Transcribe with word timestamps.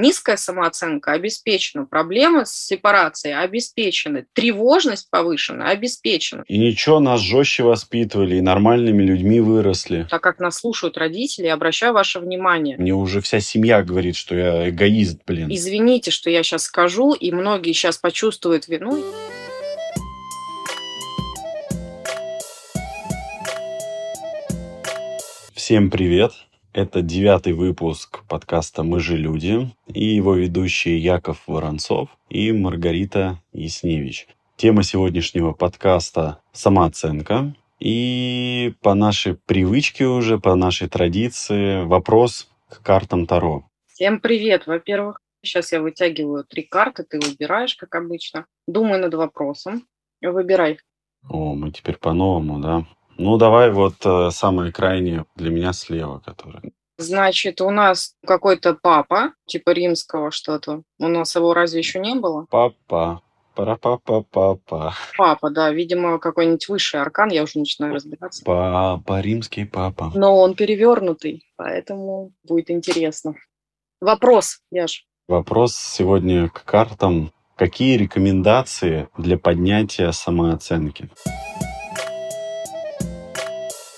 Низкая 0.00 0.38
самооценка 0.38 1.12
обеспечена, 1.12 1.84
проблемы 1.84 2.46
с 2.46 2.52
сепарацией 2.52 3.34
обеспечены, 3.34 4.24
тревожность 4.32 5.10
повышена 5.10 5.68
обеспечена. 5.68 6.42
И 6.48 6.56
ничего, 6.56 7.00
нас 7.00 7.20
жестче 7.20 7.64
воспитывали, 7.64 8.36
и 8.36 8.40
нормальными 8.40 9.02
людьми 9.02 9.40
выросли. 9.40 10.06
Так 10.08 10.22
как 10.22 10.38
нас 10.38 10.56
слушают 10.56 10.96
родители, 10.96 11.48
обращаю 11.48 11.92
ваше 11.92 12.18
внимание. 12.18 12.78
Мне 12.78 12.94
уже 12.94 13.20
вся 13.20 13.40
семья 13.40 13.82
говорит, 13.82 14.16
что 14.16 14.34
я 14.34 14.70
эгоист, 14.70 15.20
блин. 15.26 15.48
Извините, 15.50 16.10
что 16.10 16.30
я 16.30 16.42
сейчас 16.42 16.62
скажу, 16.62 17.12
и 17.12 17.30
многие 17.30 17.74
сейчас 17.74 17.98
почувствуют 17.98 18.68
вину. 18.68 19.04
Всем 25.52 25.90
привет! 25.90 26.32
Это 26.72 27.02
девятый 27.02 27.52
выпуск 27.52 28.22
подкаста 28.28 28.84
«Мы 28.84 29.00
же 29.00 29.16
люди» 29.16 29.68
и 29.88 30.04
его 30.04 30.34
ведущие 30.34 30.98
Яков 30.98 31.42
Воронцов 31.48 32.10
и 32.28 32.52
Маргарита 32.52 33.40
Ясневич. 33.52 34.28
Тема 34.54 34.84
сегодняшнего 34.84 35.50
подкаста– 35.52 36.40
самооценка. 36.52 37.56
И 37.80 38.72
по 38.82 38.94
нашей 38.94 39.34
привычке 39.34 40.06
уже, 40.06 40.38
по 40.38 40.54
нашей 40.54 40.88
традиции, 40.88 41.82
вопрос 41.82 42.48
к 42.68 42.80
картам 42.82 43.26
Таро. 43.26 43.64
Всем 43.88 44.20
привет! 44.20 44.68
Во-первых, 44.68 45.20
сейчас 45.42 45.72
я 45.72 45.80
вытягиваю 45.80 46.44
три 46.44 46.62
карты, 46.62 47.02
ты 47.02 47.18
выбираешь, 47.18 47.74
как 47.74 47.96
обычно. 47.96 48.46
Думаю 48.68 49.00
над 49.00 49.14
вопросом. 49.14 49.88
Выбирай. 50.22 50.78
О, 51.28 51.56
мы 51.56 51.72
теперь 51.72 51.96
по-новому, 51.96 52.60
да? 52.60 52.86
Ну, 53.22 53.36
давай 53.36 53.70
вот 53.70 53.96
э, 54.06 54.30
самое 54.30 54.72
крайнее 54.72 55.26
для 55.36 55.50
меня 55.50 55.74
слева, 55.74 56.22
которое. 56.24 56.62
Значит, 56.96 57.60
у 57.60 57.68
нас 57.68 58.14
какой-то 58.26 58.72
папа, 58.72 59.34
типа 59.44 59.70
римского 59.70 60.30
что-то. 60.30 60.84
У 60.98 61.06
нас 61.06 61.36
его 61.36 61.52
разве 61.52 61.80
еще 61.80 62.00
не 62.00 62.14
было? 62.14 62.46
Папа. 62.48 63.20
Пара-папа-папа. 63.54 64.94
Папа, 65.18 65.50
да, 65.50 65.70
видимо, 65.70 66.18
какой-нибудь 66.18 66.66
высший 66.68 67.02
аркан, 67.02 67.28
я 67.28 67.42
уже 67.42 67.58
начинаю 67.58 67.92
разбираться. 67.92 68.42
Папа, 68.42 69.20
римский 69.20 69.66
папа. 69.66 70.10
Но 70.14 70.38
он 70.38 70.54
перевернутый, 70.54 71.44
поэтому 71.56 72.32
будет 72.42 72.70
интересно. 72.70 73.34
Вопрос, 74.00 74.60
Яш. 74.70 75.04
Вопрос 75.28 75.76
сегодня 75.76 76.48
к 76.48 76.64
картам. 76.64 77.32
Какие 77.56 77.98
рекомендации 77.98 79.10
для 79.18 79.36
поднятия 79.36 80.10
самооценки? 80.12 81.10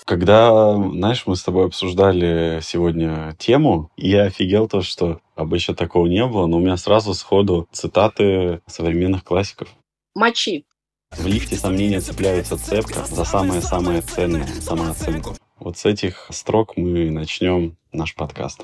Когда, 0.05 0.75
знаешь, 0.75 1.23
мы 1.25 1.35
с 1.35 1.43
тобой 1.43 1.65
обсуждали 1.65 2.59
сегодня 2.61 3.35
тему, 3.39 3.89
я 3.95 4.23
офигел 4.23 4.67
то, 4.67 4.81
что 4.81 5.21
обычно 5.35 5.75
такого 5.75 6.07
не 6.07 6.25
было, 6.25 6.45
но 6.45 6.57
у 6.57 6.59
меня 6.59 6.75
сразу 6.75 7.13
сходу 7.13 7.69
цитаты 7.71 8.61
современных 8.67 9.23
классиков. 9.23 9.69
Мочи. 10.13 10.65
В 11.11 11.25
лифте 11.25 11.55
сомнения 11.55 12.01
цепляются 12.01 12.57
цепко 12.57 13.05
за 13.05 13.23
самое-самое 13.23 14.01
ценное– 14.01 14.47
самооценку. 14.61 15.35
Вот 15.59 15.77
с 15.77 15.85
этих 15.85 16.27
строк 16.31 16.75
мы 16.75 17.09
начнем 17.09 17.77
наш 17.93 18.15
подкаст. 18.15 18.63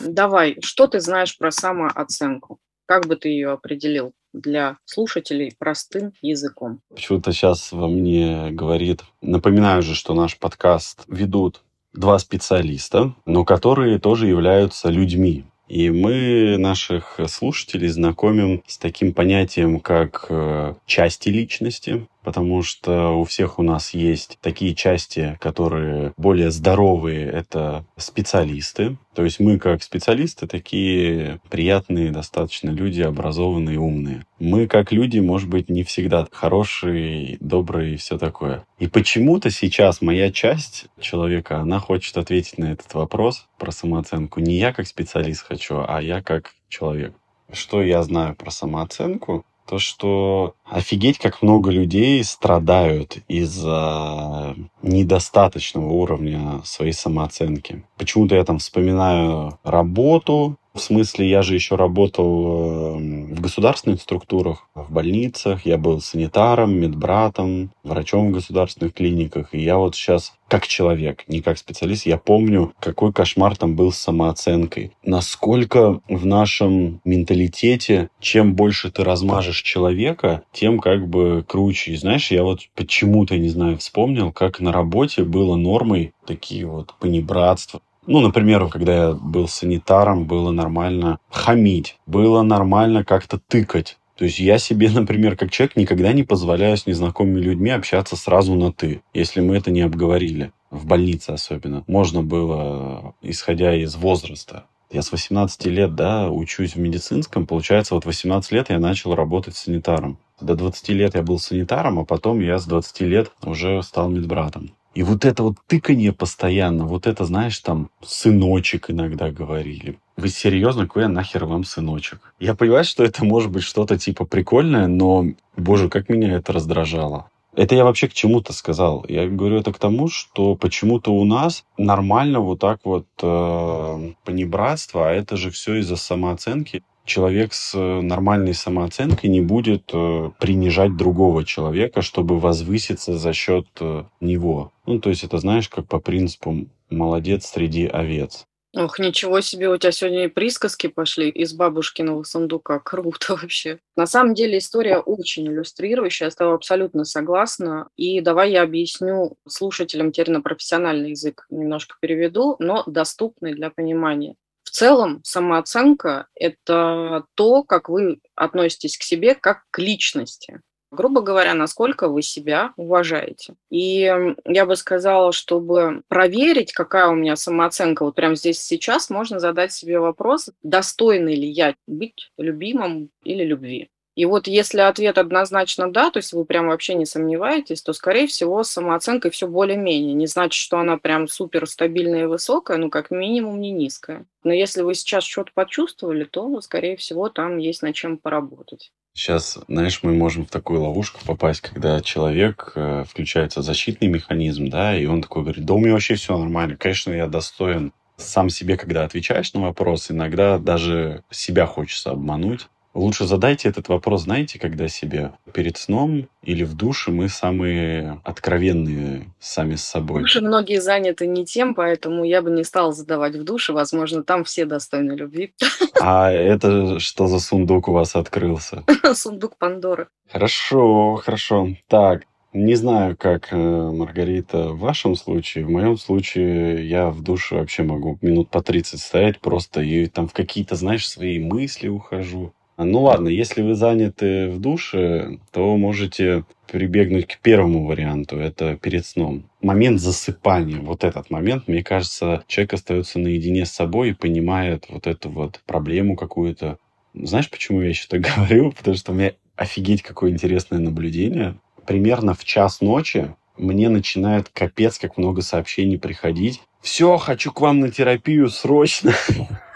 Давай, 0.00 0.58
что 0.60 0.86
ты 0.86 1.00
знаешь 1.00 1.38
про 1.38 1.50
самооценку? 1.50 2.58
Как 2.86 3.06
бы 3.06 3.16
ты 3.16 3.28
ее 3.28 3.52
определил 3.52 4.12
для 4.32 4.76
слушателей 4.84 5.54
простым 5.58 6.12
языком? 6.22 6.80
Почему-то 6.90 7.32
сейчас 7.32 7.72
во 7.72 7.88
мне 7.88 8.50
говорит... 8.50 9.02
Напоминаю 9.22 9.82
же, 9.82 9.94
что 9.94 10.14
наш 10.14 10.38
подкаст 10.38 11.04
ведут 11.06 11.62
два 11.92 12.18
специалиста, 12.18 13.14
но 13.26 13.44
которые 13.44 13.98
тоже 13.98 14.26
являются 14.26 14.88
людьми. 14.88 15.44
И 15.68 15.88
мы 15.90 16.56
наших 16.58 17.20
слушателей 17.28 17.88
знакомим 17.88 18.62
с 18.66 18.76
таким 18.76 19.14
понятием, 19.14 19.78
как 19.78 20.26
э, 20.28 20.74
части 20.84 21.28
личности, 21.28 22.08
потому 22.22 22.62
что 22.62 23.18
у 23.18 23.24
всех 23.24 23.58
у 23.58 23.62
нас 23.62 23.94
есть 23.94 24.38
такие 24.40 24.74
части, 24.74 25.38
которые 25.40 26.12
более 26.16 26.50
здоровые, 26.50 27.26
это 27.26 27.84
специалисты. 27.96 28.98
То 29.14 29.24
есть 29.24 29.40
мы 29.40 29.58
как 29.58 29.82
специалисты 29.82 30.46
такие 30.46 31.40
приятные 31.50 32.10
достаточно 32.10 32.70
люди, 32.70 33.00
образованные, 33.00 33.78
умные. 33.78 34.24
Мы 34.38 34.66
как 34.66 34.92
люди, 34.92 35.18
может 35.18 35.48
быть, 35.48 35.68
не 35.68 35.82
всегда 35.82 36.26
хорошие, 36.30 37.36
добрые 37.40 37.94
и 37.94 37.96
все 37.96 38.18
такое. 38.18 38.64
И 38.78 38.86
почему-то 38.86 39.50
сейчас 39.50 40.00
моя 40.00 40.30
часть 40.30 40.86
человека, 41.00 41.58
она 41.58 41.80
хочет 41.80 42.16
ответить 42.16 42.58
на 42.58 42.72
этот 42.72 42.94
вопрос 42.94 43.46
про 43.58 43.72
самооценку. 43.72 44.40
Не 44.40 44.58
я 44.58 44.72
как 44.72 44.86
специалист 44.86 45.42
хочу, 45.42 45.84
а 45.86 46.00
я 46.00 46.22
как 46.22 46.54
человек. 46.68 47.14
Что 47.52 47.82
я 47.82 48.02
знаю 48.02 48.36
про 48.36 48.50
самооценку? 48.50 49.44
То, 49.70 49.78
что 49.78 50.54
офигеть, 50.64 51.18
как 51.18 51.42
много 51.42 51.70
людей 51.70 52.24
страдают 52.24 53.18
из-за 53.28 54.56
недостаточного 54.82 55.86
уровня 55.86 56.60
своей 56.64 56.92
самооценки. 56.92 57.84
Почему-то 57.96 58.34
я 58.34 58.44
там 58.44 58.58
вспоминаю 58.58 59.60
работу, 59.62 60.56
в 60.72 60.80
смысле, 60.80 61.28
я 61.28 61.42
же 61.42 61.54
еще 61.54 61.74
работал 61.74 62.96
эм, 62.96 63.34
в 63.34 63.40
государственных 63.40 64.00
структурах, 64.00 64.68
в 64.74 64.92
больницах, 64.92 65.66
я 65.66 65.78
был 65.78 66.00
санитаром, 66.00 66.78
медбратом, 66.78 67.70
врачом 67.82 68.28
в 68.28 68.34
государственных 68.34 68.94
клиниках. 68.94 69.52
И 69.52 69.60
я 69.60 69.78
вот 69.78 69.96
сейчас 69.96 70.34
как 70.48 70.66
человек, 70.66 71.24
не 71.28 71.42
как 71.42 71.58
специалист, 71.58 72.06
я 72.06 72.18
помню, 72.18 72.72
какой 72.80 73.12
кошмар 73.12 73.56
там 73.56 73.76
был 73.76 73.92
с 73.92 73.98
самооценкой. 73.98 74.92
Насколько 75.04 76.00
в 76.08 76.26
нашем 76.26 77.00
менталитете, 77.04 78.10
чем 78.18 78.54
больше 78.54 78.90
ты 78.90 79.04
размажешь 79.04 79.62
человека, 79.62 80.42
тем 80.52 80.80
как 80.80 81.08
бы 81.08 81.44
круче. 81.46 81.92
И 81.92 81.96
знаешь, 81.96 82.30
я 82.32 82.42
вот 82.42 82.60
почему-то, 82.74 83.38
не 83.38 83.48
знаю, 83.48 83.78
вспомнил, 83.78 84.32
как 84.32 84.60
на 84.60 84.72
работе 84.72 85.22
было 85.24 85.54
нормой 85.56 86.12
такие 86.26 86.66
вот 86.66 86.94
понебратства, 86.98 87.80
ну, 88.10 88.20
например, 88.20 88.66
когда 88.66 88.94
я 88.94 89.12
был 89.12 89.46
санитаром, 89.46 90.24
было 90.24 90.50
нормально 90.50 91.20
хамить, 91.30 91.96
было 92.06 92.42
нормально 92.42 93.04
как-то 93.04 93.38
тыкать. 93.38 93.98
То 94.16 94.24
есть 94.24 94.40
я 94.40 94.58
себе, 94.58 94.90
например, 94.94 95.36
как 95.36 95.52
человек 95.52 95.76
никогда 95.76 96.12
не 96.12 96.24
позволяю 96.24 96.76
с 96.76 96.86
незнакомыми 96.86 97.38
людьми 97.38 97.70
общаться 97.70 98.16
сразу 98.16 98.56
на 98.56 98.72
«ты», 98.72 99.02
если 99.14 99.40
мы 99.40 99.56
это 99.56 99.70
не 99.70 99.82
обговорили. 99.82 100.50
В 100.72 100.86
больнице 100.86 101.30
особенно. 101.30 101.84
Можно 101.86 102.22
было, 102.22 103.14
исходя 103.22 103.76
из 103.76 103.94
возраста. 103.94 104.64
Я 104.90 105.02
с 105.02 105.12
18 105.12 105.66
лет, 105.66 105.94
да, 105.94 106.30
учусь 106.30 106.74
в 106.74 106.80
медицинском. 106.80 107.46
Получается, 107.46 107.94
вот 107.94 108.06
18 108.06 108.50
лет 108.50 108.70
я 108.70 108.80
начал 108.80 109.14
работать 109.14 109.54
санитаром. 109.54 110.18
До 110.40 110.56
20 110.56 110.88
лет 110.90 111.14
я 111.14 111.22
был 111.22 111.38
санитаром, 111.38 112.00
а 112.00 112.04
потом 112.04 112.40
я 112.40 112.58
с 112.58 112.66
20 112.66 113.00
лет 113.02 113.30
уже 113.44 113.80
стал 113.84 114.08
медбратом. 114.10 114.72
И 114.94 115.02
вот 115.02 115.24
это 115.24 115.42
вот 115.42 115.56
тыканье 115.66 116.12
постоянно, 116.12 116.84
вот 116.84 117.06
это, 117.06 117.24
знаешь, 117.24 117.58
там, 117.60 117.90
сыночек 118.02 118.90
иногда 118.90 119.30
говорили. 119.30 119.98
Вы 120.16 120.28
серьезно, 120.28 120.86
какой 120.86 121.02
я 121.02 121.08
нахер 121.08 121.44
вам 121.44 121.64
сыночек? 121.64 122.34
Я 122.40 122.54
понимаю, 122.54 122.84
что 122.84 123.04
это 123.04 123.24
может 123.24 123.50
быть 123.50 123.62
что-то 123.62 123.96
типа 123.96 124.24
прикольное, 124.24 124.88
но, 124.88 125.26
боже, 125.56 125.88
как 125.88 126.08
меня 126.08 126.32
это 126.34 126.52
раздражало. 126.52 127.30
Это 127.54 127.74
я 127.74 127.84
вообще 127.84 128.08
к 128.08 128.12
чему-то 128.12 128.52
сказал. 128.52 129.04
Я 129.08 129.28
говорю 129.28 129.58
это 129.58 129.72
к 129.72 129.78
тому, 129.78 130.08
что 130.08 130.54
почему-то 130.54 131.12
у 131.12 131.24
нас 131.24 131.64
нормально 131.78 132.40
вот 132.40 132.60
так 132.60 132.80
вот 132.84 133.06
э, 133.22 134.12
понебратство, 134.24 135.08
а 135.08 135.12
это 135.12 135.36
же 135.36 135.50
все 135.50 135.76
из-за 135.76 135.96
самооценки 135.96 136.82
человек 137.04 137.52
с 137.52 137.74
э, 137.74 138.00
нормальной 138.00 138.54
самооценкой 138.54 139.30
не 139.30 139.40
будет 139.40 139.90
э, 139.92 140.30
принижать 140.38 140.96
другого 140.96 141.44
человека, 141.44 142.02
чтобы 142.02 142.38
возвыситься 142.38 143.18
за 143.18 143.32
счет 143.32 143.66
э, 143.80 144.04
него. 144.20 144.72
Ну, 144.86 145.00
то 145.00 145.10
есть 145.10 145.24
это, 145.24 145.38
знаешь, 145.38 145.68
как 145.68 145.86
по 145.86 146.00
принципу 146.00 146.66
«молодец 146.88 147.46
среди 147.46 147.86
овец». 147.86 148.46
Ох, 148.76 149.00
ничего 149.00 149.40
себе, 149.40 149.68
у 149.68 149.76
тебя 149.78 149.90
сегодня 149.90 150.26
и 150.26 150.28
присказки 150.28 150.86
пошли 150.86 151.28
из 151.28 151.52
бабушкиного 151.54 152.22
сундука. 152.22 152.78
Круто 152.78 153.34
вообще. 153.42 153.80
На 153.96 154.06
самом 154.06 154.34
деле 154.34 154.58
история 154.58 154.98
очень 154.98 155.48
иллюстрирующая, 155.48 156.28
я 156.28 156.30
с 156.30 156.36
тобой 156.36 156.54
абсолютно 156.54 157.04
согласна. 157.04 157.88
И 157.96 158.20
давай 158.20 158.52
я 158.52 158.62
объясню 158.62 159.36
слушателям 159.48 160.12
теперь 160.12 160.30
на 160.30 160.40
профессиональный 160.40 161.10
язык 161.10 161.46
немножко 161.50 161.96
переведу, 162.00 162.54
но 162.60 162.84
доступный 162.86 163.54
для 163.54 163.70
понимания. 163.70 164.36
В 164.70 164.72
целом 164.72 165.20
самооценка– 165.24 166.28
это 166.36 167.24
то, 167.34 167.64
как 167.64 167.88
вы 167.88 168.20
относитесь 168.36 168.96
к 168.96 169.02
себе 169.02 169.34
как 169.34 169.64
к 169.72 169.80
личности. 169.80 170.60
Грубо 170.92 171.22
говоря, 171.22 171.54
насколько 171.54 172.08
вы 172.08 172.22
себя 172.22 172.72
уважаете. 172.76 173.56
И 173.68 174.14
я 174.44 174.66
бы 174.66 174.76
сказала, 174.76 175.32
чтобы 175.32 176.02
проверить, 176.06 176.72
какая 176.72 177.08
у 177.08 177.16
меня 177.16 177.34
самооценка, 177.34 178.04
вот 178.04 178.14
прямо 178.14 178.36
здесь 178.36 178.62
сейчас 178.62 179.10
можно 179.10 179.40
задать 179.40 179.72
себе 179.72 179.98
вопрос, 179.98 180.50
достойный 180.62 181.34
ли 181.34 181.48
я 181.48 181.74
быть 181.88 182.30
любимым 182.38 183.10
или 183.24 183.42
любви. 183.42 183.90
И 184.20 184.26
вот 184.26 184.46
если 184.46 184.80
ответ 184.80 185.16
однозначно 185.16 185.90
да, 185.90 186.10
то 186.10 186.18
есть 186.18 186.34
вы 186.34 186.44
прям 186.44 186.66
вообще 186.66 186.92
не 186.92 187.06
сомневаетесь, 187.06 187.80
то, 187.80 187.94
скорее 187.94 188.26
всего, 188.26 188.62
с 188.62 188.68
самооценкой 188.68 189.30
все 189.30 189.48
более-менее. 189.48 190.12
Не 190.12 190.26
значит, 190.26 190.60
что 190.60 190.78
она 190.78 190.98
прям 190.98 191.26
супер 191.26 191.66
стабильная 191.66 192.24
и 192.24 192.26
высокая, 192.26 192.76
ну, 192.76 192.90
как 192.90 193.10
минимум, 193.10 193.58
не 193.62 193.70
низкая. 193.70 194.26
Но 194.44 194.52
если 194.52 194.82
вы 194.82 194.94
сейчас 194.94 195.24
что-то 195.24 195.52
почувствовали, 195.54 196.24
то, 196.24 196.60
скорее 196.60 196.98
всего, 196.98 197.30
там 197.30 197.56
есть 197.56 197.80
над 197.80 197.94
чем 197.94 198.18
поработать. 198.18 198.92
Сейчас, 199.14 199.58
знаешь, 199.68 200.02
мы 200.02 200.12
можем 200.12 200.44
в 200.44 200.50
такую 200.50 200.82
ловушку 200.82 201.20
попасть, 201.24 201.62
когда 201.62 202.02
человек 202.02 202.72
э, 202.74 203.04
включается 203.08 203.62
защитный 203.62 204.08
механизм, 204.08 204.68
да, 204.68 204.94
и 204.94 205.06
он 205.06 205.22
такой 205.22 205.44
говорит, 205.44 205.64
да 205.64 205.72
у 205.72 205.78
меня 205.78 205.94
вообще 205.94 206.16
все 206.16 206.36
нормально, 206.36 206.76
конечно, 206.76 207.10
я 207.10 207.26
достоин. 207.26 207.94
Сам 208.18 208.50
себе, 208.50 208.76
когда 208.76 209.04
отвечаешь 209.04 209.54
на 209.54 209.62
вопрос, 209.62 210.10
иногда 210.10 210.58
даже 210.58 211.24
себя 211.30 211.64
хочется 211.64 212.10
обмануть. 212.10 212.68
Лучше 212.92 213.24
задайте 213.24 213.68
этот 213.68 213.88
вопрос, 213.88 214.22
знаете, 214.22 214.58
когда 214.58 214.88
себе 214.88 215.32
перед 215.52 215.76
сном 215.76 216.28
или 216.42 216.64
в 216.64 216.74
душе 216.74 217.12
мы 217.12 217.28
самые 217.28 218.20
откровенные 218.24 219.32
сами 219.38 219.76
с 219.76 219.84
собой. 219.84 220.24
Уже 220.24 220.40
многие 220.40 220.80
заняты 220.80 221.28
не 221.28 221.44
тем, 221.44 221.74
поэтому 221.74 222.24
я 222.24 222.42
бы 222.42 222.50
не 222.50 222.64
стала 222.64 222.92
задавать 222.92 223.36
в 223.36 223.44
душе. 223.44 223.72
Возможно, 223.72 224.24
там 224.24 224.42
все 224.42 224.64
достойны 224.64 225.12
любви. 225.12 225.54
А 226.00 226.32
это 226.32 226.98
что 226.98 227.28
за 227.28 227.38
сундук 227.38 227.88
у 227.88 227.92
вас 227.92 228.16
открылся? 228.16 228.84
Сундук 229.14 229.56
Пандоры. 229.56 230.08
Хорошо, 230.28 231.16
хорошо. 231.16 231.68
Так, 231.86 232.24
не 232.52 232.74
знаю, 232.74 233.16
как, 233.16 233.52
э, 233.52 233.56
Маргарита, 233.56 234.70
в 234.70 234.80
вашем 234.80 235.14
случае. 235.14 235.64
В 235.64 235.70
моем 235.70 235.96
случае 235.96 236.88
я 236.88 237.10
в 237.10 237.22
душе 237.22 237.54
вообще 237.54 237.84
могу 237.84 238.18
минут 238.22 238.50
по 238.50 238.60
30 238.60 239.00
стоять 239.00 239.38
просто 239.38 239.82
и 239.82 240.06
там 240.06 240.26
в 240.26 240.32
какие-то, 240.32 240.74
знаешь, 240.74 241.08
свои 241.08 241.38
мысли 241.38 241.86
ухожу. 241.86 242.52
Ну 242.84 243.02
ладно, 243.02 243.28
если 243.28 243.62
вы 243.62 243.74
заняты 243.74 244.48
в 244.48 244.58
душе, 244.58 245.38
то 245.52 245.76
можете 245.76 246.44
прибегнуть 246.70 247.26
к 247.26 247.38
первому 247.38 247.84
варианту, 247.84 248.38
это 248.38 248.76
перед 248.76 249.04
сном. 249.04 249.44
Момент 249.60 250.00
засыпания, 250.00 250.80
вот 250.80 251.04
этот 251.04 251.30
момент, 251.30 251.68
мне 251.68 251.82
кажется, 251.82 252.42
человек 252.46 252.74
остается 252.74 253.18
наедине 253.18 253.66
с 253.66 253.72
собой 253.72 254.10
и 254.10 254.14
понимает 254.14 254.86
вот 254.88 255.06
эту 255.06 255.28
вот 255.28 255.60
проблему 255.66 256.16
какую-то. 256.16 256.78
Знаешь, 257.12 257.50
почему 257.50 257.82
я 257.82 257.88
еще 257.88 258.06
так 258.08 258.22
говорю? 258.36 258.72
Потому 258.72 258.96
что 258.96 259.12
у 259.12 259.14
меня 259.14 259.32
офигеть 259.56 260.02
какое 260.02 260.30
интересное 260.30 260.78
наблюдение. 260.78 261.56
Примерно 261.86 262.34
в 262.34 262.44
час 262.44 262.80
ночи 262.80 263.34
мне 263.58 263.88
начинает 263.88 264.48
капец 264.48 264.98
как 264.98 265.18
много 265.18 265.42
сообщений 265.42 265.98
приходить. 265.98 266.62
Все, 266.80 267.18
хочу 267.18 267.52
к 267.52 267.60
вам 267.60 267.80
на 267.80 267.90
терапию 267.90 268.48
срочно. 268.48 269.12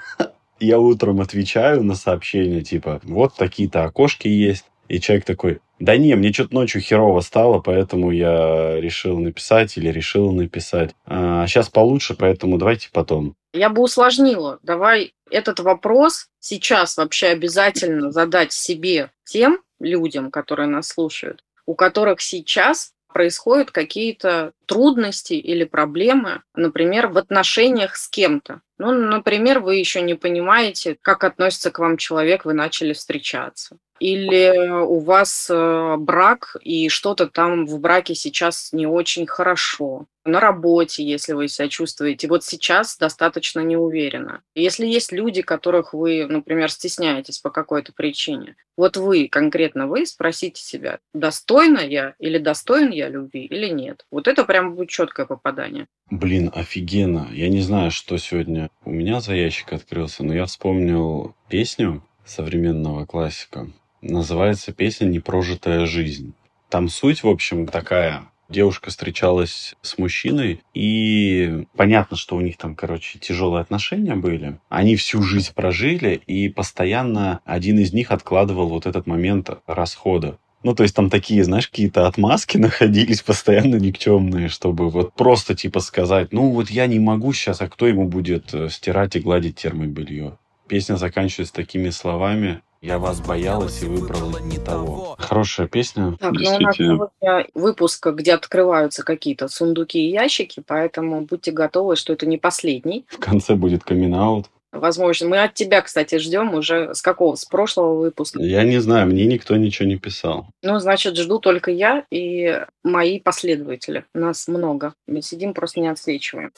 Я 0.65 0.79
утром 0.79 1.21
отвечаю 1.21 1.83
на 1.83 1.95
сообщение, 1.95 2.63
типа, 2.63 3.01
вот 3.03 3.35
такие-то 3.37 3.85
окошки 3.85 4.29
есть. 4.29 4.65
И 4.89 5.01
человек 5.01 5.25
такой, 5.25 5.61
да 5.79 5.97
не, 5.97 6.15
мне 6.15 6.33
что-то 6.33 6.55
ночью 6.55 6.81
херово 6.81 7.21
стало, 7.21 7.59
поэтому 7.61 8.11
я 8.11 8.81
решил 8.81 9.19
написать 9.19 9.77
или 9.77 9.89
решила 9.89 10.31
написать. 10.31 10.95
А 11.07 11.47
сейчас 11.47 11.69
получше, 11.69 12.15
поэтому 12.15 12.59
давайте 12.59 12.89
потом. 12.93 13.35
Я 13.53 13.69
бы 13.69 13.83
усложнила. 13.83 14.59
Давай 14.63 15.15
этот 15.31 15.61
вопрос 15.61 16.29
сейчас 16.39 16.97
вообще 16.97 17.29
обязательно 17.29 18.11
задать 18.11 18.53
себе 18.53 19.11
тем 19.25 19.59
людям, 19.81 20.31
которые 20.31 20.69
нас 20.69 20.89
слушают, 20.89 21.45
у 21.67 21.75
которых 21.75 22.21
сейчас 22.21 22.93
происходят 23.13 23.71
какие-то 23.71 24.53
трудности 24.67 25.35
или 25.35 25.65
проблемы, 25.65 26.43
например, 26.55 27.09
в 27.09 27.19
отношениях 27.19 27.97
с 27.97 28.09
кем-то. 28.09 28.61
Ну, 28.79 28.93
например, 28.93 29.61
вы 29.61 29.77
еще 29.77 30.03
не 30.03 30.15
понимаете, 30.15 30.97
как 31.01 31.25
относится 31.25 31.71
к 31.71 31.79
вам 31.79 31.97
человек, 31.97 32.45
вы 32.45 32.55
начали 32.55 32.93
встречаться. 32.93 33.79
Или 34.01 34.69
у 34.69 34.99
вас 34.99 35.49
э, 35.49 35.97
брак, 35.99 36.57
и 36.61 36.89
что-то 36.89 37.29
там 37.29 37.65
в 37.65 37.79
браке 37.79 38.17
сейчас 38.17 38.73
не 38.73 38.87
очень 38.87 39.27
хорошо. 39.27 40.07
На 40.25 40.41
работе, 40.41 41.05
если 41.05 41.33
вы 41.33 41.49
себя 41.49 41.69
чувствуете, 41.69 42.27
вот 42.27 42.43
сейчас 42.43 42.97
достаточно 42.97 43.61
неуверенно. 43.61 44.43
Если 44.55 44.87
есть 44.87 45.13
люди, 45.13 45.43
которых 45.43 45.95
вы, 45.95 46.27
например, 46.27 46.71
стесняетесь 46.71 47.39
по 47.39 47.51
какой-то 47.51 47.93
причине, 47.93 48.57
вот 48.77 48.97
вы, 48.97 49.29
конкретно 49.29 49.87
вы, 49.87 50.07
спросите 50.07 50.61
себя, 50.61 50.99
достойна 51.13 51.81
я 51.81 52.15
или 52.19 52.39
достоин 52.39 52.91
я 52.91 53.09
любви 53.09 53.45
или 53.45 53.69
нет. 53.69 54.05
Вот 54.11 54.27
это 54.27 54.45
прям 54.55 54.77
будет 54.77 54.89
четкое 54.89 55.27
попадание. 55.27 55.89
Блин, 56.11 56.49
офигенно. 56.55 57.29
Я 57.33 57.49
не 57.49 57.61
знаю, 57.61 57.91
что 57.91 58.17
сегодня 58.19 58.71
у 58.85 58.91
меня 58.91 59.21
за 59.21 59.35
ящик 59.35 59.73
открылся, 59.73 60.23
но 60.23 60.33
я 60.33 60.47
вспомнил 60.47 61.35
песню 61.49 62.05
современного 62.25 63.05
классика. 63.05 63.67
Называется 64.01 64.73
песня 64.73 65.07
«Непрожитая 65.07 65.87
жизнь». 65.87 66.35
Там 66.69 66.89
суть, 66.89 67.25
в 67.25 67.29
общем, 67.29 67.67
такая. 67.67 68.29
Девушка 68.49 68.91
встречалась 68.91 69.75
с 69.83 69.99
мужчиной, 69.99 70.63
и 70.73 71.65
понятно, 71.77 72.17
что 72.17 72.37
у 72.37 72.41
них 72.41 72.57
там, 72.57 72.77
короче, 72.77 73.19
тяжелые 73.19 73.61
отношения 73.61 74.15
были. 74.15 74.61
Они 74.69 74.95
всю 74.95 75.21
жизнь 75.21 75.53
прожили, 75.53 76.23
и 76.29 76.49
постоянно 76.49 77.41
один 77.45 77.81
из 77.81 77.93
них 77.93 78.13
откладывал 78.13 78.69
вот 78.69 78.87
этот 78.87 79.09
момент 79.09 79.51
расхода. 79.67 80.39
Ну, 80.65 80.75
то 80.75 80.83
есть 80.83 80.97
там 80.97 81.11
такие, 81.11 81.45
знаешь, 81.45 81.69
какие-то 81.69 82.07
отмазки 82.07 82.57
находились 82.59 83.23
постоянно 83.23 83.77
никчемные, 83.77 84.49
чтобы 84.49 84.89
вот 84.89 85.13
просто 85.13 85.55
типа 85.55 85.81
сказать, 85.81 86.33
ну 86.33 86.51
вот 86.51 86.71
я 86.71 86.87
не 86.87 86.99
могу 86.99 87.33
сейчас, 87.33 87.61
а 87.61 87.69
кто 87.69 87.87
ему 87.87 88.09
будет 88.09 88.53
э, 88.55 88.71
стирать 88.71 89.15
и 89.15 89.21
гладить 89.21 89.57
термобелье? 89.57 90.39
Песня 90.67 90.97
заканчивается 90.97 91.55
такими 91.55 91.91
словами. 91.91 92.63
Я 92.81 92.99
вас 92.99 93.21
боялась 93.21 93.83
и 93.83 93.87
выбрала 93.87 94.39
не 94.39 94.59
того. 94.59 95.17
Хорошая 95.19 95.69
песня. 95.69 96.17
Так, 96.19 96.33
ну 96.33 96.41
у 96.41 96.61
нас 96.61 96.77
сегодня 96.77 97.47
выпуск, 97.55 98.07
где 98.09 98.35
открываются 98.35 99.03
какие-то 99.03 99.49
сундуки 99.49 99.99
и 99.99 100.11
ящики, 100.11 100.63
поэтому 100.67 101.23
будьте 101.23 101.53
готовы, 101.53 101.97
что 101.97 102.13
это 102.13 102.27
не 102.27 102.39
последний. 102.39 103.05
В 103.09 103.19
конце 103.19 103.55
будет 103.55 103.85
камин 103.85 104.15
-аут. 104.15 104.47
Возможно. 104.75 105.29
Мы 105.29 105.43
от 105.43 105.55
тебя, 105.55 105.81
кстати, 105.83 106.19
ждем 106.19 106.55
уже 106.55 106.95
с 106.95 107.01
какого? 107.01 107.37
С 107.37 107.45
прошлого 107.45 107.95
выпуска? 108.01 108.43
Я 108.43 108.65
не 108.65 108.79
знаю, 108.81 109.07
мне 109.07 109.25
никто 109.27 109.57
ничего 109.57 109.89
не 109.89 109.97
писал. 109.97 110.49
Ну, 110.63 110.79
значит, 110.81 111.17
жду 111.17 111.39
только 111.39 111.71
я 111.71 112.05
и 112.11 112.61
мои 112.83 113.21
последователи. 113.21 114.05
Нас 114.15 114.49
много. 114.49 114.95
Мы 115.07 115.23
сидим, 115.23 115.55
просто 115.55 115.81
не 115.81 115.89
отсвечиваем. 115.89 116.53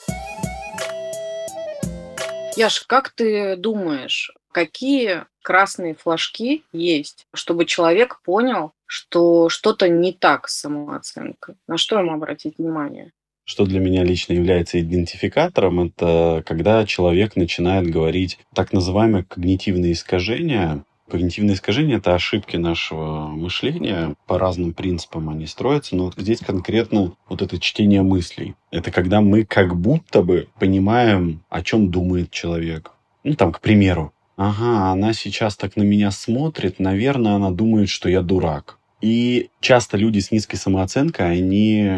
Яш, 2.55 2.81
как 2.87 3.09
ты 3.09 3.55
думаешь, 3.55 4.33
какие 4.51 5.25
красные 5.43 5.93
флажки 5.93 6.63
есть, 6.73 7.27
чтобы 7.33 7.65
человек 7.65 8.19
понял, 8.23 8.71
что 8.87 9.47
что-то 9.49 9.87
не 9.87 10.11
так 10.11 10.49
с 10.49 10.61
самооценкой? 10.61 11.55
На 11.67 11.77
что 11.77 11.99
ему 11.99 12.13
обратить 12.13 12.57
внимание? 12.57 13.11
Что 13.49 13.65
для 13.65 13.79
меня 13.79 14.03
лично 14.03 14.33
является 14.33 14.77
идентификатором, 14.81 15.79
это 15.79 16.43
когда 16.45 16.85
человек 16.85 17.37
начинает 17.37 17.89
говорить 17.89 18.39
так 18.53 18.73
называемые 18.73 19.23
когнитивные 19.23 19.93
искажения. 19.93 20.83
Когнитивные 21.09 21.55
искажения– 21.55 21.95
это 21.97 22.13
ошибки 22.13 22.57
нашего 22.57 23.27
мышления. 23.27 24.15
По 24.27 24.37
разным 24.37 24.73
принципам 24.73 25.29
они 25.29 25.47
строятся, 25.47 25.95
но 25.95 26.11
здесь 26.17 26.39
конкретно 26.39 27.13
вот 27.29 27.41
это 27.41 27.57
чтение 27.57 28.01
мыслей. 28.01 28.55
Это 28.69 28.91
когда 28.91 29.21
мы 29.21 29.45
как 29.45 29.77
будто 29.79 30.21
бы 30.23 30.49
понимаем, 30.59 31.39
о 31.49 31.63
чем 31.63 31.89
думает 31.89 32.31
человек. 32.31 32.91
Ну, 33.23 33.35
там, 33.35 33.53
к 33.53 33.61
примеру, 33.61 34.11
ага, 34.35 34.91
она 34.91 35.13
сейчас 35.13 35.55
так 35.55 35.77
на 35.77 35.83
меня 35.83 36.11
смотрит, 36.11 36.79
наверное, 36.79 37.35
она 37.35 37.51
думает, 37.51 37.87
что 37.87 38.09
я 38.09 38.21
дурак. 38.21 38.76
И 39.01 39.49
часто 39.59 39.97
люди 39.97 40.19
с 40.19 40.31
низкой 40.31 40.55
самооценкой, 40.55 41.31
они 41.31 41.89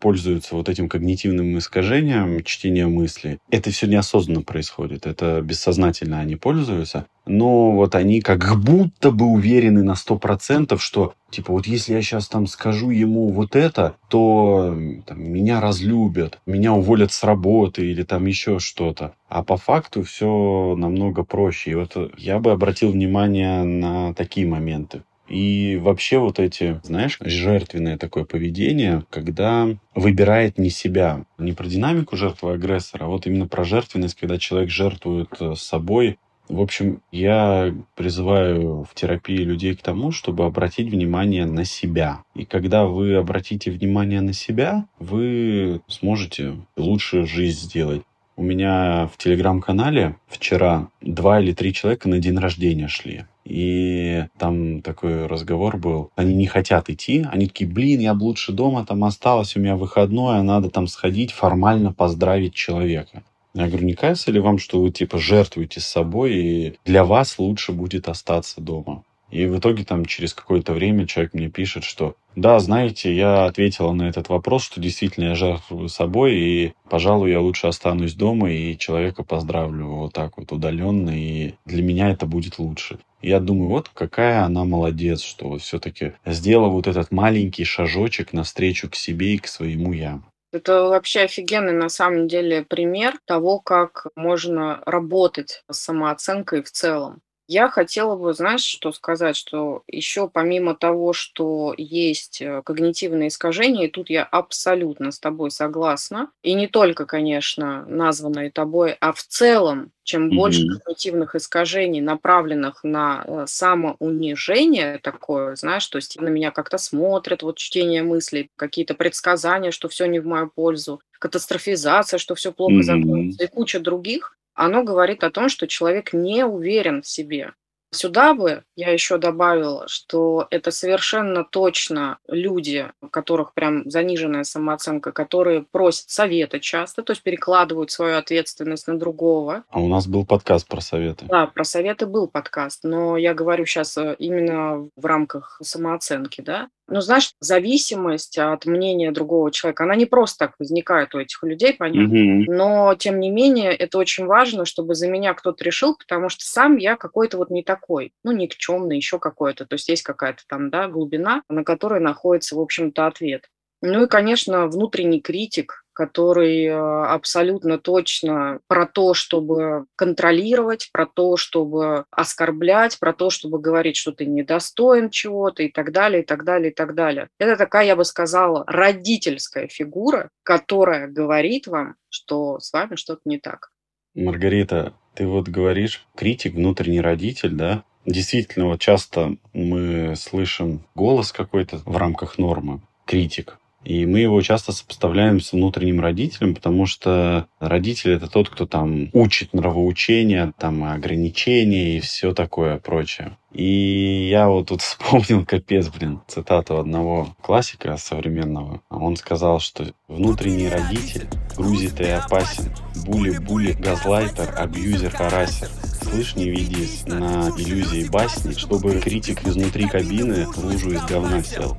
пользуются 0.00 0.54
вот 0.54 0.68
этим 0.68 0.88
когнитивным 0.88 1.56
искажением 1.56 2.42
чтения 2.44 2.86
мысли. 2.86 3.38
Это 3.50 3.70
все 3.70 3.86
неосознанно 3.86 4.42
происходит, 4.42 5.06
это 5.06 5.40
бессознательно 5.40 6.20
они 6.20 6.36
пользуются. 6.36 7.06
Но 7.24 7.70
вот 7.70 7.94
они 7.94 8.20
как 8.20 8.60
будто 8.60 9.12
бы 9.12 9.26
уверены 9.26 9.82
на 9.82 9.94
сто 9.94 10.18
процентов, 10.18 10.82
что 10.82 11.14
типа 11.30 11.52
вот 11.52 11.66
если 11.66 11.94
я 11.94 12.02
сейчас 12.02 12.28
там 12.28 12.46
скажу 12.46 12.90
ему 12.90 13.28
вот 13.28 13.54
это, 13.54 13.94
то 14.08 14.76
там, 15.06 15.32
меня 15.32 15.60
разлюбят, 15.60 16.40
меня 16.46 16.72
уволят 16.74 17.12
с 17.12 17.22
работы 17.22 17.86
или 17.90 18.02
там 18.02 18.26
еще 18.26 18.58
что-то. 18.58 19.14
А 19.28 19.42
по 19.42 19.56
факту 19.56 20.02
все 20.02 20.74
намного 20.76 21.22
проще. 21.22 21.70
И 21.70 21.74
вот 21.74 21.96
я 22.18 22.40
бы 22.40 22.50
обратил 22.50 22.90
внимание 22.90 23.62
на 23.62 24.12
такие 24.14 24.46
моменты. 24.46 25.02
И 25.28 25.78
вообще 25.80 26.18
вот 26.18 26.38
эти, 26.38 26.80
знаешь, 26.82 27.18
жертвенное 27.20 27.96
такое 27.96 28.24
поведение, 28.24 29.04
когда 29.08 29.68
выбирает 29.94 30.58
не 30.58 30.70
себя, 30.70 31.24
не 31.38 31.52
про 31.52 31.66
динамику 31.66 32.16
жертвы 32.16 32.52
агрессора, 32.52 33.04
а 33.04 33.08
вот 33.08 33.26
именно 33.26 33.46
про 33.46 33.64
жертвенность, 33.64 34.18
когда 34.18 34.38
человек 34.38 34.70
жертвует 34.70 35.30
э, 35.40 35.54
собой. 35.56 36.18
В 36.48 36.60
общем, 36.60 37.00
я 37.12 37.74
призываю 37.94 38.84
в 38.84 38.94
терапии 38.94 39.38
людей 39.38 39.74
к 39.74 39.80
тому, 39.80 40.10
чтобы 40.10 40.44
обратить 40.44 40.90
внимание 40.90 41.46
на 41.46 41.64
себя. 41.64 42.24
И 42.34 42.44
когда 42.44 42.84
вы 42.84 43.14
обратите 43.14 43.70
внимание 43.70 44.20
на 44.20 44.32
себя, 44.32 44.86
вы 44.98 45.80
сможете 45.86 46.56
лучшую 46.76 47.26
жизнь 47.26 47.60
сделать. 47.60 48.02
У 48.34 48.42
меня 48.42 49.08
в 49.12 49.18
телеграм-канале 49.18 50.16
вчера 50.26 50.88
два 51.00 51.40
или 51.40 51.52
три 51.52 51.72
человека 51.72 52.08
на 52.08 52.18
день 52.18 52.38
рождения 52.38 52.88
шли. 52.88 53.24
И 53.44 54.26
там 54.38 54.82
такой 54.82 55.26
разговор 55.26 55.76
был. 55.76 56.10
Они 56.16 56.34
не 56.34 56.46
хотят 56.46 56.88
идти. 56.90 57.26
Они 57.30 57.46
такие, 57.46 57.68
блин, 57.68 58.00
я 58.00 58.14
бы 58.14 58.24
лучше 58.24 58.52
дома 58.52 58.84
там 58.86 59.04
осталось, 59.04 59.56
у 59.56 59.60
меня 59.60 59.76
выходное, 59.76 60.42
надо 60.42 60.70
там 60.70 60.86
сходить 60.86 61.32
формально 61.32 61.92
поздравить 61.92 62.54
человека. 62.54 63.22
Я 63.54 63.68
говорю, 63.68 63.84
не 63.84 63.94
кажется 63.94 64.30
ли 64.30 64.40
вам, 64.40 64.58
что 64.58 64.80
вы 64.80 64.90
типа 64.90 65.18
жертвуете 65.18 65.80
собой, 65.80 66.34
и 66.34 66.74
для 66.84 67.04
вас 67.04 67.38
лучше 67.38 67.72
будет 67.72 68.08
остаться 68.08 68.60
дома? 68.60 69.02
И 69.30 69.46
в 69.46 69.58
итоге 69.58 69.84
там 69.84 70.04
через 70.04 70.34
какое-то 70.34 70.74
время 70.74 71.06
человек 71.06 71.32
мне 71.32 71.48
пишет, 71.48 71.84
что 71.84 72.14
да, 72.36 72.58
знаете, 72.60 73.14
я 73.14 73.44
ответила 73.44 73.92
на 73.92 74.08
этот 74.08 74.28
вопрос, 74.28 74.62
что 74.64 74.80
действительно 74.80 75.30
я 75.30 75.34
жертвую 75.34 75.88
собой, 75.88 76.34
и, 76.36 76.72
пожалуй, 76.88 77.30
я 77.30 77.40
лучше 77.40 77.66
останусь 77.66 78.14
дома 78.14 78.50
и 78.50 78.76
человека 78.78 79.22
поздравлю 79.22 79.86
вот 79.86 80.12
так 80.14 80.38
вот 80.38 80.52
удаленно, 80.52 81.10
и 81.10 81.54
для 81.66 81.82
меня 81.82 82.10
это 82.10 82.24
будет 82.26 82.58
лучше. 82.58 82.98
Я 83.22 83.38
думаю, 83.38 83.68
вот 83.68 83.88
какая 83.88 84.42
она 84.42 84.64
молодец, 84.64 85.20
что 85.22 85.48
вот 85.48 85.62
все-таки 85.62 86.14
сделала 86.26 86.68
вот 86.68 86.86
этот 86.86 87.12
маленький 87.12 87.64
шажочек 87.64 88.32
навстречу 88.32 88.90
к 88.90 88.96
себе 88.96 89.34
и 89.34 89.38
к 89.38 89.46
своему 89.46 89.92
я. 89.92 90.20
Это 90.52 90.82
вообще 90.82 91.20
офигенный 91.20 91.72
на 91.72 91.88
самом 91.88 92.28
деле 92.28 92.62
пример 92.62 93.18
того, 93.24 93.58
как 93.58 94.08
можно 94.16 94.82
работать 94.84 95.62
с 95.70 95.78
самооценкой 95.78 96.62
в 96.62 96.70
целом. 96.70 97.22
Я 97.54 97.68
хотела 97.68 98.16
бы, 98.16 98.32
знаешь, 98.34 98.62
что 98.64 98.92
сказать, 98.92 99.36
что 99.36 99.82
еще 99.86 100.28
помимо 100.28 100.74
того, 100.74 101.12
что 101.12 101.74
есть 101.76 102.40
э, 102.40 102.62
когнитивные 102.64 103.28
искажения, 103.28 103.86
и 103.86 103.90
тут 103.90 104.10
я 104.10 104.24
абсолютно 104.24 105.10
с 105.12 105.18
тобой 105.18 105.50
согласна, 105.50 106.30
и 106.42 106.54
не 106.54 106.66
только, 106.68 107.04
конечно, 107.04 107.84
названные 107.86 108.50
тобой, 108.50 108.96
а 109.00 109.12
в 109.12 109.22
целом, 109.22 109.92
чем 110.04 110.32
больше 110.32 110.66
Мгм. 110.66 110.78
когнитивных 110.78 111.34
искажений, 111.34 112.00
направленных 112.00 112.84
на 112.84 113.24
э, 113.26 113.44
самоунижение 113.48 114.98
такое, 114.98 115.54
знаешь, 115.56 115.86
то 115.88 115.96
есть 115.96 116.20
на 116.20 116.28
меня 116.28 116.52
как-то 116.52 116.78
смотрят, 116.78 117.42
вот 117.42 117.58
чтение 117.58 118.02
мыслей, 118.02 118.50
какие-то 118.56 118.94
предсказания, 118.94 119.72
что 119.72 119.88
все 119.88 120.06
не 120.06 120.20
в 120.20 120.26
мою 120.26 120.48
пользу, 120.48 121.00
катастрофизация, 121.18 122.18
что 122.18 122.34
все 122.34 122.52
плохо 122.52 122.82
Мгм. 122.82 122.82
закончится, 122.82 123.44
и 123.44 123.46
куча 123.48 123.78
других, 123.80 124.36
оно 124.54 124.82
говорит 124.84 125.24
о 125.24 125.30
том, 125.30 125.48
что 125.48 125.66
человек 125.66 126.12
не 126.12 126.44
уверен 126.44 127.02
в 127.02 127.08
себе. 127.08 127.54
Сюда 127.94 128.32
бы 128.32 128.64
я 128.74 128.90
еще 128.90 129.18
добавила, 129.18 129.86
что 129.86 130.46
это 130.50 130.70
совершенно 130.70 131.44
точно 131.44 132.18
люди, 132.26 132.90
у 133.02 133.08
которых 133.08 133.52
прям 133.52 133.88
заниженная 133.90 134.44
самооценка, 134.44 135.12
которые 135.12 135.66
просят 135.70 136.08
совета 136.08 136.58
часто, 136.58 137.02
то 137.02 137.12
есть 137.12 137.22
перекладывают 137.22 137.90
свою 137.90 138.16
ответственность 138.16 138.88
на 138.88 138.98
другого. 138.98 139.64
А 139.68 139.80
у 139.80 139.88
нас 139.88 140.06
был 140.06 140.24
подкаст 140.24 140.66
про 140.66 140.80
советы. 140.80 141.26
Да, 141.28 141.46
про 141.46 141.64
советы 141.64 142.06
был 142.06 142.28
подкаст, 142.28 142.80
но 142.82 143.18
я 143.18 143.34
говорю 143.34 143.66
сейчас 143.66 143.98
именно 144.18 144.88
в 144.96 145.04
рамках 145.04 145.58
самооценки, 145.62 146.40
да. 146.40 146.68
Но 146.88 147.00
знаешь, 147.00 147.32
зависимость 147.40 148.38
от 148.38 148.66
мнения 148.66 149.12
другого 149.12 149.50
человека, 149.50 149.84
она 149.84 149.94
не 149.94 150.04
просто 150.04 150.40
так 150.46 150.54
возникает 150.58 151.14
у 151.14 151.18
этих 151.20 151.42
людей, 151.42 151.74
понятно. 151.74 152.02
Мгм. 152.02 152.44
Но, 152.54 152.94
тем 152.98 153.20
не 153.20 153.30
менее, 153.30 153.72
это 153.72 153.98
очень 153.98 154.26
важно, 154.26 154.64
чтобы 154.64 154.94
за 154.94 155.08
меня 155.08 155.32
кто-то 155.32 155.64
решил, 155.64 155.96
потому 155.96 156.28
что 156.28 156.44
сам 156.44 156.76
я 156.76 156.96
какой-то 156.96 157.38
вот 157.38 157.50
не 157.50 157.62
такой, 157.82 158.12
ну, 158.22 158.32
никчемный, 158.32 158.96
еще 158.96 159.18
какой-то. 159.18 159.66
То 159.66 159.74
есть 159.74 159.88
есть 159.88 160.02
какая-то 160.02 160.42
там, 160.46 160.70
да, 160.70 160.88
глубина, 160.88 161.42
на 161.48 161.64
которой 161.64 162.00
находится, 162.00 162.56
в 162.56 162.60
общем-то, 162.60 163.06
ответ. 163.06 163.48
Ну 163.84 164.04
и, 164.04 164.08
конечно, 164.08 164.68
внутренний 164.68 165.20
критик, 165.20 165.84
который 165.92 166.66
э, 166.66 166.72
абсолютно 166.72 167.78
точно 167.78 168.60
про 168.68 168.86
то, 168.86 169.12
чтобы 169.12 169.86
контролировать, 169.96 170.88
про 170.92 171.04
то, 171.04 171.36
чтобы 171.36 172.04
оскорблять, 172.12 173.00
про 173.00 173.12
то, 173.12 173.28
чтобы 173.28 173.58
говорить, 173.58 173.96
что 173.96 174.12
ты 174.12 174.24
недостоин 174.24 175.10
чего-то 175.10 175.64
и 175.64 175.68
так 175.68 175.90
далее, 175.90 176.22
и 176.22 176.24
так 176.24 176.44
далее, 176.44 176.70
и 176.70 176.74
так 176.74 176.94
далее. 176.94 177.28
Это 177.40 177.56
такая, 177.56 177.86
я 177.86 177.96
бы 177.96 178.04
сказала, 178.04 178.62
родительская 178.68 179.66
фигура, 179.66 180.30
которая 180.44 181.08
говорит 181.08 181.66
вам, 181.66 181.96
что 182.08 182.60
с 182.60 182.72
вами 182.72 182.94
что-то 182.94 183.22
не 183.24 183.38
так. 183.38 183.71
Маргарита, 184.14 184.94
ты 185.14 185.26
вот 185.26 185.48
говоришь, 185.48 186.06
критик, 186.14 186.54
внутренний 186.54 187.00
родитель, 187.00 187.50
да? 187.50 187.84
Действительно, 188.04 188.66
вот 188.66 188.80
часто 188.80 189.36
мы 189.52 190.14
слышим 190.16 190.82
голос 190.94 191.32
какой-то 191.32 191.78
в 191.84 191.96
рамках 191.96 192.38
нормы, 192.38 192.80
критик. 193.06 193.58
И 193.84 194.06
мы 194.06 194.20
его 194.20 194.40
часто 194.42 194.72
сопоставляем 194.72 195.40
с 195.40 195.52
внутренним 195.52 196.00
родителем, 196.00 196.54
потому 196.54 196.86
что 196.86 197.46
родитель 197.58 198.12
это 198.12 198.28
тот, 198.28 198.48
кто 198.48 198.66
там 198.66 199.08
учит 199.12 199.52
нравоучения, 199.52 200.52
там 200.58 200.84
ограничения 200.84 201.96
и 201.96 202.00
все 202.00 202.32
такое 202.32 202.78
прочее. 202.78 203.36
И 203.52 204.28
я 204.30 204.48
вот 204.48 204.68
тут 204.68 204.82
вспомнил, 204.82 205.44
капец, 205.44 205.88
блин, 205.88 206.20
цитату 206.26 206.78
одного 206.78 207.34
классика 207.42 207.96
современного. 207.96 208.80
Он 208.88 209.16
сказал, 209.16 209.60
что 209.60 209.92
внутренний 210.08 210.68
родитель 210.68 211.26
грузит 211.56 212.00
и 212.00 212.04
опасен. 212.04 212.72
Були-були, 213.04 213.72
газлайтер, 213.72 214.54
абьюзер, 214.56 215.10
харасер. 215.10 215.68
Слышь, 216.02 216.36
не 216.36 216.50
ведись 216.50 217.04
на 217.06 217.50
иллюзии 217.56 218.08
басни, 218.08 218.52
чтобы 218.52 219.00
критик 219.00 219.46
изнутри 219.46 219.88
кабины 219.88 220.46
в 220.46 220.58
лужу 220.58 220.92
из 220.92 221.02
говна 221.04 221.42
сел. 221.42 221.76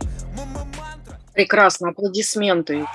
Прекрасно, 1.34 1.90
аплодисменты. 1.90 2.86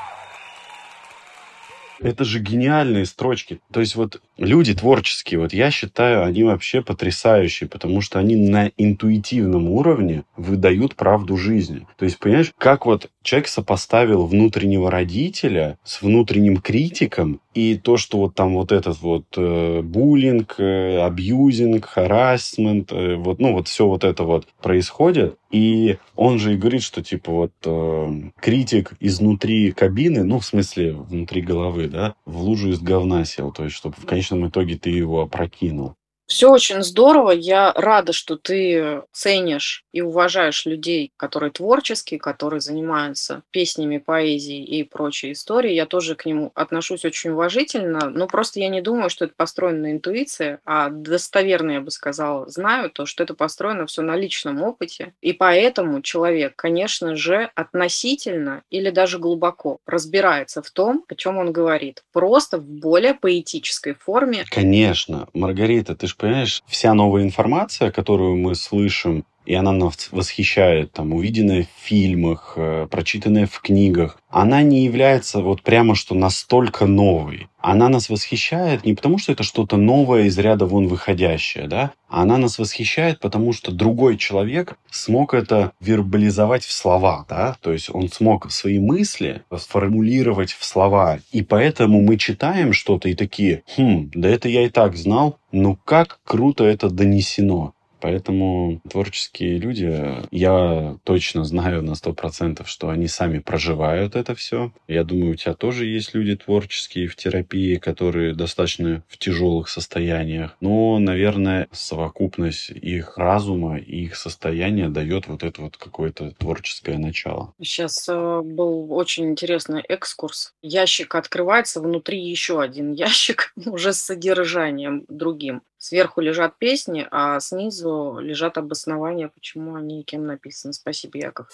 Это 2.01 2.25
же 2.25 2.39
гениальные 2.39 3.07
строчки. 3.07 3.61
То 3.73 3.81
есть 3.81 3.97
вот 3.97 4.23
люди 4.39 4.75
творческие, 4.75 5.41
вот 5.41 5.53
я 5.53 5.71
считаю, 5.71 6.25
они 6.25 6.45
вообще 6.45 6.81
потрясающие, 6.81 7.69
потому 7.69 8.01
что 8.01 8.19
они 8.19 8.37
на 8.37 8.71
интуитивном 8.77 9.69
уровне 9.69 10.25
выдают 10.37 10.95
правду 10.95 11.37
жизни. 11.37 11.87
То 11.97 12.05
есть, 12.05 12.19
понимаешь, 12.19 12.53
как 12.57 12.87
вот 12.87 13.11
человек 13.23 13.49
сопоставил 13.49 14.27
внутреннего 14.27 14.91
родителя 14.91 15.79
с 15.85 16.01
внутренним 16.01 16.59
критиком, 16.59 17.41
и 17.59 17.77
то, 17.77 17.97
что 17.97 18.19
вот 18.19 18.37
там 18.37 18.55
вот 18.55 18.71
этот 18.71 19.01
вот 19.01 19.25
э, 19.37 19.83
буллинг, 19.83 20.55
э, 20.59 21.01
абьюзинг, 21.01 21.87
харасмент, 21.87 22.93
э, 22.93 23.17
вот, 23.17 23.41
ну 23.41 23.53
вот 23.53 23.67
все 23.67 23.89
вот 23.89 24.05
это 24.05 24.23
вот 24.23 24.47
происходит, 24.63 25.37
и 25.51 25.97
он 26.15 26.39
же 26.39 26.55
и 26.55 26.57
говорит, 26.57 26.83
что 26.83 27.03
типа 27.03 27.33
вот 27.33 27.53
э, 27.65 28.31
критик 28.41 28.93
изнутри 29.01 29.73
кабины, 29.73 30.23
ну 30.23 30.39
в 30.39 30.45
смысле 30.45 30.93
внутри 30.93 31.43
головы, 31.43 31.89
да, 31.89 32.15
в 32.27 32.43
лужу 32.43 32.69
из 32.71 32.79
говна 32.79 33.25
сел, 33.25 33.51
то 33.51 33.65
есть 33.65 33.75
чтобы 33.75 33.97
в 33.99 34.07
конечном 34.07 34.28
итоге 34.49 34.77
ты 34.77 34.91
его 34.91 35.23
опрокинул. 35.23 35.97
Все 36.29 36.51
очень 36.51 36.83
здорово. 36.83 37.31
Я 37.31 37.73
рада, 37.75 38.13
что 38.13 38.37
ты 38.37 39.03
ценишь 39.13 39.85
и 39.93 40.03
уважаешь 40.03 40.67
людей, 40.67 41.11
которые 41.17 41.51
творческие, 41.51 42.21
которые 42.21 42.61
занимаются 42.61 43.43
песнями, 43.51 43.97
поэзией 43.97 44.63
и 44.63 44.83
прочей 44.85 45.33
историей. 45.33 45.75
Я 45.75 45.87
тоже 45.87 46.17
к 46.17 46.27
нему 46.27 46.53
отношусь 46.55 47.07
очень 47.07 47.31
уважительно, 47.31 48.11
но 48.11 48.27
просто 48.27 48.61
я 48.61 48.69
не 48.69 48.83
думаю, 48.83 49.09
что 49.09 49.25
это 49.25 49.33
построено 49.35 49.79
на 49.79 49.93
интуиции, 49.93 50.59
а 50.67 50.91
достоверно, 50.91 51.73
я 51.73 51.81
бы 51.81 51.91
сказала, 51.91 52.47
знаю 52.51 52.91
то, 52.91 53.07
что 53.07 53.25
это 53.25 53.33
построено 53.33 53.87
все 53.87 54.03
на 54.03 54.15
личном 54.15 54.63
опыте. 54.63 55.15
И 55.23 55.33
поэтому 55.33 56.03
человек, 56.03 56.55
конечно 56.57 57.17
же, 57.17 57.51
относительно 57.55 58.63
или 58.69 58.91
даже 58.91 59.19
глубоко 59.19 59.79
разбирается 59.87 60.61
в 60.61 60.71
том, 60.71 61.07
о 61.09 61.15
чем 61.15 61.39
он 61.39 61.53
говорит. 61.53 62.05
Просто 62.13 62.59
в 62.59 62.65
более 62.69 63.15
поэтической 63.15 63.95
форме. 63.95 64.45
Конечно. 64.51 65.27
Маргарита, 65.33 65.95
ты 65.95 66.07
же 66.07 66.18
понимаешь, 66.19 66.63
вся 66.67 66.93
новая 66.95 67.23
информация, 67.23 67.91
которую 67.91 68.37
мы 68.37 68.55
слышим, 68.55 69.25
и 69.49 69.55
она 69.55 69.73
нас 69.73 70.11
восхищает, 70.13 70.93
там, 70.93 71.15
увиденная 71.15 71.63
в 71.63 71.83
фильмах, 71.83 72.53
э, 72.57 72.87
прочитанная 72.91 73.47
в 73.47 73.61
книгах, 73.61 74.19
она 74.29 74.61
не 74.61 74.85
является 74.85 75.41
вот 75.41 75.63
прямо 75.63 75.95
что 75.95 76.15
настолько 76.15 76.85
новой. 76.85 77.49
Она 77.59 77.89
нас 77.89 78.11
восхищает 78.11 78.85
не 78.85 78.93
потому, 78.93 79.17
что 79.17 79.33
это 79.33 79.43
что-то 79.43 79.79
новое 79.79 80.25
из 80.25 80.39
ряда 80.39 80.67
вон 80.67 80.87
выходящее, 80.87 81.67
да? 81.67 81.93
Она 82.09 82.37
нас 82.37 82.59
восхищает, 82.59 83.21
потому 83.21 83.55
что 83.55 83.73
другой 83.73 84.19
человек 84.19 84.77
смог 84.91 85.33
это 85.33 85.73
вербализовать 85.81 86.65
в 86.65 86.71
слова, 86.71 87.25
да? 87.27 87.57
То 87.63 87.73
есть 87.73 87.89
он 87.91 88.11
смог 88.11 88.51
свои 88.53 88.79
мысли 88.79 89.45
сформулировать 89.57 90.53
в 90.53 90.63
слова. 90.63 91.21
И 91.33 91.41
поэтому 91.43 92.03
мы 92.03 92.19
читаем 92.19 92.75
что-то 92.75 93.09
и 93.09 93.15
такие, 93.15 93.63
хм, 93.77 94.11
да 94.15 94.29
это 94.29 94.51
я 94.51 94.67
и 94.67 94.69
так 94.69 94.95
знал, 94.95 95.39
ну 95.53 95.79
как 95.87 96.21
круто 96.25 96.65
это 96.65 96.91
донесено. 96.91 97.73
Поэтому 98.01 98.81
творческие 98.89 99.59
люди, 99.59 100.25
я 100.31 100.97
точно 101.05 101.45
знаю 101.45 101.83
на 101.83 101.95
сто 101.95 102.13
процентов, 102.13 102.69
что 102.69 102.89
они 102.89 103.09
сами 103.09 103.39
проживают 103.39 104.17
это 104.17 104.35
все. 104.35 104.73
Я 104.87 105.05
думаю, 105.05 105.33
у 105.33 105.35
тебя 105.35 105.55
тоже 105.55 105.87
есть 105.87 106.15
люди 106.15 106.37
творческие 106.37 107.09
в 107.09 107.17
терапии, 107.17 107.77
которые 107.77 108.35
достаточно 108.35 109.03
в 109.09 109.19
тяжелых 109.19 109.69
состояниях. 109.69 110.57
Но, 110.61 110.99
наверное, 110.99 111.69
совокупность 111.73 112.71
их 112.71 113.19
разума 113.19 113.79
и 113.79 114.05
их 114.05 114.17
состояния 114.17 114.89
дает 114.89 115.27
вот 115.27 115.43
это 115.43 115.63
вот 115.63 115.77
какое-то 115.77 116.33
творческое 116.33 116.99
начало. 116.99 117.55
Сейчас 117.61 118.09
э, 118.09 118.41
был 118.43 118.93
очень 118.93 119.31
интересный 119.31 119.83
экскурс. 119.83 120.55
Ящик 120.63 121.15
открывается, 121.15 121.81
внутри 121.81 122.21
еще 122.21 122.61
один 122.61 122.93
ящик 122.93 123.53
уже 123.67 123.93
с 123.93 123.99
содержанием 123.99 125.05
другим. 125.09 125.63
Сверху 125.79 126.21
лежат 126.21 126.59
песни, 126.59 127.07
а 127.13 127.39
снизу 127.39 128.19
лежат 128.21 128.59
обоснования, 128.59 129.29
почему 129.29 129.77
они 129.77 130.01
и 130.01 130.03
кем 130.03 130.27
написаны. 130.27 130.73
Спасибо, 130.73 131.19
Яков. 131.19 131.47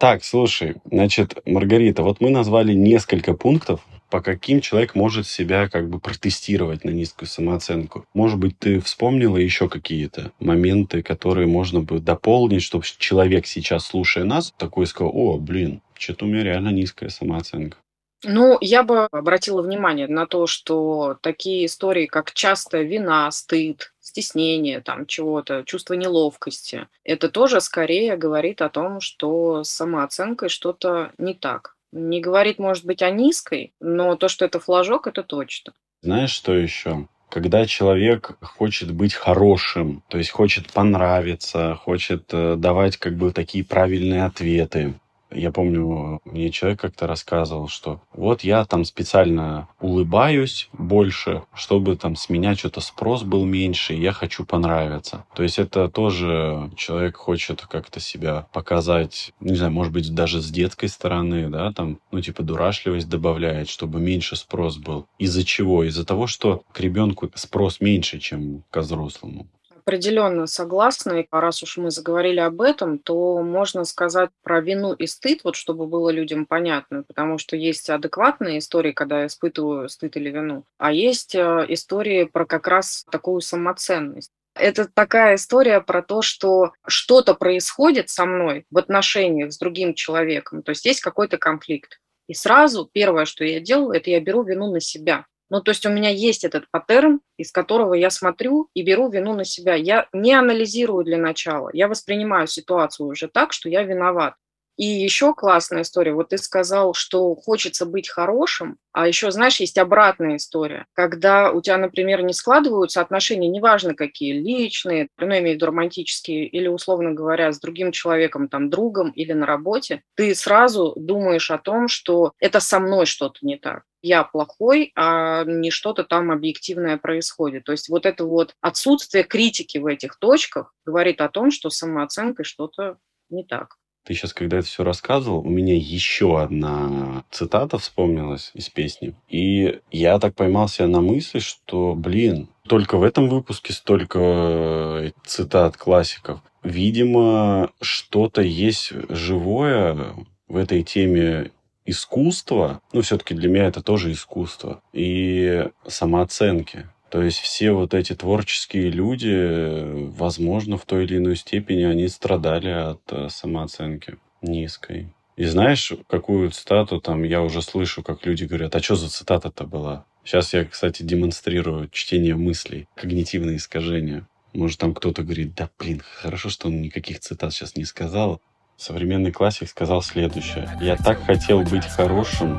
Так, 0.00 0.24
слушай, 0.24 0.76
значит, 0.90 1.36
Маргарита, 1.46 2.02
вот 2.02 2.20
мы 2.20 2.30
назвали 2.30 2.72
несколько 2.72 3.34
пунктов, 3.34 3.80
по 4.08 4.20
каким 4.20 4.60
человек 4.60 4.94
может 4.94 5.26
себя 5.26 5.68
как 5.68 5.88
бы 5.88 5.98
протестировать 5.98 6.84
на 6.84 6.90
низкую 6.90 7.28
самооценку. 7.28 8.06
Может 8.14 8.38
быть, 8.38 8.58
ты 8.58 8.80
вспомнила 8.80 9.36
еще 9.36 9.68
какие-то 9.68 10.32
моменты, 10.40 11.02
которые 11.02 11.46
можно 11.46 11.80
бы 11.80 12.00
дополнить, 12.00 12.62
чтобы 12.62 12.84
человек 12.98 13.46
сейчас, 13.46 13.86
слушая 13.86 14.24
нас, 14.24 14.54
такой 14.56 14.86
сказал, 14.86 15.12
о, 15.14 15.38
блин, 15.38 15.82
что-то 15.98 16.24
у 16.24 16.28
меня 16.28 16.42
реально 16.42 16.70
низкая 16.70 17.10
самооценка. 17.10 17.76
Ну, 18.24 18.58
я 18.60 18.82
бы 18.82 19.06
обратила 19.10 19.62
внимание 19.62 20.08
на 20.08 20.26
то, 20.26 20.46
что 20.46 21.16
такие 21.20 21.66
истории, 21.66 22.06
как 22.06 22.32
часто 22.32 22.82
вина, 22.82 23.30
стыд, 23.30 23.92
стеснение 24.00 24.80
там 24.80 25.06
чего-то, 25.06 25.62
чувство 25.64 25.94
неловкости, 25.94 26.88
это 27.04 27.28
тоже 27.28 27.60
скорее 27.60 28.16
говорит 28.16 28.62
о 28.62 28.70
том, 28.70 29.00
что 29.00 29.64
с 29.64 29.70
самооценкой 29.70 30.48
что-то 30.48 31.12
не 31.18 31.34
так. 31.34 31.76
Не 31.92 32.20
говорит, 32.20 32.58
может 32.58 32.84
быть, 32.84 33.02
о 33.02 33.10
низкой, 33.10 33.72
но 33.80 34.16
то, 34.16 34.28
что 34.28 34.44
это 34.44 34.58
флажок, 34.58 35.06
это 35.06 35.22
точно. 35.22 35.72
Знаешь, 36.02 36.30
что 36.30 36.54
еще? 36.54 37.08
когда 37.30 37.66
человек 37.66 38.38
хочет 38.40 38.92
быть 38.92 39.12
хорошим, 39.12 40.04
то 40.06 40.18
есть 40.18 40.30
хочет 40.30 40.72
понравиться, 40.72 41.74
хочет 41.74 42.32
э, 42.32 42.54
давать 42.56 42.96
как 42.96 43.16
бы 43.16 43.32
такие 43.32 43.64
правильные 43.64 44.24
ответы, 44.24 44.94
я 45.30 45.50
помню, 45.50 46.20
мне 46.24 46.50
человек 46.50 46.80
как-то 46.80 47.06
рассказывал, 47.06 47.68
что 47.68 48.00
вот 48.12 48.42
я 48.42 48.64
там 48.64 48.84
специально 48.84 49.68
улыбаюсь 49.80 50.68
больше, 50.72 51.42
чтобы 51.54 51.96
там 51.96 52.16
с 52.16 52.28
меня 52.28 52.54
что-то 52.54 52.80
спрос 52.80 53.22
был 53.22 53.44
меньше, 53.44 53.94
и 53.94 54.00
я 54.00 54.12
хочу 54.12 54.44
понравиться. 54.44 55.24
То 55.34 55.42
есть 55.42 55.58
это 55.58 55.88
тоже 55.88 56.70
человек 56.76 57.16
хочет 57.16 57.62
как-то 57.62 58.00
себя 58.00 58.46
показать, 58.52 59.32
не 59.40 59.56
знаю, 59.56 59.72
может 59.72 59.92
быть, 59.92 60.14
даже 60.14 60.40
с 60.40 60.50
детской 60.50 60.88
стороны, 60.88 61.48
да, 61.48 61.72
там, 61.72 61.98
ну, 62.10 62.20
типа 62.20 62.42
дурашливость 62.42 63.08
добавляет, 63.08 63.68
чтобы 63.68 64.00
меньше 64.00 64.36
спрос 64.36 64.76
был. 64.76 65.06
Из-за 65.18 65.44
чего? 65.44 65.84
Из-за 65.84 66.04
того, 66.04 66.26
что 66.26 66.62
к 66.72 66.80
ребенку 66.80 67.30
спрос 67.34 67.80
меньше, 67.80 68.18
чем 68.18 68.64
к 68.70 68.80
взрослому. 68.80 69.46
Определенно 69.86 70.46
согласна. 70.46 71.20
И 71.20 71.26
раз 71.30 71.62
уж 71.62 71.76
мы 71.76 71.90
заговорили 71.90 72.40
об 72.40 72.62
этом, 72.62 72.98
то 72.98 73.42
можно 73.42 73.84
сказать 73.84 74.30
про 74.42 74.62
вину 74.62 74.94
и 74.94 75.06
стыд, 75.06 75.40
вот 75.44 75.56
чтобы 75.56 75.86
было 75.86 76.08
людям 76.08 76.46
понятно, 76.46 77.02
потому 77.02 77.36
что 77.36 77.54
есть 77.56 77.90
адекватные 77.90 78.60
истории, 78.60 78.92
когда 78.92 79.20
я 79.20 79.26
испытываю 79.26 79.90
стыд 79.90 80.16
или 80.16 80.30
вину, 80.30 80.64
а 80.78 80.90
есть 80.90 81.34
э, 81.34 81.66
истории 81.68 82.24
про 82.24 82.46
как 82.46 82.66
раз 82.66 83.04
такую 83.10 83.42
самоценность. 83.42 84.30
Это 84.54 84.88
такая 84.88 85.34
история 85.34 85.80
про 85.82 86.00
то, 86.00 86.22
что 86.22 86.72
что-то 86.86 87.34
происходит 87.34 88.08
со 88.08 88.24
мной 88.24 88.64
в 88.70 88.78
отношениях 88.78 89.52
с 89.52 89.58
другим 89.58 89.92
человеком, 89.92 90.62
то 90.62 90.70
есть 90.70 90.86
есть 90.86 91.00
какой-то 91.00 91.36
конфликт. 91.36 92.00
И 92.26 92.32
сразу 92.32 92.88
первое, 92.90 93.26
что 93.26 93.44
я 93.44 93.60
делаю, 93.60 93.94
это 93.94 94.08
я 94.08 94.20
беру 94.20 94.44
вину 94.44 94.72
на 94.72 94.80
себя. 94.80 95.26
Ну, 95.54 95.60
то 95.60 95.70
есть 95.70 95.86
у 95.86 95.88
меня 95.88 96.10
есть 96.10 96.42
этот 96.42 96.68
паттерн, 96.72 97.20
из 97.36 97.52
которого 97.52 97.94
я 97.94 98.10
смотрю 98.10 98.70
и 98.74 98.82
беру 98.82 99.08
вину 99.08 99.34
на 99.34 99.44
себя. 99.44 99.76
Я 99.76 100.08
не 100.12 100.32
анализирую 100.32 101.04
для 101.04 101.16
начала, 101.16 101.70
я 101.72 101.86
воспринимаю 101.86 102.48
ситуацию 102.48 103.06
уже 103.06 103.28
так, 103.28 103.52
что 103.52 103.68
я 103.68 103.84
виноват. 103.84 104.34
И 104.76 104.84
еще 104.84 105.34
классная 105.34 105.82
история. 105.82 106.12
Вот 106.12 106.30
ты 106.30 106.38
сказал, 106.38 106.94
что 106.94 107.34
хочется 107.36 107.86
быть 107.86 108.08
хорошим, 108.08 108.76
а 108.92 109.06
еще, 109.06 109.30
знаешь, 109.30 109.60
есть 109.60 109.78
обратная 109.78 110.36
история. 110.36 110.86
Когда 110.94 111.52
у 111.52 111.60
тебя, 111.60 111.76
например, 111.78 112.22
не 112.22 112.32
складываются 112.32 113.00
отношения, 113.00 113.48
неважно 113.48 113.94
какие, 113.94 114.32
личные, 114.32 115.08
ну, 115.18 115.26
имею 115.26 115.42
в 115.42 115.54
виду 115.54 115.66
романтические, 115.66 116.46
или, 116.46 116.66
условно 116.66 117.12
говоря, 117.12 117.52
с 117.52 117.60
другим 117.60 117.92
человеком, 117.92 118.48
там, 118.48 118.68
другом 118.68 119.10
или 119.10 119.32
на 119.32 119.46
работе, 119.46 120.02
ты 120.16 120.34
сразу 120.34 120.92
думаешь 120.96 121.50
о 121.50 121.58
том, 121.58 121.86
что 121.88 122.32
это 122.40 122.58
со 122.60 122.80
мной 122.80 123.06
что-то 123.06 123.38
не 123.42 123.56
так 123.56 123.84
я 124.04 124.22
плохой, 124.22 124.92
а 124.96 125.44
не 125.44 125.70
что-то 125.70 126.04
там 126.04 126.30
объективное 126.30 126.98
происходит. 126.98 127.64
То 127.64 127.72
есть 127.72 127.88
вот 127.88 128.04
это 128.04 128.26
вот 128.26 128.54
отсутствие 128.60 129.24
критики 129.24 129.78
в 129.78 129.86
этих 129.86 130.18
точках 130.18 130.74
говорит 130.84 131.22
о 131.22 131.30
том, 131.30 131.50
что 131.50 131.70
с 131.70 131.78
самооценкой 131.78 132.44
что-то 132.44 132.98
не 133.30 133.44
так. 133.44 133.76
Ты 134.04 134.14
сейчас, 134.14 134.34
когда 134.34 134.58
это 134.58 134.66
все 134.66 134.84
рассказывал, 134.84 135.38
у 135.38 135.48
меня 135.48 135.74
еще 135.74 136.40
одна 136.40 137.24
цитата 137.30 137.78
вспомнилась 137.78 138.50
из 138.54 138.68
песни. 138.68 139.14
И 139.28 139.80
я 139.90 140.18
так 140.18 140.34
поймал 140.34 140.68
себя 140.68 140.88
на 140.88 141.00
мысли, 141.00 141.38
что, 141.38 141.94
блин, 141.94 142.48
только 142.68 142.98
в 142.98 143.02
этом 143.02 143.28
выпуске 143.28 143.72
столько 143.72 144.18
э, 144.20 145.10
цитат 145.24 145.78
классиков. 145.78 146.40
Видимо, 146.62 147.70
что-то 147.80 148.42
есть 148.42 148.92
живое 149.08 150.14
в 150.48 150.56
этой 150.56 150.82
теме 150.82 151.50
искусства, 151.86 152.80
ну, 152.92 153.02
все-таки 153.02 153.34
для 153.34 153.48
меня 153.48 153.66
это 153.66 153.82
тоже 153.82 154.12
искусство, 154.12 154.82
и 154.92 155.66
самооценки. 155.86 156.88
То 157.14 157.22
есть 157.22 157.38
все 157.38 157.70
вот 157.70 157.94
эти 157.94 158.12
творческие 158.12 158.90
люди, 158.90 160.08
возможно, 160.16 160.76
в 160.76 160.84
той 160.84 161.04
или 161.04 161.18
иной 161.18 161.36
степени 161.36 161.84
они 161.84 162.08
страдали 162.08 162.70
от 162.70 163.02
э, 163.12 163.28
самооценки 163.28 164.16
низкой. 164.42 165.14
И 165.36 165.44
знаешь, 165.44 165.92
какую 166.08 166.50
цитату 166.50 167.00
там 167.00 167.22
я 167.22 167.42
уже 167.42 167.62
слышу, 167.62 168.02
как 168.02 168.26
люди 168.26 168.46
говорят, 168.46 168.74
а 168.74 168.82
что 168.82 168.96
за 168.96 169.08
цитата-то 169.10 169.62
была? 169.62 170.06
Сейчас 170.24 170.54
я, 170.54 170.64
кстати, 170.64 171.04
демонстрирую 171.04 171.88
чтение 171.92 172.34
мыслей, 172.34 172.88
когнитивные 172.96 173.58
искажения. 173.58 174.26
Может, 174.52 174.80
там 174.80 174.92
кто-то 174.92 175.22
говорит, 175.22 175.54
да 175.54 175.70
блин, 175.78 176.02
хорошо, 176.04 176.48
что 176.48 176.66
он 176.66 176.82
никаких 176.82 177.20
цитат 177.20 177.52
сейчас 177.52 177.76
не 177.76 177.84
сказал. 177.84 178.40
Современный 178.76 179.30
классик 179.30 179.68
сказал 179.68 180.02
следующее. 180.02 180.68
«Я 180.80 180.96
так 180.96 181.24
хотел 181.24 181.62
быть 181.62 181.84
хорошим, 181.84 182.58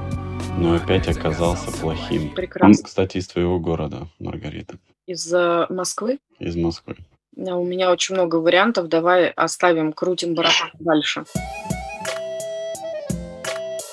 но 0.57 0.75
опять 0.75 1.07
оказался 1.07 1.71
плохим». 1.79 2.33
Прекрасно. 2.33 2.67
Он, 2.67 2.73
кстати, 2.83 3.17
из 3.17 3.27
твоего 3.27 3.59
города, 3.59 4.07
Маргарита. 4.19 4.77
Из 5.07 5.31
э, 5.33 5.65
Москвы? 5.69 6.19
Из 6.39 6.55
Москвы. 6.55 6.95
У 7.35 7.65
меня 7.65 7.91
очень 7.91 8.15
много 8.15 8.37
вариантов. 8.37 8.87
Давай 8.87 9.27
оставим, 9.29 9.91
крутим 9.91 10.35
барабан 10.35 10.71
дальше. 10.79 11.25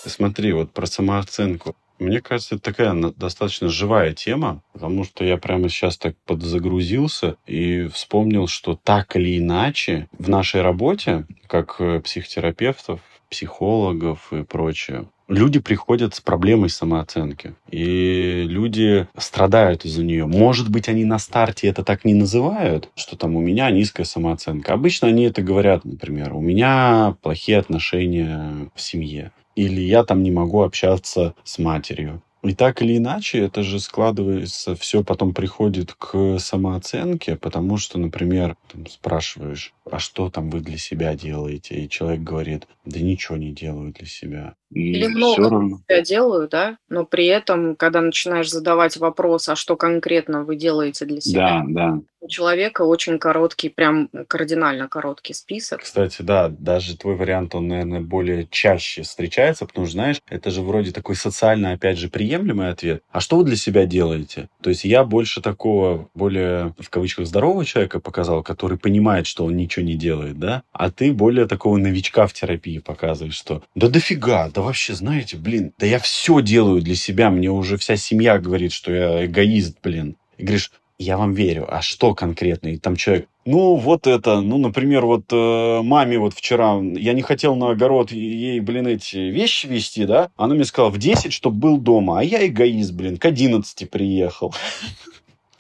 Смотри, 0.07 0.53
вот 0.53 0.71
про 0.71 0.87
самооценку. 0.87 1.75
Мне 2.03 2.21
кажется, 2.21 2.57
это 2.57 2.65
такая 2.65 2.95
достаточно 3.17 3.69
живая 3.69 4.13
тема, 4.13 4.63
потому 4.73 5.05
что 5.05 5.25
я 5.25 5.37
прямо 5.37 5.69
сейчас 5.69 5.97
так 5.97 6.17
подзагрузился 6.27 7.37
и 7.47 7.89
вспомнил, 7.93 8.49
что 8.49 8.75
так 8.75 9.17
или 9.17 9.39
иначе 9.39 10.09
в 10.19 10.29
нашей 10.29 10.63
работе, 10.63 11.27
как 11.47 11.77
э, 11.79 12.01
психотерапевтов, 12.01 13.01
психологов 13.31 14.33
и 14.33 14.43
прочее, 14.43 15.07
люди 15.29 15.59
приходят 15.59 16.15
с 16.15 16.21
проблемой 16.21 16.69
самооценки. 16.69 17.55
И 17.71 18.45
люди 18.47 19.07
страдают 19.17 19.85
из-за 19.85 20.05
нее. 20.05 20.27
Может 20.27 20.69
быть, 20.71 20.89
они 20.89 21.05
на 21.05 21.19
старте 21.19 21.69
это 21.69 21.83
так 21.83 22.05
не 22.05 22.15
называют, 22.15 22.91
что 22.95 23.17
там 23.17 23.37
у 23.37 23.41
меня 23.41 23.71
низкая 23.71 24.05
самооценка. 24.05 24.75
Обычно 24.75 25.09
они 25.09 25.25
это 25.25 25.43
говорят, 25.43 25.85
например, 25.85 26.35
у 26.35 26.41
меня 26.41 27.17
плохие 27.23 27.59
отношения 27.59 28.71
в 28.75 28.81
семье 28.81 29.33
или 29.55 29.81
я 29.81 30.05
там 30.05 30.23
не 30.23 30.31
могу 30.31 30.63
общаться 30.63 31.35
с 31.45 31.59
матерью. 31.59 32.23
И 32.43 32.55
так 32.55 32.83
или 32.83 32.97
иначе, 32.97 33.39
это 33.39 33.63
же 33.63 33.79
складывается, 33.79 34.75
все 34.75 35.05
потом 35.05 35.33
приходит 35.33 35.93
к 35.93 36.39
самооценке, 36.41 37.37
потому 37.37 37.77
что, 37.77 38.01
например, 38.01 38.57
там 38.73 38.87
спрашиваешь, 38.89 39.73
а 39.89 40.01
что 40.01 40.29
там 40.29 40.51
вы 40.51 40.61
для 40.61 40.77
себя 40.77 41.15
делаете? 41.15 41.77
И 41.77 41.89
человек 41.89 42.23
говорит, 42.23 42.67
да 42.85 42.99
ничего 42.99 43.37
не 43.37 43.53
делаю 43.53 43.93
для 43.93 44.07
себя. 44.07 44.55
И 44.75 44.93
Или 44.93 45.07
много 45.09 45.51
равно. 45.51 45.81
себя 45.89 46.01
делаю, 46.03 46.49
да, 46.49 46.79
но 46.89 47.05
при 47.05 47.27
этом, 47.27 47.77
когда 47.77 48.01
начинаешь 48.01 48.51
задавать 48.51 48.97
вопрос, 48.97 49.49
а 49.49 49.57
что 49.57 49.77
конкретно 49.77 50.45
вы 50.45 50.57
делаете 50.57 51.05
для 51.05 51.21
себя, 51.21 51.63
Да, 51.69 51.91
да. 51.93 52.01
у 52.21 52.29
человека 52.29 52.83
очень 52.83 53.19
короткий, 53.19 53.69
прям 53.69 54.09
кардинально 54.29 54.89
короткий 54.89 55.35
список. 55.35 55.83
Кстати, 55.83 56.23
да, 56.23 56.49
даже 56.49 56.97
твой 56.97 57.17
вариант, 57.17 57.55
он, 57.55 57.69
наверное, 57.69 58.01
более 58.01 58.47
чаще 58.51 59.03
встречается, 59.03 59.67
потому 59.67 59.87
что, 59.87 59.95
знаешь, 59.95 60.21
это 60.29 60.51
же 60.51 60.63
вроде 60.63 60.93
такой 60.93 61.17
социально, 61.17 61.73
опять 61.73 61.99
же, 61.99 62.09
приемлемый 62.09 62.71
ответ. 62.71 63.03
А 63.11 63.21
что 63.21 63.37
вы 63.37 63.45
для 63.45 63.57
себя 63.57 63.85
делаете? 63.87 64.49
То 64.63 64.71
есть 64.71 64.85
я 64.85 65.05
больше 65.05 65.43
такого, 65.43 66.09
более, 66.15 66.75
в 66.79 66.89
кавычках, 66.91 67.27
здорового 67.27 67.65
человека 67.65 68.01
показал, 68.01 68.43
который 68.43 68.79
понимает, 68.79 69.27
что 69.27 69.45
он 69.45 69.57
ничего 69.57 69.85
не 69.85 69.97
делает, 69.97 70.39
да? 70.39 70.63
А 70.73 70.91
ты 70.91 71.13
более 71.13 71.47
такого 71.47 71.77
новичка 71.77 72.27
в 72.27 72.33
терапии 72.33 72.79
показываешь, 72.79 73.35
что 73.35 73.63
да 73.75 73.89
дофига, 73.89 74.49
да 74.55 74.62
вообще, 74.63 74.95
знаете, 74.95 75.37
блин, 75.37 75.73
да 75.79 75.87
я 75.87 75.99
все 75.99 76.41
делаю 76.41 76.83
для 76.83 76.95
себя, 76.95 77.31
мне 77.31 77.51
уже 77.51 77.77
вся 77.77 77.97
семья 77.97 78.39
говорит, 78.39 78.73
что 78.73 78.93
я 78.93 79.27
эгоист, 79.27 79.79
блин. 79.83 80.17
И 80.39 80.43
говоришь, 80.45 80.71
я 80.99 81.17
вам 81.17 81.35
верю, 81.35 81.67
а 81.69 81.83
что 81.83 82.15
конкретно? 82.15 82.69
И 82.69 82.79
там 82.79 82.97
человек, 82.97 83.27
Ну, 83.45 83.75
вот 83.75 84.07
это, 84.07 84.41
ну, 84.41 84.59
например, 84.59 85.05
вот 85.05 85.25
э, 85.33 85.81
маме 85.83 86.19
вот 86.19 86.35
вчера, 86.35 86.81
я 86.81 87.13
не 87.13 87.23
хотел 87.23 87.57
на 87.57 87.71
огород 87.71 88.13
ей, 88.13 88.61
блин, 88.61 88.87
эти 88.87 89.17
вещи 89.17 89.67
вести, 89.67 90.05
да? 90.05 90.31
Она 90.37 90.55
мне 90.55 90.65
сказала 90.65 90.91
в 90.91 90.99
10, 90.99 91.33
чтобы 91.33 91.57
был 91.57 91.79
дома, 91.79 92.21
а 92.21 92.23
я 92.23 92.47
эгоист, 92.47 92.93
блин, 92.93 93.17
к 93.17 93.25
11 93.25 93.91
приехал. 93.91 94.55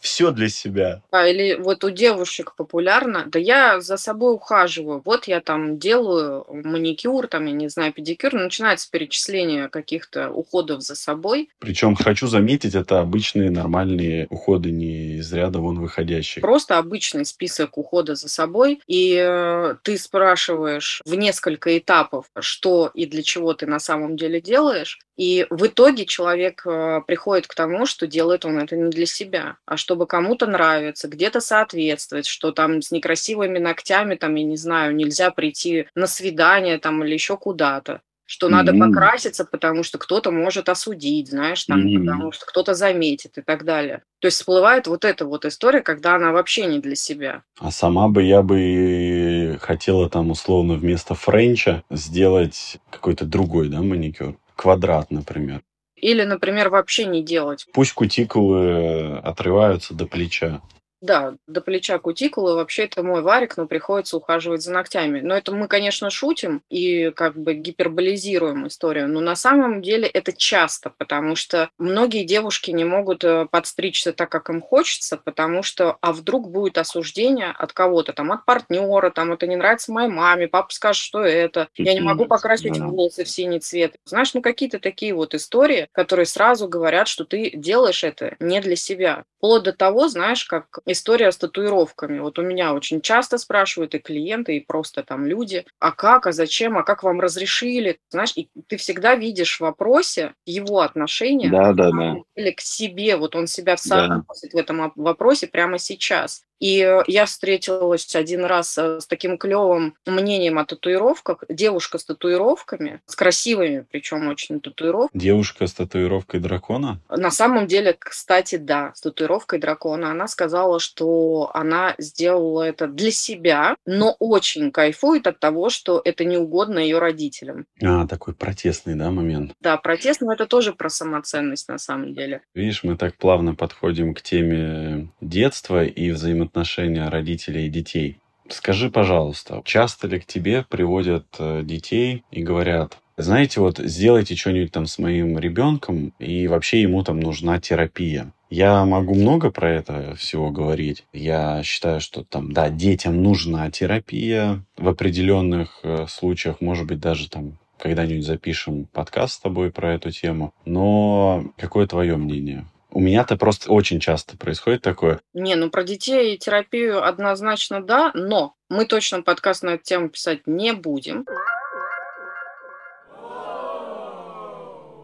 Все 0.03 0.33
для 0.33 0.49
себя. 0.49 1.03
А, 1.13 1.29
или 1.29 1.55
вот 1.55 1.85
у 1.85 1.91
девушек 1.91 2.55
популярно, 2.57 3.25
да 3.27 3.39
я 3.39 3.81
за 3.81 3.97
собой 3.97 4.35
ухаживаю, 4.35 5.01
вот 5.05 5.29
я 5.29 5.41
там 5.41 5.79
делаю 5.79 6.45
маникюр, 6.51 7.29
там, 7.29 7.47
я 7.47 7.53
не 7.53 7.69
знаю, 7.69 7.93
педикюр, 7.93 8.35
начинается 8.35 8.91
перечисление 8.91 9.69
каких-то 9.69 10.31
уходов 10.31 10.83
за 10.83 10.97
собой. 10.97 11.49
Причем 11.61 11.95
хочу 11.95 12.27
заметить, 12.27 12.75
это 12.75 12.99
обычные 12.99 13.51
нормальные 13.51 14.27
уходы, 14.29 14.73
не 14.73 15.19
из 15.19 15.33
ряда 15.33 15.61
вон 15.61 15.79
выходящие. 15.79 16.43
Просто 16.43 16.79
обычный 16.79 17.25
список 17.25 17.79
ухода 17.79 18.17
за 18.17 18.29
собой, 18.29 18.81
и 18.89 19.17
э, 19.17 19.77
ты 19.83 19.97
спрашиваешь 19.99 21.01
в 21.05 21.15
несколько 21.15 21.79
этапов, 21.79 22.27
что 22.41 22.91
и 22.93 23.07
для 23.07 23.23
чего 23.23 23.55
ты 23.55 23.67
на 23.67 23.79
самом 23.79 24.17
деле 24.17 24.41
делаешь, 24.41 24.99
и 25.17 25.47
в 25.51 25.67
итоге 25.67 26.07
человек 26.07 26.67
э, 26.67 27.03
приходит 27.07 27.47
к 27.47 27.55
тому, 27.55 27.85
что 27.87 28.07
делает 28.07 28.45
он 28.45 28.59
это 28.59 28.77
не 28.77 28.91
для 28.91 29.07
себя, 29.07 29.57
а 29.67 29.77
чтобы 29.77 30.07
кому-то 30.07 30.47
нравиться, 30.47 31.09
где-то 31.09 31.41
соответствовать, 31.41 32.27
что 32.27 32.51
там 32.53 32.81
с 32.81 32.91
некрасивыми 32.91 33.59
ногтями, 33.59 34.15
там, 34.15 34.35
я 34.37 34.45
не 34.45 34.57
знаю, 34.57 34.95
нельзя 34.95 35.31
прийти 35.31 35.87
на 35.95 36.07
свидание 36.07 36.79
там 36.79 37.05
или 37.05 37.15
еще 37.15 37.37
куда-то 37.37 38.01
что 38.25 38.49
надо 38.49 38.73
mm-hmm. 38.73 38.79
покраситься, 38.79 39.45
потому 39.45 39.83
что 39.83 39.99
кто-то 39.99 40.31
может 40.31 40.71
осудить, 40.71 41.29
знаешь, 41.29 41.65
там, 41.65 41.87
mm-hmm. 41.87 41.99
потому 41.99 42.33
что 42.33 42.47
кто-то 42.47 42.73
заметит 42.73 43.37
и 43.37 43.43
так 43.43 43.67
далее. 43.67 44.05
То 44.21 44.27
есть 44.27 44.39
всплывает 44.39 44.87
вот 44.87 45.05
эта 45.05 45.27
вот 45.27 45.45
история, 45.45 45.83
когда 45.83 46.15
она 46.15 46.33
вообще 46.33 46.65
не 46.65 46.79
для 46.79 46.97
себя. 46.97 47.43
А 47.61 47.71
сама 47.71 48.09
бы 48.09 48.23
я 48.23 48.41
бы 48.41 49.59
хотела 49.61 50.09
там 50.09 50.31
условно 50.31 50.75
вместо 50.75 51.15
френча 51.15 51.83
сделать 51.91 52.79
какой-то 52.89 53.27
другой, 53.27 53.69
да, 53.69 53.83
маникюр 53.83 54.39
квадрат, 54.63 55.11
например. 55.11 55.63
Или, 55.97 56.23
например, 56.23 56.69
вообще 56.69 57.05
не 57.05 57.23
делать. 57.23 57.67
Пусть 57.73 57.93
кутикулы 57.93 59.19
отрываются 59.19 59.93
до 59.95 60.07
плеча. 60.07 60.61
Да, 61.03 61.35
до 61.49 61.61
плеча 61.61 61.99
кутикулы 61.99 62.55
вообще 62.55 62.85
это 62.85 63.03
мой 63.03 63.23
варик, 63.23 63.57
но 63.57 63.67
приходится 63.67 64.17
ухаживать 64.17 64.63
за 64.63 64.73
ногтями. 64.73 65.21
Но 65.21 65.37
это 65.37 65.53
мы, 65.53 65.67
конечно, 65.67 66.11
шутим 66.11 66.63
и 66.71 67.11
как 67.11 67.37
бы 67.37 67.55
гиперболизируем 67.55 68.69
историю, 68.69 69.09
но 69.09 69.19
на 69.19 69.35
самом 69.35 69.83
деле 69.83 70.07
это 70.07 70.33
часто, 70.33 70.91
потому 70.97 71.35
что 71.35 71.71
многие 71.77 72.23
девушки 72.23 72.71
не 72.71 72.85
могут 72.85 73.25
э, 73.25 73.47
подстричься 73.51 74.13
так, 74.13 74.31
как 74.31 74.49
им 74.49 74.63
хочется, 74.63 75.17
потому 75.17 75.65
что, 75.65 75.99
а 76.03 76.13
вдруг 76.13 76.49
будет 76.51 76.79
осуждение 76.79 77.51
от 77.51 77.73
кого-то, 77.73 78.13
там, 78.13 78.31
от 78.31 78.45
партнера, 78.45 79.11
там, 79.11 79.33
это 79.33 79.49
не 79.49 79.57
нравится 79.57 79.91
моей 79.91 80.09
маме, 80.09 80.47
папа 80.47 80.73
скажет, 80.73 81.03
что 81.03 81.21
это, 81.25 81.67
я 81.77 81.95
не 81.95 82.01
могу 82.01 82.27
покрасить 82.27 82.79
волосы 82.79 83.25
в 83.25 83.29
синий 83.29 83.59
цвет. 83.59 83.97
Знаешь, 84.05 84.35
ну 84.35 84.41
какие-то 84.41 84.79
такие 84.79 85.15
вот 85.15 85.35
истории, 85.35 85.89
которые 85.91 86.27
сразу 86.27 86.69
говорят, 86.69 87.09
что 87.09 87.25
ты 87.25 87.51
делаешь 87.55 88.05
это 88.05 88.37
не 88.39 88.61
для 88.61 88.77
себя. 88.77 89.25
Вплоть 89.39 89.65
до 89.65 89.73
того, 89.73 90.07
знаешь, 90.07 90.45
как 90.45 90.79
история 90.93 91.33
с 91.33 91.37
татуировками. 91.37 92.19
Вот 92.19 92.39
у 92.39 92.43
меня 92.43 92.75
очень 92.75 93.01
часто 93.01 93.39
спрашивают 93.39 93.95
и 93.95 93.99
клиенты, 93.99 94.57
и 94.57 94.61
просто 94.61 95.03
там 95.03 95.27
люди, 95.27 95.65
а 95.79 95.93
как, 95.93 96.27
а 96.27 96.33
зачем, 96.33 96.79
а 96.79 96.83
как 96.83 97.03
вам 97.03 97.21
разрешили? 97.21 97.99
Знаешь, 98.11 98.33
и 98.37 98.49
ты 98.69 98.77
всегда 98.77 99.15
видишь 99.15 99.57
в 99.57 99.61
вопросе 99.61 100.35
его 100.47 100.81
отношение 100.81 101.51
да, 101.51 101.73
да, 101.73 101.91
да. 101.91 102.17
или 102.37 102.51
к 102.51 102.61
себе. 102.61 103.17
Вот 103.17 103.35
он 103.35 103.47
себя 103.47 103.77
сам 103.77 104.09
да. 104.09 104.35
в 104.53 104.57
этом 104.57 104.93
вопросе 104.97 105.47
прямо 105.47 105.79
сейчас. 105.79 106.45
И 106.63 106.81
э, 106.81 107.03
я 107.09 107.27
встретилась 107.27 108.15
один 108.15 108.45
раз 108.45 108.79
э, 108.79 109.01
с 109.01 109.07
таким 109.07 109.37
клевым 109.37 109.97
мнением 110.07 110.61
о 110.61 110.65
татуировках. 110.65 111.43
Девушка 111.49 111.99
с 111.99 112.05
татуировками, 112.05 113.01
с 113.07 113.17
красивыми, 113.17 113.85
причем 113.91 114.29
очень 114.29 114.61
татуировками. 114.61 115.21
Девушка 115.21 115.67
с 115.67 115.73
татуировкой 115.73 116.39
дракона? 116.39 117.01
На 117.11 117.33
самом 117.33 117.67
деле, 117.67 117.97
кстати, 117.99 118.57
да, 118.59 118.93
с 118.95 119.01
татуировкой 119.01 119.59
дракона. 119.59 120.13
Она 120.13 120.29
сказала, 120.29 120.79
что 120.79 121.51
она 121.53 121.97
сделала 121.99 122.63
это 122.63 122.87
для 122.87 123.11
себя, 123.11 123.75
но 123.85 124.15
очень 124.21 124.71
кайфует 124.71 125.27
от 125.27 125.41
того, 125.41 125.69
что 125.69 126.01
это 126.05 126.25
не 126.25 126.37
угодно 126.37 126.79
ее 126.79 127.01
родителям. 127.01 127.67
А, 127.83 128.07
такой 128.07 128.35
протестный, 128.35 128.95
да, 128.95 129.11
момент? 129.11 129.53
Да, 129.61 129.77
протест, 129.79 130.21
но 130.21 130.33
это 130.33 130.47
тоже 130.47 130.73
про 130.73 130.89
самоценность 130.91 131.69
на 131.69 131.79
самом 131.79 132.15
деле. 132.15 132.43
Видишь, 132.55 132.85
мы 132.85 132.97
так 132.97 133.17
плавно 133.17 133.57
подходим 133.57 134.15
к 134.15 134.23
теме 134.23 135.09
детства 135.21 135.85
и 135.85 136.13
взаимоотношений 136.13 136.52
отношения 136.53 137.09
родителей 137.09 137.67
и 137.67 137.71
детей. 137.71 138.19
Скажи, 138.49 138.91
пожалуйста, 138.91 139.63
часто 139.65 140.07
ли 140.07 140.21
к 140.21 140.27
тебе 140.27 140.65
приводят 140.69 141.27
э, 141.39 141.63
детей 141.65 142.25
и 142.31 142.43
говорят, 142.43 142.99
знаете, 143.17 143.61
вот 143.61 143.79
сделайте 143.79 144.37
что-нибудь 144.37 144.73
там 144.73 144.87
с 144.87 144.99
моим 144.99 145.39
ребенком, 145.39 146.13
и 146.19 146.47
вообще 146.49 146.83
ему 146.83 147.03
там 147.03 147.21
нужна 147.21 147.59
терапия. 147.59 148.33
Я 148.51 148.85
могу 148.85 149.15
много 149.15 149.51
про 149.51 149.71
это 149.71 150.15
всего 150.17 150.51
говорить. 150.51 151.05
Я 151.15 151.63
считаю, 151.63 152.03
что 152.03 152.23
там, 152.23 152.53
да, 152.53 152.69
детям 152.69 153.23
нужна 153.23 153.71
терапия 153.71 154.63
в 154.77 154.89
определенных 154.89 155.81
э, 155.83 156.07
случаях, 156.07 156.61
может 156.61 156.87
быть, 156.87 157.01
даже 157.01 157.31
там 157.31 157.59
когда-нибудь 157.79 158.27
запишем 158.27 158.85
подкаст 158.93 159.35
с 159.35 159.41
тобой 159.41 159.71
про 159.71 159.95
эту 159.95 160.11
тему. 160.11 160.53
Но 160.67 161.47
какое 161.57 161.87
твое 161.87 162.17
мнение? 162.17 162.67
У 162.95 163.01
меня-то 163.01 163.37
просто 163.39 163.73
очень 163.73 164.01
часто 164.01 164.37
происходит 164.37 164.83
такое. 164.83 165.21
Не, 165.33 165.55
ну 165.55 165.71
про 165.71 165.83
детей 165.83 166.35
и 166.35 166.39
терапию 166.39 167.03
однозначно 167.03 167.83
да, 167.83 168.11
но 168.13 168.55
мы 168.69 168.85
точно 168.85 169.23
подкаст 169.23 169.63
на 169.63 169.71
эту 169.71 169.85
тему 169.85 170.11
писать 170.11 170.47
не 170.47 170.73
будем. 170.73 171.25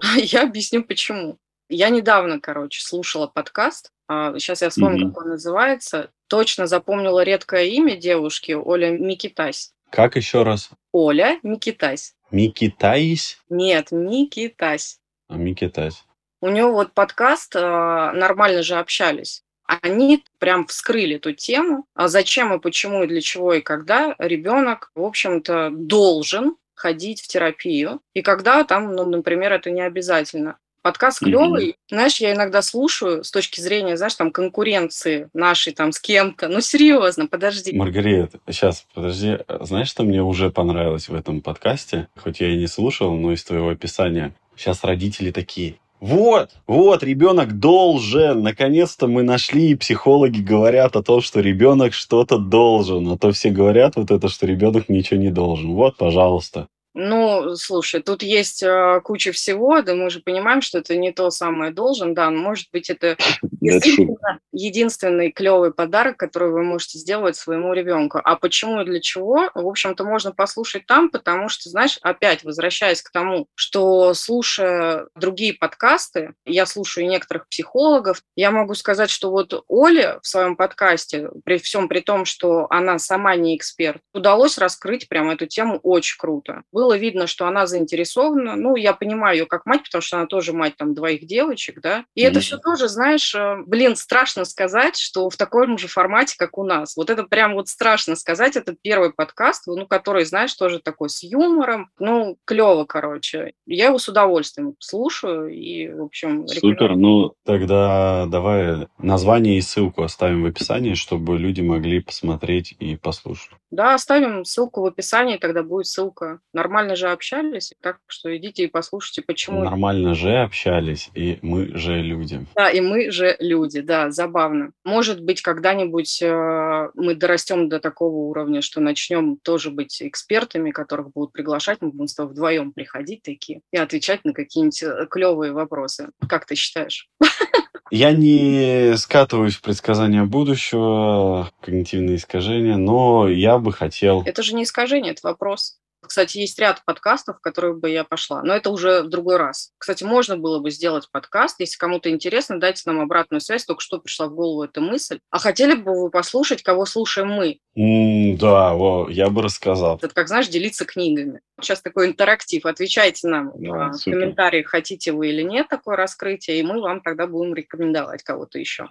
Я 0.16 0.42
объясню 0.42 0.84
почему. 0.84 1.38
Я 1.70 1.88
недавно, 1.88 2.40
короче, 2.40 2.82
слушала 2.82 3.26
подкаст. 3.26 3.90
Сейчас 4.08 4.62
а, 4.62 4.66
я 4.66 4.70
вспомню, 4.70 5.06
mm-hmm. 5.06 5.12
как 5.12 5.22
он 5.22 5.28
называется. 5.30 6.10
Точно 6.28 6.66
запомнила 6.66 7.22
редкое 7.22 7.64
имя 7.66 7.94
девушки 7.94 8.52
Оля 8.52 8.90
Микитась. 8.90 9.72
Как 9.90 10.16
еще 10.16 10.44
раз? 10.44 10.70
Оля 10.92 11.38
Микитась. 11.42 12.14
Микитась? 12.30 13.38
Нет, 13.50 13.92
Микитась. 13.92 14.98
А 15.28 15.36
Микитась. 15.36 16.04
У 16.40 16.48
него 16.48 16.72
вот 16.72 16.92
подкаст, 16.92 17.54
а, 17.56 18.12
нормально 18.12 18.62
же 18.62 18.76
общались. 18.76 19.42
Они 19.66 20.24
прям 20.38 20.66
вскрыли 20.66 21.16
эту 21.16 21.32
тему, 21.32 21.84
а 21.94 22.08
зачем 22.08 22.54
и 22.54 22.60
почему 22.60 23.04
и 23.04 23.06
для 23.06 23.20
чего 23.20 23.52
и 23.54 23.60
когда 23.60 24.14
ребенок, 24.18 24.90
в 24.94 25.02
общем-то, 25.02 25.70
должен 25.70 26.56
ходить 26.74 27.20
в 27.20 27.28
терапию, 27.28 28.00
и 28.14 28.22
когда 28.22 28.64
там, 28.64 28.94
ну, 28.94 29.04
например, 29.04 29.52
это 29.52 29.70
не 29.70 29.82
обязательно. 29.82 30.56
Подкаст 30.80 31.18
клевый. 31.18 31.70
Mm-hmm. 31.70 31.74
Знаешь, 31.90 32.16
я 32.18 32.32
иногда 32.32 32.62
слушаю 32.62 33.24
с 33.24 33.30
точки 33.30 33.60
зрения, 33.60 33.96
знаешь, 33.96 34.14
там 34.14 34.30
конкуренции 34.30 35.28
нашей 35.34 35.74
там 35.74 35.92
с 35.92 35.98
кем-то. 35.98 36.48
Ну, 36.48 36.60
серьезно, 36.60 37.26
подожди. 37.26 37.76
Маргарита, 37.76 38.38
сейчас, 38.48 38.86
подожди. 38.94 39.38
Знаешь, 39.60 39.88
что 39.88 40.04
мне 40.04 40.22
уже 40.22 40.50
понравилось 40.50 41.08
в 41.08 41.14
этом 41.14 41.42
подкасте? 41.42 42.08
Хоть 42.16 42.40
я 42.40 42.54
и 42.54 42.56
не 42.56 42.68
слушал, 42.68 43.12
но 43.16 43.32
из 43.32 43.42
твоего 43.42 43.70
описания. 43.70 44.32
Сейчас 44.56 44.82
родители 44.84 45.30
такие, 45.30 45.76
вот, 46.00 46.50
вот, 46.66 47.02
ребенок 47.02 47.58
должен. 47.58 48.42
Наконец-то 48.42 49.08
мы 49.08 49.22
нашли, 49.22 49.70
и 49.70 49.74
психологи 49.74 50.40
говорят 50.40 50.94
о 50.96 51.02
том, 51.02 51.20
что 51.20 51.40
ребенок 51.40 51.92
что-то 51.92 52.38
должен. 52.38 53.08
А 53.08 53.18
то 53.18 53.32
все 53.32 53.50
говорят 53.50 53.96
вот 53.96 54.10
это, 54.10 54.28
что 54.28 54.46
ребенок 54.46 54.88
ничего 54.88 55.20
не 55.20 55.30
должен. 55.30 55.72
Вот, 55.74 55.96
пожалуйста. 55.96 56.68
Ну, 57.00 57.54
слушай, 57.54 58.02
тут 58.02 58.24
есть 58.24 58.60
э, 58.60 59.00
куча 59.04 59.30
всего, 59.30 59.82
да 59.82 59.94
мы 59.94 60.10
же 60.10 60.18
понимаем, 60.18 60.60
что 60.60 60.78
это 60.78 60.96
не 60.96 61.12
то 61.12 61.30
самое 61.30 61.70
должен, 61.70 62.12
да, 62.12 62.28
но 62.28 62.40
может 62.40 62.66
быть 62.72 62.90
это 62.90 63.16
единственный 64.52 65.30
клевый 65.30 65.72
подарок, 65.72 66.16
который 66.16 66.50
вы 66.50 66.64
можете 66.64 66.98
сделать 66.98 67.36
своему 67.36 67.72
ребенку. 67.72 68.20
А 68.24 68.34
почему 68.34 68.80
и 68.80 68.84
для 68.84 69.00
чего? 69.00 69.48
В 69.54 69.68
общем-то, 69.68 70.02
можно 70.02 70.32
послушать 70.32 70.86
там, 70.86 71.08
потому 71.08 71.48
что, 71.48 71.70
знаешь, 71.70 72.00
опять 72.02 72.42
возвращаясь 72.42 73.00
к 73.00 73.12
тому, 73.12 73.46
что 73.54 74.12
слушая 74.12 75.06
другие 75.14 75.54
подкасты, 75.54 76.34
я 76.44 76.66
слушаю 76.66 77.06
некоторых 77.06 77.48
психологов, 77.48 78.22
я 78.34 78.50
могу 78.50 78.74
сказать, 78.74 79.10
что 79.10 79.30
вот 79.30 79.62
Оле 79.68 80.18
в 80.20 80.26
своем 80.26 80.56
подкасте, 80.56 81.30
при 81.44 81.58
всем 81.58 81.86
при 81.86 82.00
том, 82.00 82.24
что 82.24 82.66
она 82.70 82.98
сама 82.98 83.36
не 83.36 83.56
эксперт, 83.56 84.02
удалось 84.12 84.58
раскрыть 84.58 85.08
прям 85.08 85.30
эту 85.30 85.46
тему 85.46 85.78
очень 85.84 86.18
круто. 86.18 86.62
Было 86.72 86.87
было 86.88 86.96
видно, 86.96 87.26
что 87.26 87.46
она 87.46 87.66
заинтересована. 87.66 88.56
Ну, 88.56 88.74
я 88.74 88.94
понимаю 88.94 89.36
ее 89.36 89.46
как 89.46 89.66
мать, 89.66 89.82
потому 89.82 90.00
что 90.00 90.16
она 90.16 90.26
тоже 90.26 90.54
мать 90.54 90.76
там 90.78 90.94
двоих 90.94 91.26
девочек, 91.26 91.80
да. 91.82 92.04
И 92.14 92.22
mm-hmm. 92.22 92.28
это 92.28 92.40
все 92.40 92.56
тоже, 92.56 92.88
знаешь, 92.88 93.34
э, 93.34 93.58
блин, 93.66 93.94
страшно 93.94 94.46
сказать, 94.46 94.96
что 94.96 95.28
в 95.28 95.36
таком 95.36 95.76
же 95.76 95.86
формате, 95.86 96.36
как 96.38 96.56
у 96.56 96.64
нас. 96.64 96.96
Вот 96.96 97.10
это 97.10 97.24
прям 97.24 97.54
вот 97.54 97.68
страшно 97.68 98.16
сказать. 98.16 98.56
Это 98.56 98.74
первый 98.80 99.12
подкаст, 99.12 99.66
ну, 99.66 99.86
который, 99.86 100.24
знаешь, 100.24 100.54
тоже 100.54 100.78
такой 100.78 101.10
с 101.10 101.22
юмором. 101.22 101.90
Ну, 101.98 102.38
клево, 102.46 102.84
короче. 102.86 103.52
Я 103.66 103.86
его 103.86 103.98
с 103.98 104.08
удовольствием 104.08 104.74
слушаю 104.78 105.48
и, 105.48 105.88
в 105.88 106.04
общем, 106.04 106.48
Супер. 106.48 106.96
Ну, 106.96 107.34
тогда 107.44 108.24
давай 108.26 108.88
название 108.96 109.58
и 109.58 109.60
ссылку 109.60 110.04
оставим 110.04 110.42
в 110.42 110.46
описании, 110.46 110.94
чтобы 110.94 111.38
люди 111.38 111.60
могли 111.60 112.00
посмотреть 112.00 112.74
и 112.78 112.96
послушать. 112.96 113.50
Да, 113.70 113.94
оставим 113.94 114.44
ссылку 114.44 114.82
в 114.82 114.86
описании, 114.86 115.36
тогда 115.36 115.62
будет 115.62 115.86
ссылка. 115.86 116.40
Нормально 116.52 116.96
же 116.96 117.10
общались, 117.10 117.74
так 117.82 117.98
что 118.06 118.34
идите 118.36 118.64
и 118.64 118.68
послушайте, 118.68 119.22
почему... 119.22 119.62
Нормально 119.62 120.14
же 120.14 120.38
общались, 120.38 121.10
и 121.14 121.38
мы 121.42 121.76
же 121.76 122.00
люди. 122.00 122.46
Да, 122.54 122.70
и 122.70 122.80
мы 122.80 123.10
же 123.10 123.36
люди, 123.40 123.80
да, 123.80 124.10
забавно. 124.10 124.72
Может 124.84 125.22
быть, 125.22 125.42
когда-нибудь 125.42 126.22
э, 126.22 126.90
мы 126.94 127.14
дорастем 127.14 127.68
до 127.68 127.78
такого 127.78 128.16
уровня, 128.16 128.62
что 128.62 128.80
начнем 128.80 129.36
тоже 129.36 129.70
быть 129.70 130.00
экспертами, 130.02 130.70
которых 130.70 131.12
будут 131.12 131.32
приглашать, 131.32 131.78
мы 131.82 131.90
будем 131.90 132.08
с 132.08 132.14
тобой 132.14 132.32
вдвоем 132.32 132.72
приходить 132.72 133.22
такие 133.22 133.60
и 133.72 133.76
отвечать 133.76 134.24
на 134.24 134.32
какие-нибудь 134.32 134.82
э, 134.82 135.06
клевые 135.10 135.52
вопросы. 135.52 136.10
Как 136.26 136.46
ты 136.46 136.54
считаешь? 136.54 137.08
Я 137.90 138.12
не 138.12 138.96
скатываюсь 138.96 139.56
в 139.56 139.62
предсказания 139.62 140.24
будущего, 140.24 141.50
когнитивные 141.60 142.16
искажения, 142.16 142.76
но 142.76 143.28
я 143.28 143.58
бы 143.58 143.72
хотел... 143.72 144.22
Это 144.24 144.42
же 144.42 144.54
не 144.54 144.64
искажение, 144.64 145.12
это 145.12 145.20
вопрос. 145.24 145.78
Кстати, 146.08 146.38
есть 146.38 146.58
ряд 146.58 146.82
подкастов, 146.84 147.36
в 147.36 147.40
которые 147.40 147.74
бы 147.74 147.90
я 147.90 148.02
пошла, 148.04 148.42
но 148.42 148.54
это 148.54 148.70
уже 148.70 149.02
в 149.02 149.08
другой 149.08 149.36
раз. 149.36 149.72
Кстати, 149.78 150.04
можно 150.04 150.36
было 150.36 150.58
бы 150.58 150.70
сделать 150.70 151.08
подкаст, 151.12 151.60
если 151.60 151.76
кому-то 151.76 152.10
интересно, 152.10 152.58
дайте 152.58 152.82
нам 152.86 153.00
обратную 153.00 153.40
связь, 153.40 153.64
только 153.64 153.80
что 153.80 153.98
пришла 153.98 154.26
в 154.26 154.34
голову 154.34 154.62
эта 154.64 154.80
мысль. 154.80 155.20
А 155.30 155.38
хотели 155.38 155.74
бы 155.74 156.02
вы 156.02 156.10
послушать, 156.10 156.62
кого 156.62 156.86
слушаем 156.86 157.28
мы? 157.28 157.58
Mm, 157.78 158.36
да, 158.38 158.74
во, 158.74 159.08
я 159.10 159.28
бы 159.28 159.42
рассказал. 159.42 159.98
Это 160.02 160.14
как, 160.14 160.28
знаешь, 160.28 160.48
делиться 160.48 160.84
книгами. 160.84 161.40
Сейчас 161.60 161.82
такой 161.82 162.06
интерактив. 162.06 162.64
Отвечайте 162.66 163.28
нам 163.28 163.52
да, 163.54 163.92
в 163.92 164.02
комментариях, 164.02 164.68
хотите 164.68 165.12
вы 165.12 165.28
или 165.28 165.42
нет 165.42 165.68
такое 165.68 165.96
раскрытие, 165.96 166.58
и 166.58 166.62
мы 166.62 166.80
вам 166.80 167.00
тогда 167.00 167.26
будем 167.26 167.54
рекомендовать 167.54 168.22
кого-то 168.22 168.58
еще. 168.58 168.86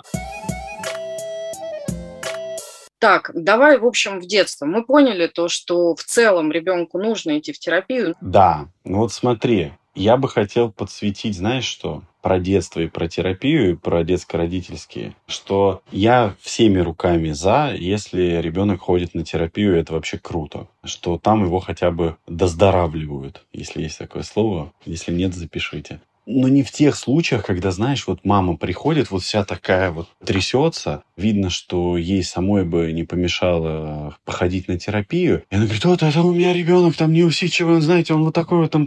Так, 3.00 3.32
давай, 3.34 3.78
в 3.78 3.86
общем, 3.86 4.20
в 4.20 4.26
детство. 4.26 4.66
Мы 4.66 4.84
поняли 4.84 5.28
то, 5.28 5.48
что 5.48 5.96
в 5.96 6.04
целом 6.04 6.52
ребенку 6.52 6.98
нужно 6.98 7.38
идти 7.38 7.54
в 7.54 7.60
терапию. 7.60 8.16
Да, 8.22 8.68
ну 8.84 9.00
вот 9.00 9.14
смотри, 9.14 9.74
я 9.94 10.18
бы 10.18 10.30
хотел 10.30 10.72
подсветить, 10.72 11.36
знаешь 11.36 11.66
что, 11.66 12.04
про 12.22 12.40
детство 12.40 12.80
и 12.80 12.88
про 12.88 13.08
терапию, 13.08 13.72
и 13.72 13.76
про 13.76 14.04
детско-родительские, 14.04 15.16
что 15.28 15.82
я 15.92 16.36
всеми 16.42 16.80
руками 16.80 17.32
за, 17.32 17.74
если 17.74 18.42
ребенок 18.42 18.82
ходит 18.82 19.14
на 19.14 19.24
терапию, 19.24 19.78
это 19.78 19.94
вообще 19.94 20.18
круто, 20.18 20.68
что 20.84 21.18
там 21.18 21.46
его 21.46 21.60
хотя 21.60 21.90
бы 21.92 22.18
доздоравливают, 22.28 23.46
если 23.54 23.84
есть 23.84 23.98
такое 23.98 24.24
слово, 24.24 24.74
если 24.86 25.14
нет, 25.14 25.34
запишите 25.34 26.02
но 26.28 26.50
не 26.50 26.62
в 26.62 26.72
тех 26.72 26.96
случаях, 26.96 27.46
когда, 27.46 27.72
знаешь, 27.72 28.06
вот 28.06 28.20
мама 28.24 28.58
приходит, 28.58 29.10
вот 29.10 29.24
вся 29.24 29.46
такая 29.46 29.92
вот 29.92 30.10
трясется, 30.24 31.04
видно, 31.16 31.50
что 31.50 31.98
ей 31.98 32.22
самой 32.22 32.66
бы 32.66 32.92
не 32.92 33.04
помешало 33.04 34.18
походить 34.26 34.68
на 34.68 34.78
терапию, 34.78 35.44
и 35.50 35.56
она 35.56 35.64
говорит, 35.64 35.86
вот 35.86 36.04
это 36.04 36.22
у 36.22 36.34
меня 36.34 36.54
ребенок 36.54 36.96
там 36.96 37.14
неусидчивый, 37.14 37.76
он, 37.76 37.82
знаете, 37.82 38.14
он 38.14 38.26
вот 38.26 38.36
такой 38.36 38.60
вот 38.60 38.72
там... 38.72 38.86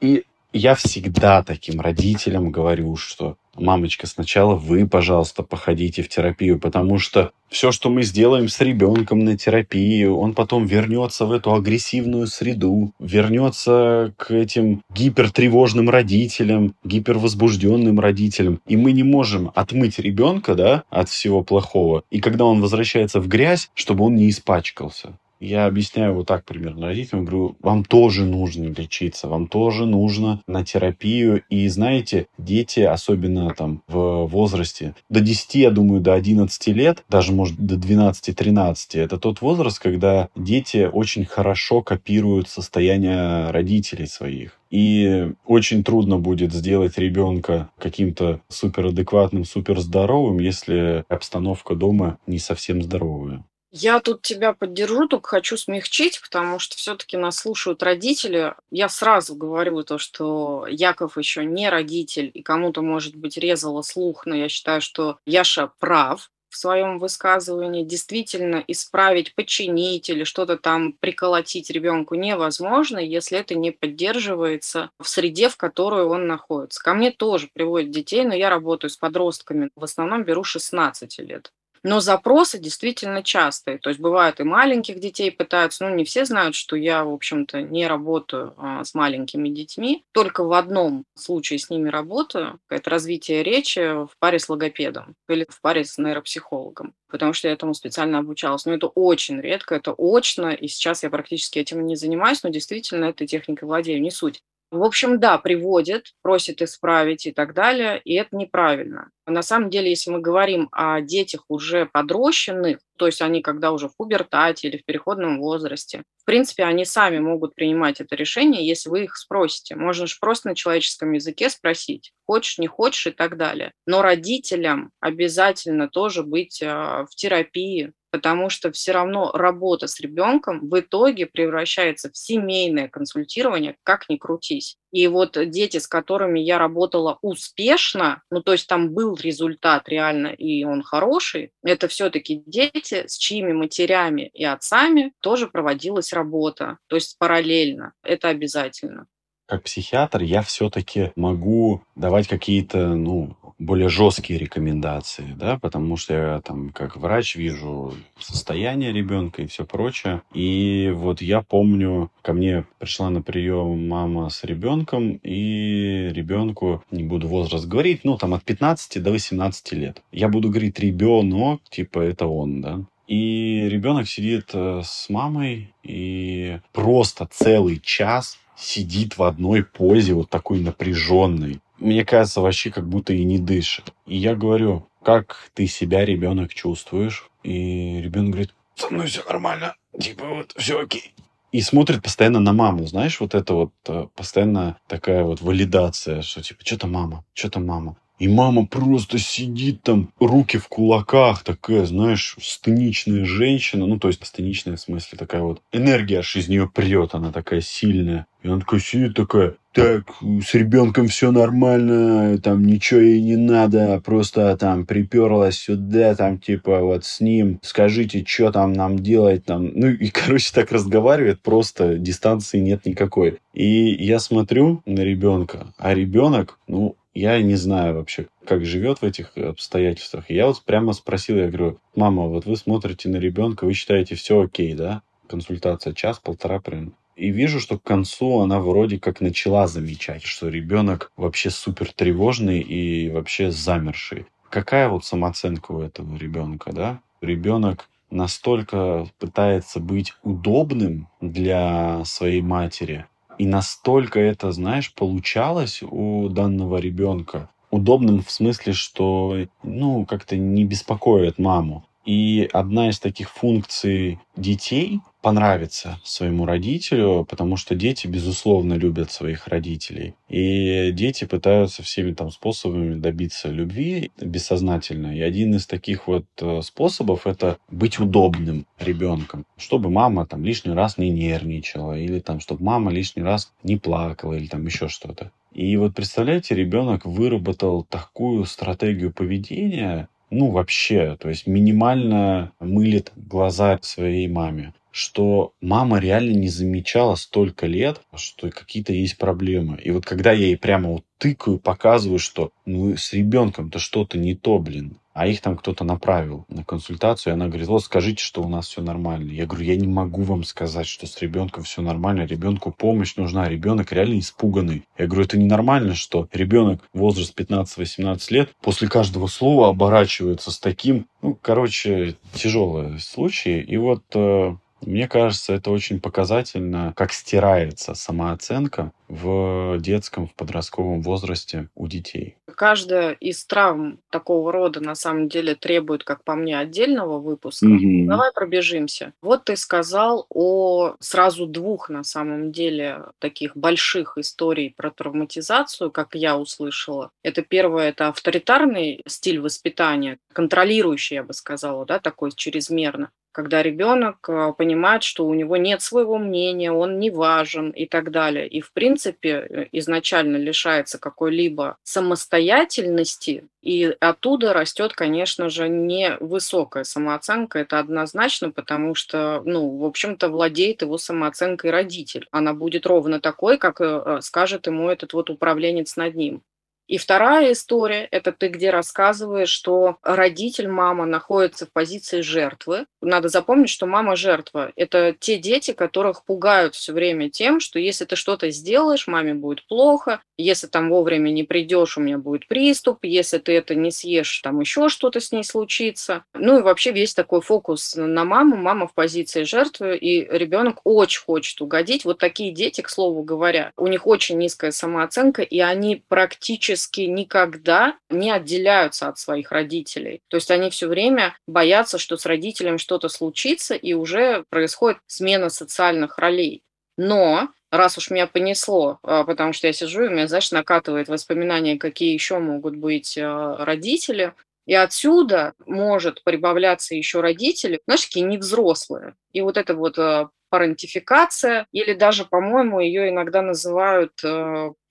И 0.00 0.24
я 0.56 0.74
всегда 0.74 1.42
таким 1.42 1.80
родителям 1.80 2.50
говорю, 2.50 2.96
что 2.96 3.36
мамочка, 3.54 4.06
сначала 4.06 4.54
вы, 4.54 4.86
пожалуйста, 4.86 5.42
походите 5.42 6.02
в 6.02 6.08
терапию, 6.08 6.58
потому 6.58 6.98
что 6.98 7.32
все, 7.48 7.72
что 7.72 7.90
мы 7.90 8.02
сделаем 8.02 8.48
с 8.48 8.60
ребенком 8.60 9.20
на 9.20 9.36
терапии, 9.36 10.04
он 10.04 10.34
потом 10.34 10.66
вернется 10.66 11.26
в 11.26 11.32
эту 11.32 11.54
агрессивную 11.54 12.26
среду, 12.26 12.92
вернется 12.98 14.12
к 14.16 14.30
этим 14.30 14.82
гипертревожным 14.94 15.88
родителям, 15.88 16.74
гипервозбужденным 16.84 18.00
родителям. 18.00 18.60
И 18.66 18.76
мы 18.76 18.92
не 18.92 19.04
можем 19.04 19.52
отмыть 19.54 19.98
ребенка 19.98 20.54
да, 20.54 20.82
от 20.90 21.08
всего 21.08 21.42
плохого. 21.42 22.02
И 22.10 22.20
когда 22.20 22.44
он 22.44 22.60
возвращается 22.60 23.20
в 23.20 23.28
грязь, 23.28 23.70
чтобы 23.74 24.04
он 24.04 24.16
не 24.16 24.28
испачкался. 24.28 25.16
Я 25.40 25.66
объясняю 25.66 26.14
вот 26.14 26.26
так 26.26 26.44
примерно 26.44 26.86
родителям, 26.86 27.24
говорю, 27.24 27.56
вам 27.60 27.84
тоже 27.84 28.24
нужно 28.24 28.64
лечиться, 28.64 29.28
вам 29.28 29.48
тоже 29.48 29.84
нужно 29.84 30.40
на 30.46 30.64
терапию. 30.64 31.42
И 31.50 31.68
знаете, 31.68 32.26
дети, 32.38 32.80
особенно 32.80 33.54
там 33.54 33.82
в 33.86 34.26
возрасте 34.26 34.94
до 35.10 35.20
10, 35.20 35.54
я 35.56 35.70
думаю, 35.70 36.00
до 36.00 36.14
11 36.14 36.66
лет, 36.68 37.04
даже 37.08 37.32
может 37.32 37.58
до 37.58 37.74
12-13, 37.76 38.76
это 38.94 39.18
тот 39.18 39.40
возраст, 39.40 39.78
когда 39.78 40.28
дети 40.36 40.88
очень 40.90 41.24
хорошо 41.24 41.82
копируют 41.82 42.48
состояние 42.48 43.50
родителей 43.50 44.06
своих. 44.06 44.58
И 44.70 45.30
очень 45.46 45.84
трудно 45.84 46.18
будет 46.18 46.52
сделать 46.52 46.98
ребенка 46.98 47.70
каким-то 47.78 48.40
суперадекватным, 48.48 49.44
суперздоровым, 49.44 50.40
если 50.40 51.04
обстановка 51.08 51.74
дома 51.74 52.18
не 52.26 52.38
совсем 52.38 52.82
здоровая. 52.82 53.44
Я 53.72 54.00
тут 54.00 54.22
тебя 54.22 54.52
поддержу, 54.52 55.06
только 55.08 55.28
хочу 55.28 55.56
смягчить, 55.56 56.20
потому 56.22 56.58
что 56.58 56.76
все-таки 56.76 57.16
нас 57.16 57.38
слушают 57.38 57.82
родители. 57.82 58.54
Я 58.70 58.88
сразу 58.88 59.34
говорю 59.34 59.82
то, 59.82 59.98
что 59.98 60.66
Яков 60.68 61.18
еще 61.18 61.44
не 61.44 61.68
родитель, 61.68 62.30
и 62.32 62.42
кому-то, 62.42 62.80
может 62.82 63.16
быть, 63.16 63.36
резало 63.36 63.82
слух, 63.82 64.24
но 64.24 64.34
я 64.34 64.48
считаю, 64.48 64.80
что 64.80 65.18
Яша 65.26 65.72
прав 65.78 66.30
в 66.48 66.56
своем 66.56 66.98
высказывании. 66.98 67.84
Действительно, 67.84 68.64
исправить, 68.66 69.34
починить 69.34 70.08
или 70.08 70.24
что-то 70.24 70.56
там 70.56 70.92
приколотить 70.94 71.68
ребенку 71.70 72.14
невозможно, 72.14 72.98
если 72.98 73.38
это 73.38 73.54
не 73.54 73.72
поддерживается 73.72 74.90
в 74.98 75.08
среде, 75.08 75.48
в 75.50 75.56
которой 75.56 76.04
он 76.04 76.26
находится. 76.26 76.82
Ко 76.82 76.94
мне 76.94 77.10
тоже 77.10 77.50
приводят 77.52 77.90
детей, 77.90 78.24
но 78.24 78.34
я 78.34 78.48
работаю 78.48 78.90
с 78.90 78.96
подростками. 78.96 79.70
В 79.76 79.84
основном 79.84 80.24
беру 80.24 80.44
16 80.44 81.18
лет. 81.18 81.52
Но 81.86 82.00
запросы 82.00 82.58
действительно 82.58 83.22
частые. 83.22 83.78
То 83.78 83.90
есть 83.90 84.00
бывают 84.00 84.40
и 84.40 84.42
маленьких 84.42 84.98
детей 84.98 85.30
пытаются, 85.30 85.84
ну 85.84 85.94
не 85.94 86.04
все 86.04 86.24
знают, 86.24 86.56
что 86.56 86.74
я, 86.74 87.04
в 87.04 87.12
общем-то, 87.12 87.62
не 87.62 87.86
работаю 87.86 88.54
а, 88.56 88.82
с 88.82 88.92
маленькими 88.92 89.48
детьми. 89.50 90.04
Только 90.10 90.42
в 90.42 90.52
одном 90.52 91.04
случае 91.14 91.60
с 91.60 91.70
ними 91.70 91.88
работаю. 91.88 92.58
Это 92.68 92.90
развитие 92.90 93.44
речи 93.44 93.78
в 93.78 94.10
паре 94.18 94.40
с 94.40 94.48
логопедом 94.48 95.14
или 95.28 95.46
в 95.48 95.60
паре 95.60 95.84
с 95.84 95.96
нейропсихологом 95.96 96.92
потому 97.08 97.32
что 97.32 97.46
я 97.46 97.54
этому 97.54 97.72
специально 97.72 98.18
обучалась. 98.18 98.66
Но 98.66 98.74
это 98.74 98.88
очень 98.88 99.40
редко, 99.40 99.76
это 99.76 99.94
очно, 99.96 100.48
и 100.48 100.66
сейчас 100.66 101.04
я 101.04 101.08
практически 101.08 101.60
этим 101.60 101.86
не 101.86 101.94
занимаюсь, 101.94 102.42
но 102.42 102.50
действительно 102.50 103.04
этой 103.06 103.28
техникой 103.28 103.68
владею, 103.68 104.02
не 104.02 104.10
суть. 104.10 104.42
В 104.72 104.82
общем, 104.82 105.20
да, 105.20 105.38
приводит, 105.38 106.12
просит 106.22 106.60
исправить 106.60 107.26
и 107.26 107.32
так 107.32 107.54
далее, 107.54 108.00
и 108.04 108.14
это 108.14 108.34
неправильно. 108.36 109.10
На 109.24 109.42
самом 109.42 109.70
деле, 109.70 109.90
если 109.90 110.10
мы 110.10 110.20
говорим 110.20 110.68
о 110.72 111.00
детях 111.00 111.44
уже 111.48 111.86
подрощенных, 111.86 112.78
то 112.98 113.06
есть 113.06 113.22
они 113.22 113.42
когда 113.42 113.70
уже 113.70 113.88
в 113.88 113.96
пубертате 113.96 114.68
или 114.68 114.78
в 114.78 114.84
переходном 114.84 115.40
возрасте, 115.40 116.02
в 116.20 116.24
принципе, 116.24 116.64
они 116.64 116.84
сами 116.84 117.20
могут 117.20 117.54
принимать 117.54 118.00
это 118.00 118.16
решение, 118.16 118.66
если 118.66 118.88
вы 118.88 119.04
их 119.04 119.16
спросите. 119.16 119.76
Можно 119.76 120.08
же 120.08 120.16
просто 120.20 120.48
на 120.48 120.56
человеческом 120.56 121.12
языке 121.12 121.48
спросить, 121.48 122.12
хочешь, 122.26 122.58
не 122.58 122.66
хочешь 122.66 123.06
и 123.06 123.12
так 123.12 123.36
далее. 123.36 123.72
Но 123.86 124.02
родителям 124.02 124.90
обязательно 124.98 125.88
тоже 125.88 126.24
быть 126.24 126.60
а, 126.64 127.06
в 127.06 127.14
терапии, 127.14 127.92
потому 128.10 128.50
что 128.50 128.70
все 128.72 128.92
равно 128.92 129.32
работа 129.32 129.86
с 129.86 130.00
ребенком 130.00 130.68
в 130.68 130.80
итоге 130.80 131.26
превращается 131.26 132.10
в 132.10 132.16
семейное 132.16 132.88
консультирование, 132.88 133.76
как 133.82 134.08
ни 134.08 134.16
крутись. 134.16 134.76
И 134.92 135.06
вот 135.08 135.36
дети, 135.50 135.78
с 135.78 135.86
которыми 135.86 136.40
я 136.40 136.58
работала 136.58 137.18
успешно, 137.20 138.22
ну 138.30 138.42
то 138.42 138.52
есть 138.52 138.66
там 138.66 138.92
был 138.94 139.16
результат 139.16 139.88
реально, 139.88 140.28
и 140.28 140.64
он 140.64 140.82
хороший, 140.82 141.52
это 141.62 141.88
все-таки 141.88 142.42
дети, 142.46 143.06
с 143.06 143.18
чьими 143.18 143.52
матерями 143.52 144.30
и 144.32 144.44
отцами 144.44 145.12
тоже 145.20 145.48
проводилась 145.48 146.12
работа, 146.12 146.78
то 146.86 146.96
есть 146.96 147.18
параллельно. 147.18 147.92
Это 148.02 148.28
обязательно 148.28 149.06
как 149.46 149.62
психиатр 149.62 150.22
я 150.22 150.42
все-таки 150.42 151.12
могу 151.16 151.82
давать 151.94 152.28
какие-то, 152.28 152.94
ну, 152.94 153.36
более 153.58 153.88
жесткие 153.88 154.38
рекомендации, 154.38 155.34
да, 155.36 155.58
потому 155.58 155.96
что 155.96 156.14
я 156.14 156.40
там 156.40 156.70
как 156.70 156.96
врач 156.96 157.36
вижу 157.36 157.94
состояние 158.18 158.92
ребенка 158.92 159.42
и 159.42 159.46
все 159.46 159.64
прочее. 159.64 160.22
И 160.34 160.92
вот 160.94 161.22
я 161.22 161.40
помню, 161.42 162.10
ко 162.22 162.32
мне 162.32 162.64
пришла 162.78 163.08
на 163.10 163.22
прием 163.22 163.88
мама 163.88 164.28
с 164.28 164.44
ребенком, 164.44 165.18
и 165.22 166.10
ребенку, 166.12 166.82
не 166.90 167.04
буду 167.04 167.28
возраст 167.28 167.66
говорить, 167.66 168.00
ну, 168.04 168.18
там 168.18 168.34
от 168.34 168.44
15 168.44 169.02
до 169.02 169.10
18 169.10 169.72
лет. 169.72 170.02
Я 170.12 170.28
буду 170.28 170.50
говорить 170.50 170.78
ребенок, 170.78 171.62
типа 171.70 172.00
это 172.00 172.26
он, 172.26 172.60
да. 172.60 172.80
И 173.06 173.68
ребенок 173.70 174.08
сидит 174.08 174.50
э, 174.52 174.82
с 174.84 175.08
мамой 175.08 175.72
и 175.84 176.58
просто 176.72 177.28
целый 177.30 177.78
час 177.78 178.36
сидит 178.56 179.18
в 179.18 179.22
одной 179.22 179.64
позе, 179.64 180.14
вот 180.14 180.30
такой 180.30 180.60
напряженной. 180.60 181.60
Мне 181.78 182.04
кажется, 182.04 182.40
вообще 182.40 182.70
как 182.70 182.88
будто 182.88 183.12
и 183.12 183.24
не 183.24 183.38
дышит. 183.38 183.92
И 184.06 184.16
я 184.16 184.34
говорю, 184.34 184.88
как 185.02 185.50
ты 185.54 185.66
себя, 185.66 186.04
ребенок, 186.04 186.54
чувствуешь? 186.54 187.28
И 187.42 188.00
ребенок 188.00 188.30
говорит, 188.30 188.54
со 188.74 188.90
мной 188.90 189.06
все 189.06 189.22
нормально, 189.24 189.74
типа 189.98 190.26
вот 190.26 190.54
все 190.56 190.80
окей. 190.80 191.14
И 191.52 191.62
смотрит 191.62 192.02
постоянно 192.02 192.40
на 192.40 192.52
маму, 192.52 192.86
знаешь, 192.86 193.20
вот 193.20 193.34
это 193.34 193.54
вот 193.54 193.72
э, 193.86 194.08
постоянно 194.14 194.78
такая 194.88 195.24
вот 195.24 195.40
валидация, 195.40 196.22
что 196.22 196.42
типа, 196.42 196.64
что-то 196.64 196.86
мама, 196.86 197.24
что-то 197.32 197.60
мама. 197.60 197.96
И 198.18 198.28
мама 198.28 198.66
просто 198.66 199.18
сидит 199.18 199.82
там, 199.82 200.10
руки 200.18 200.58
в 200.58 200.68
кулаках, 200.68 201.42
такая, 201.44 201.84
знаешь, 201.84 202.36
стеничная 202.40 203.24
женщина. 203.24 203.86
Ну, 203.86 203.98
то 203.98 204.08
есть, 204.08 204.24
стеничная 204.24 204.76
в 204.76 204.80
смысле 204.80 205.18
такая 205.18 205.42
вот 205.42 205.60
энергия 205.72 206.18
аж 206.20 206.36
из 206.36 206.48
нее 206.48 206.68
прет, 206.72 207.14
она 207.14 207.30
такая 207.30 207.60
сильная. 207.60 208.26
И 208.42 208.48
она 208.48 208.60
такая 208.60 208.80
сидит, 208.80 209.14
такая, 209.14 209.56
так, 209.72 210.04
с 210.22 210.54
ребенком 210.54 211.08
все 211.08 211.30
нормально, 211.30 212.38
там 212.38 212.64
ничего 212.64 213.00
ей 213.00 213.20
не 213.20 213.36
надо, 213.36 214.00
просто 214.02 214.56
там 214.56 214.86
приперлась 214.86 215.58
сюда, 215.58 216.14
там 216.14 216.38
типа 216.38 216.80
вот 216.80 217.04
с 217.04 217.20
ним, 217.20 217.58
скажите, 217.62 218.24
что 218.26 218.52
там 218.52 218.72
нам 218.72 218.98
делать 218.98 219.44
там. 219.44 219.70
Ну 219.74 219.88
и, 219.88 220.08
короче, 220.08 220.50
так 220.54 220.72
разговаривает, 220.72 221.42
просто 221.42 221.98
дистанции 221.98 222.58
нет 222.58 222.86
никакой. 222.86 223.38
И 223.52 223.66
я 224.02 224.18
смотрю 224.18 224.80
на 224.86 225.00
ребенка, 225.00 225.74
а 225.76 225.92
ребенок, 225.92 226.58
ну, 226.68 226.96
я 227.16 227.40
не 227.40 227.54
знаю 227.54 227.94
вообще, 227.94 228.26
как 228.44 228.66
живет 228.66 229.00
в 229.00 229.04
этих 229.04 229.36
обстоятельствах. 229.38 230.28
Я 230.28 230.46
вот 230.46 230.62
прямо 230.62 230.92
спросил, 230.92 231.36
я 231.36 231.48
говорю, 231.48 231.78
мама, 231.94 232.26
вот 232.26 232.44
вы 232.44 232.56
смотрите 232.56 233.08
на 233.08 233.16
ребенка, 233.16 233.64
вы 233.64 233.72
считаете 233.72 234.16
все 234.16 234.42
окей, 234.42 234.74
да? 234.74 235.02
Консультация 235.26 235.94
час-полтора 235.94 236.60
примерно. 236.60 236.92
И 237.16 237.30
вижу, 237.30 237.58
что 237.58 237.78
к 237.78 237.82
концу 237.82 238.40
она 238.40 238.60
вроде 238.60 238.98
как 239.00 239.22
начала 239.22 239.66
замечать, 239.66 240.24
что 240.24 240.50
ребенок 240.50 241.10
вообще 241.16 241.48
супер 241.48 241.90
тревожный 241.90 242.60
и 242.60 243.08
вообще 243.08 243.50
замерший. 243.50 244.26
Какая 244.50 244.90
вот 244.90 245.06
самооценка 245.06 245.72
у 245.72 245.80
этого 245.80 246.18
ребенка, 246.18 246.72
да? 246.72 247.00
Ребенок 247.22 247.88
настолько 248.10 249.08
пытается 249.18 249.80
быть 249.80 250.12
удобным 250.22 251.08
для 251.22 252.04
своей 252.04 252.42
матери, 252.42 253.06
и 253.38 253.46
настолько 253.46 254.20
это, 254.20 254.52
знаешь, 254.52 254.92
получалось 254.94 255.82
у 255.82 256.28
данного 256.28 256.78
ребенка. 256.78 257.48
Удобным 257.70 258.22
в 258.22 258.30
смысле, 258.30 258.72
что, 258.72 259.36
ну, 259.62 260.06
как-то 260.06 260.36
не 260.36 260.64
беспокоит 260.64 261.38
маму. 261.38 261.84
И 262.04 262.48
одна 262.52 262.88
из 262.88 263.00
таких 263.00 263.30
функций 263.30 264.20
детей 264.36 265.00
понравиться 265.26 265.98
своему 266.04 266.46
родителю, 266.46 267.26
потому 267.28 267.56
что 267.56 267.74
дети, 267.74 268.06
безусловно, 268.06 268.74
любят 268.74 269.10
своих 269.10 269.48
родителей. 269.48 270.14
И 270.28 270.92
дети 270.92 271.24
пытаются 271.24 271.82
всеми 271.82 272.12
там 272.12 272.30
способами 272.30 272.94
добиться 272.94 273.48
любви 273.48 274.12
бессознательно. 274.20 275.16
И 275.16 275.20
один 275.20 275.56
из 275.56 275.66
таких 275.66 276.06
вот 276.06 276.26
э, 276.40 276.62
способов 276.62 277.26
это 277.26 277.58
быть 277.68 277.98
удобным 277.98 278.66
ребенком, 278.78 279.44
чтобы 279.56 279.90
мама 279.90 280.26
там 280.26 280.44
лишний 280.44 280.74
раз 280.74 280.96
не 280.96 281.10
нервничала, 281.10 281.98
или 281.98 282.20
там, 282.20 282.38
чтобы 282.38 282.62
мама 282.62 282.92
лишний 282.92 283.24
раз 283.24 283.52
не 283.64 283.78
плакала, 283.78 284.34
или 284.34 284.46
там 284.46 284.64
еще 284.64 284.86
что-то. 284.86 285.32
И 285.52 285.76
вот 285.76 285.92
представляете, 285.96 286.54
ребенок 286.54 287.04
выработал 287.04 287.82
такую 287.82 288.44
стратегию 288.44 289.12
поведения, 289.12 290.08
ну, 290.30 290.52
вообще, 290.52 291.16
то 291.18 291.28
есть 291.28 291.48
минимально 291.48 292.52
мылит 292.60 293.10
глаза 293.16 293.80
своей 293.82 294.28
маме 294.28 294.72
что 294.96 295.52
мама 295.60 295.98
реально 295.98 296.30
не 296.30 296.48
замечала 296.48 297.16
столько 297.16 297.66
лет, 297.66 298.00
что 298.14 298.48
какие-то 298.48 298.94
есть 298.94 299.18
проблемы. 299.18 299.78
И 299.78 299.90
вот 299.90 300.06
когда 300.06 300.32
я 300.32 300.46
ей 300.46 300.56
прямо 300.56 300.88
вот 300.88 301.04
тыкаю, 301.18 301.58
показываю, 301.58 302.18
что 302.18 302.50
ну 302.64 302.96
с 302.96 303.12
ребенком-то 303.12 303.78
что-то 303.78 304.16
не 304.16 304.34
то, 304.34 304.58
блин, 304.58 304.96
а 305.12 305.26
их 305.26 305.42
там 305.42 305.58
кто-то 305.58 305.84
направил 305.84 306.46
на 306.48 306.64
консультацию, 306.64 307.30
и 307.30 307.34
она 307.34 307.48
говорит, 307.48 307.68
вот 307.68 307.84
скажите, 307.84 308.22
что 308.22 308.42
у 308.42 308.48
нас 308.48 308.68
все 308.68 308.80
нормально. 308.80 309.30
Я 309.32 309.44
говорю, 309.44 309.64
я 309.66 309.76
не 309.76 309.86
могу 309.86 310.22
вам 310.22 310.44
сказать, 310.44 310.86
что 310.86 311.06
с 311.06 311.20
ребенком 311.20 311.64
все 311.64 311.82
нормально, 311.82 312.24
ребенку 312.24 312.72
помощь 312.72 313.16
нужна, 313.16 313.50
ребенок 313.50 313.92
реально 313.92 314.18
испуганный. 314.18 314.84
Я 314.96 315.06
говорю, 315.06 315.24
это 315.24 315.38
ненормально, 315.38 315.94
что 315.94 316.26
ребенок 316.32 316.82
возраст 316.94 317.38
15-18 317.38 318.18
лет 318.30 318.50
после 318.62 318.88
каждого 318.88 319.26
слова 319.26 319.68
оборачивается 319.68 320.50
с 320.50 320.58
таким, 320.58 321.06
ну, 321.20 321.34
короче, 321.34 322.16
тяжелые 322.32 322.98
случаи. 322.98 323.60
И 323.60 323.76
вот 323.76 324.04
э, 324.14 324.56
мне 324.86 325.08
кажется, 325.08 325.52
это 325.52 325.70
очень 325.70 326.00
показательно, 326.00 326.92
как 326.96 327.12
стирается 327.12 327.94
самооценка 327.94 328.92
в 329.08 329.78
детском, 329.78 330.26
в 330.26 330.34
подростковом 330.34 331.02
возрасте 331.02 331.68
у 331.74 331.86
детей. 331.86 332.36
Каждая 332.54 333.12
из 333.12 333.44
травм 333.44 334.00
такого 334.10 334.52
рода 334.52 334.80
на 334.80 334.94
самом 334.94 335.28
деле 335.28 335.54
требует, 335.54 336.04
как 336.04 336.24
по 336.24 336.34
мне, 336.34 336.58
отдельного 336.58 337.18
выпуска. 337.18 337.66
Угу. 337.66 338.06
Давай 338.06 338.32
пробежимся. 338.32 339.12
Вот 339.20 339.44
ты 339.44 339.56
сказал 339.56 340.26
о 340.28 340.96
сразу 341.00 341.46
двух 341.46 341.88
на 341.88 342.04
самом 342.04 342.52
деле 342.52 343.04
таких 343.18 343.56
больших 343.56 344.18
историй 344.18 344.74
про 344.76 344.90
травматизацию, 344.90 345.90
как 345.90 346.14
я 346.14 346.36
услышала. 346.38 347.10
Это 347.22 347.42
первое, 347.42 347.90
это 347.90 348.08
авторитарный 348.08 349.02
стиль 349.06 349.40
воспитания, 349.40 350.18
контролирующий, 350.32 351.16
я 351.16 351.22
бы 351.22 351.34
сказала, 351.34 351.84
да, 351.86 351.98
такой 351.98 352.32
чрезмерно 352.32 353.10
когда 353.36 353.62
ребенок 353.62 354.26
э, 354.30 354.54
понимает, 354.56 355.02
что 355.02 355.26
у 355.26 355.34
него 355.34 355.58
нет 355.58 355.82
своего 355.82 356.16
мнения, 356.16 356.72
он 356.72 356.98
не 356.98 357.10
важен 357.10 357.68
и 357.68 357.84
так 357.84 358.10
далее. 358.10 358.48
И, 358.48 358.62
в 358.62 358.72
принципе, 358.72 358.95
э, 359.04 359.66
изначально 359.72 360.36
лишается 360.36 360.98
какой-либо 360.98 361.76
самостоятельности, 361.82 363.44
и 363.62 363.96
оттуда 364.00 364.52
растет, 364.52 364.92
конечно 364.92 365.50
же, 365.50 365.68
невысокая 365.68 366.84
самооценка, 366.84 367.58
это 367.58 367.78
однозначно, 367.78 368.50
потому 368.50 368.94
что, 368.94 369.42
ну, 369.44 369.76
в 369.78 369.84
общем-то, 369.84 370.28
владеет 370.28 370.82
его 370.82 370.98
самооценкой 370.98 371.70
родитель. 371.70 372.28
Она 372.30 372.54
будет 372.54 372.86
ровно 372.86 373.20
такой, 373.20 373.58
как 373.58 373.80
э, 373.80 374.20
скажет 374.22 374.66
ему 374.66 374.88
этот 374.88 375.12
вот 375.12 375.30
управленец 375.30 375.96
над 375.96 376.14
ним. 376.14 376.42
И 376.86 376.98
вторая 376.98 377.52
история– 377.52 378.06
это 378.10 378.32
ты, 378.32 378.48
где 378.48 378.70
рассказываешь, 378.70 379.48
что 379.48 379.96
родитель, 380.02 380.68
мама 380.68 381.04
находится 381.04 381.66
в 381.66 381.72
позиции 381.72 382.20
жертвы. 382.20 382.86
Надо 383.00 383.28
запомнить, 383.28 383.70
что 383.70 383.86
мама 383.86 384.14
жертва. 384.14 384.72
Это 384.76 385.14
те 385.18 385.36
дети, 385.36 385.72
которых 385.72 386.24
пугают 386.24 386.76
все 386.76 386.92
время 386.92 387.28
тем, 387.28 387.58
что 387.58 387.80
если 387.80 388.04
ты 388.04 388.14
что-то 388.14 388.50
сделаешь, 388.50 389.08
маме 389.08 389.34
будет 389.34 389.66
плохо, 389.66 390.20
если 390.38 390.68
там 390.68 390.90
вовремя 390.90 391.30
не 391.30 391.42
придешь, 391.42 391.98
у 391.98 392.00
меня 392.00 392.18
будет 392.18 392.46
приступ, 392.46 392.98
если 393.02 393.38
ты 393.38 393.56
это 393.56 393.74
не 393.74 393.90
съешь, 393.90 394.40
там 394.42 394.60
еще 394.60 394.88
что-то 394.88 395.18
с 395.18 395.32
ней 395.32 395.42
случится. 395.42 396.24
Ну 396.34 396.60
и 396.60 396.62
вообще 396.62 396.92
весь 396.92 397.14
такой 397.14 397.40
фокус 397.40 397.96
на 397.96 398.24
маму, 398.24 398.56
мама 398.56 398.86
в 398.86 398.94
позиции 398.94 399.42
жертвы, 399.42 399.96
и 399.96 400.24
ребенок 400.24 400.80
очень 400.84 401.22
хочет 401.22 401.60
угодить. 401.60 402.04
Вот 402.04 402.18
такие 402.18 402.52
дети, 402.52 402.80
к 402.80 402.88
слову 402.88 403.24
говоря, 403.24 403.72
у 403.76 403.88
них 403.88 404.06
очень 404.06 404.38
низкая 404.38 404.70
самооценка, 404.70 405.42
и 405.42 405.58
они 405.58 406.04
практически 406.08 406.75
практически 406.76 407.00
никогда 407.02 407.96
не 408.10 408.30
отделяются 408.30 409.08
от 409.08 409.18
своих 409.18 409.50
родителей. 409.50 410.20
То 410.28 410.36
есть 410.36 410.50
они 410.50 410.68
все 410.70 410.88
время 410.88 411.36
боятся, 411.46 411.98
что 411.98 412.16
с 412.16 412.26
родителем 412.26 412.78
что-то 412.78 413.08
случится, 413.08 413.74
и 413.74 413.94
уже 413.94 414.44
происходит 414.50 414.98
смена 415.06 415.48
социальных 415.48 416.18
ролей. 416.18 416.62
Но 416.98 417.48
раз 417.70 417.96
уж 417.96 418.10
меня 418.10 418.26
понесло, 418.26 418.98
а, 419.02 419.24
потому 419.24 419.52
что 419.54 419.66
я 419.66 419.72
сижу, 419.72 420.04
и 420.04 420.08
меня, 420.08 420.28
знаешь, 420.28 420.52
накатывает 420.52 421.08
воспоминания, 421.08 421.78
какие 421.78 422.12
еще 422.12 422.38
могут 422.38 422.76
быть 422.76 423.16
а, 423.18 423.56
родители, 423.64 424.34
и 424.66 424.74
отсюда 424.74 425.54
может 425.64 426.22
прибавляться 426.24 426.94
еще 426.94 427.20
родители, 427.20 427.80
знаешь, 427.86 428.04
такие 428.04 428.26
невзрослые. 428.26 429.14
И 429.32 429.40
вот 429.40 429.56
это 429.56 429.74
вот 429.74 429.98
а, 429.98 430.28
парентификация, 430.50 431.66
или 431.72 431.92
даже, 431.94 432.24
по-моему, 432.24 432.80
ее 432.80 433.08
иногда 433.08 433.42
называют 433.42 434.12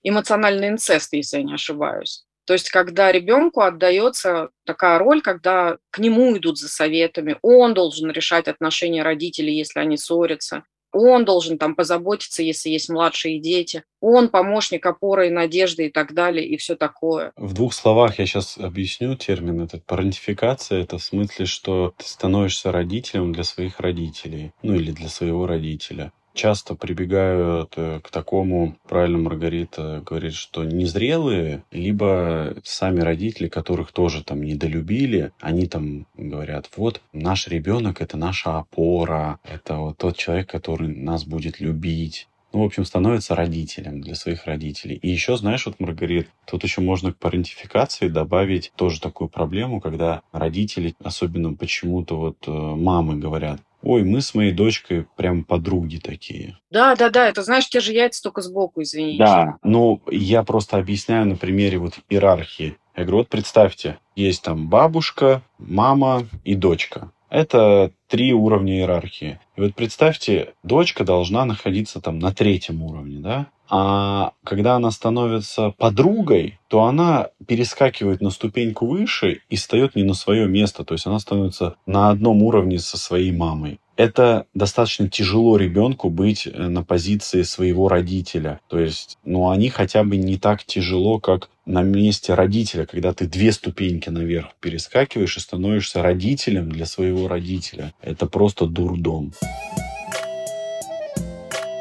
эмоциональный 0.02 0.68
инцест, 0.68 1.12
если 1.12 1.38
я 1.38 1.42
не 1.42 1.54
ошибаюсь. 1.54 2.24
То 2.46 2.52
есть, 2.52 2.70
когда 2.70 3.10
ребенку 3.10 3.62
отдается 3.62 4.50
такая 4.64 4.98
роль, 4.98 5.20
когда 5.20 5.78
к 5.90 5.98
нему 5.98 6.36
идут 6.36 6.58
за 6.58 6.68
советами, 6.68 7.36
он 7.42 7.74
должен 7.74 8.10
решать 8.12 8.46
отношения 8.46 9.02
родителей, 9.02 9.56
если 9.56 9.80
они 9.80 9.96
ссорятся, 9.96 10.62
он 10.96 11.24
должен 11.24 11.58
там 11.58 11.74
позаботиться, 11.74 12.42
если 12.42 12.70
есть 12.70 12.88
младшие 12.88 13.38
дети, 13.38 13.84
он 14.00 14.28
помощник, 14.28 14.86
опора 14.86 15.26
и 15.26 15.30
надежды 15.30 15.86
и 15.86 15.90
так 15.90 16.14
далее, 16.14 16.46
и 16.46 16.56
все 16.56 16.76
такое. 16.76 17.32
В 17.36 17.52
двух 17.52 17.74
словах 17.74 18.18
я 18.18 18.26
сейчас 18.26 18.56
объясню 18.58 19.14
термин 19.16 19.60
этот. 19.62 19.84
Парентификация– 19.84 20.80
это 20.82 20.98
в 20.98 21.02
смысле, 21.02 21.46
что 21.46 21.94
ты 21.96 22.04
становишься 22.06 22.72
родителем 22.72 23.32
для 23.32 23.44
своих 23.44 23.80
родителей, 23.80 24.52
ну 24.62 24.74
или 24.74 24.90
для 24.90 25.08
своего 25.08 25.46
родителя. 25.46 26.12
Часто 26.36 26.74
прибегают 26.74 27.72
э, 27.76 28.00
к 28.02 28.10
такому, 28.10 28.76
правильно 28.88 29.18
Маргарита 29.18 30.02
говорит, 30.06 30.34
что 30.34 30.64
незрелые, 30.64 31.64
либо 31.72 32.54
сами 32.62 33.00
родители, 33.00 33.48
которых 33.48 33.90
тоже 33.90 34.22
там 34.22 34.42
недолюбили, 34.42 35.32
они 35.40 35.66
там 35.66 36.06
говорят, 36.16 36.70
вот 36.76 37.00
наш 37.12 37.48
ребенок 37.48 38.00
это 38.00 38.16
наша 38.16 38.58
опора, 38.58 39.40
это 39.42 39.78
вот 39.78 39.98
тот 39.98 40.16
человек, 40.16 40.48
который 40.48 40.88
нас 40.94 41.24
будет 41.24 41.58
любить 41.58 42.28
ну, 42.52 42.62
в 42.62 42.64
общем, 42.64 42.86
становится 42.86 43.34
родителем 43.34 44.00
для 44.00 44.14
своих 44.14 44.46
родителей. 44.46 44.96
И 44.96 45.10
еще, 45.10 45.36
знаешь, 45.36 45.66
вот, 45.66 45.78
Маргарит, 45.78 46.30
тут 46.46 46.64
еще 46.64 46.80
можно 46.80 47.12
к 47.12 47.18
парентификации 47.18 48.08
добавить 48.08 48.72
тоже 48.76 48.98
такую 48.98 49.28
проблему, 49.28 49.78
когда 49.78 50.22
родители, 50.32 50.94
особенно 51.04 51.52
почему-то 51.52 52.16
вот 52.16 52.38
э, 52.46 52.50
мамы 52.50 53.16
говорят, 53.16 53.60
ой, 53.86 54.02
мы 54.02 54.20
с 54.20 54.34
моей 54.34 54.52
дочкой 54.52 55.06
прям 55.16 55.44
подруги 55.44 55.98
такие. 55.98 56.58
Да, 56.70 56.96
да, 56.96 57.08
да, 57.08 57.28
это 57.28 57.42
знаешь, 57.42 57.68
те 57.68 57.78
же 57.80 57.92
яйца 57.92 58.20
только 58.20 58.42
сбоку, 58.42 58.82
извини. 58.82 59.16
Да, 59.16 59.58
но 59.62 60.00
я 60.10 60.42
просто 60.42 60.76
объясняю 60.76 61.26
на 61.26 61.36
примере 61.36 61.78
вот 61.78 61.94
иерархии. 62.08 62.76
Я 62.96 63.04
говорю, 63.04 63.18
вот 63.18 63.28
представьте, 63.28 63.98
есть 64.16 64.42
там 64.42 64.68
бабушка, 64.68 65.42
мама 65.58 66.26
и 66.44 66.54
дочка. 66.54 67.12
Это 67.30 67.92
три 68.08 68.32
уровня 68.32 68.78
иерархии. 68.78 69.38
И 69.56 69.60
вот 69.60 69.74
представьте, 69.74 70.54
дочка 70.62 71.04
должна 71.04 71.44
находиться 71.44 72.00
там 72.00 72.18
на 72.18 72.32
третьем 72.32 72.82
уровне, 72.82 73.20
да? 73.20 73.46
А 73.68 74.32
когда 74.44 74.76
она 74.76 74.90
становится 74.90 75.74
подругой, 75.78 76.58
то 76.68 76.84
она 76.84 77.28
перескакивает 77.46 78.20
на 78.20 78.30
ступеньку 78.30 78.86
выше 78.86 79.40
и 79.48 79.56
встает 79.56 79.96
не 79.96 80.02
на 80.02 80.14
свое 80.14 80.46
место. 80.46 80.84
То 80.84 80.94
есть 80.94 81.06
она 81.06 81.18
становится 81.18 81.76
на 81.86 82.10
одном 82.10 82.42
уровне 82.42 82.78
со 82.78 82.98
своей 82.98 83.32
мамой 83.32 83.80
это 83.96 84.46
достаточно 84.54 85.08
тяжело 85.08 85.56
ребенку 85.56 86.10
быть 86.10 86.46
э, 86.46 86.68
на 86.68 86.84
позиции 86.84 87.42
своего 87.42 87.88
родителя. 87.88 88.60
То 88.68 88.78
есть, 88.78 89.18
ну, 89.24 89.50
они 89.50 89.70
хотя 89.70 90.04
бы 90.04 90.16
не 90.16 90.36
так 90.36 90.64
тяжело, 90.64 91.18
как 91.18 91.48
на 91.64 91.82
месте 91.82 92.34
родителя, 92.34 92.86
когда 92.86 93.12
ты 93.12 93.26
две 93.26 93.52
ступеньки 93.52 94.10
наверх 94.10 94.50
перескакиваешь 94.60 95.36
и 95.36 95.40
становишься 95.40 96.02
родителем 96.02 96.70
для 96.70 96.86
своего 96.86 97.26
родителя. 97.26 97.92
Это 98.02 98.26
просто 98.26 98.66
дурдом. 98.66 99.32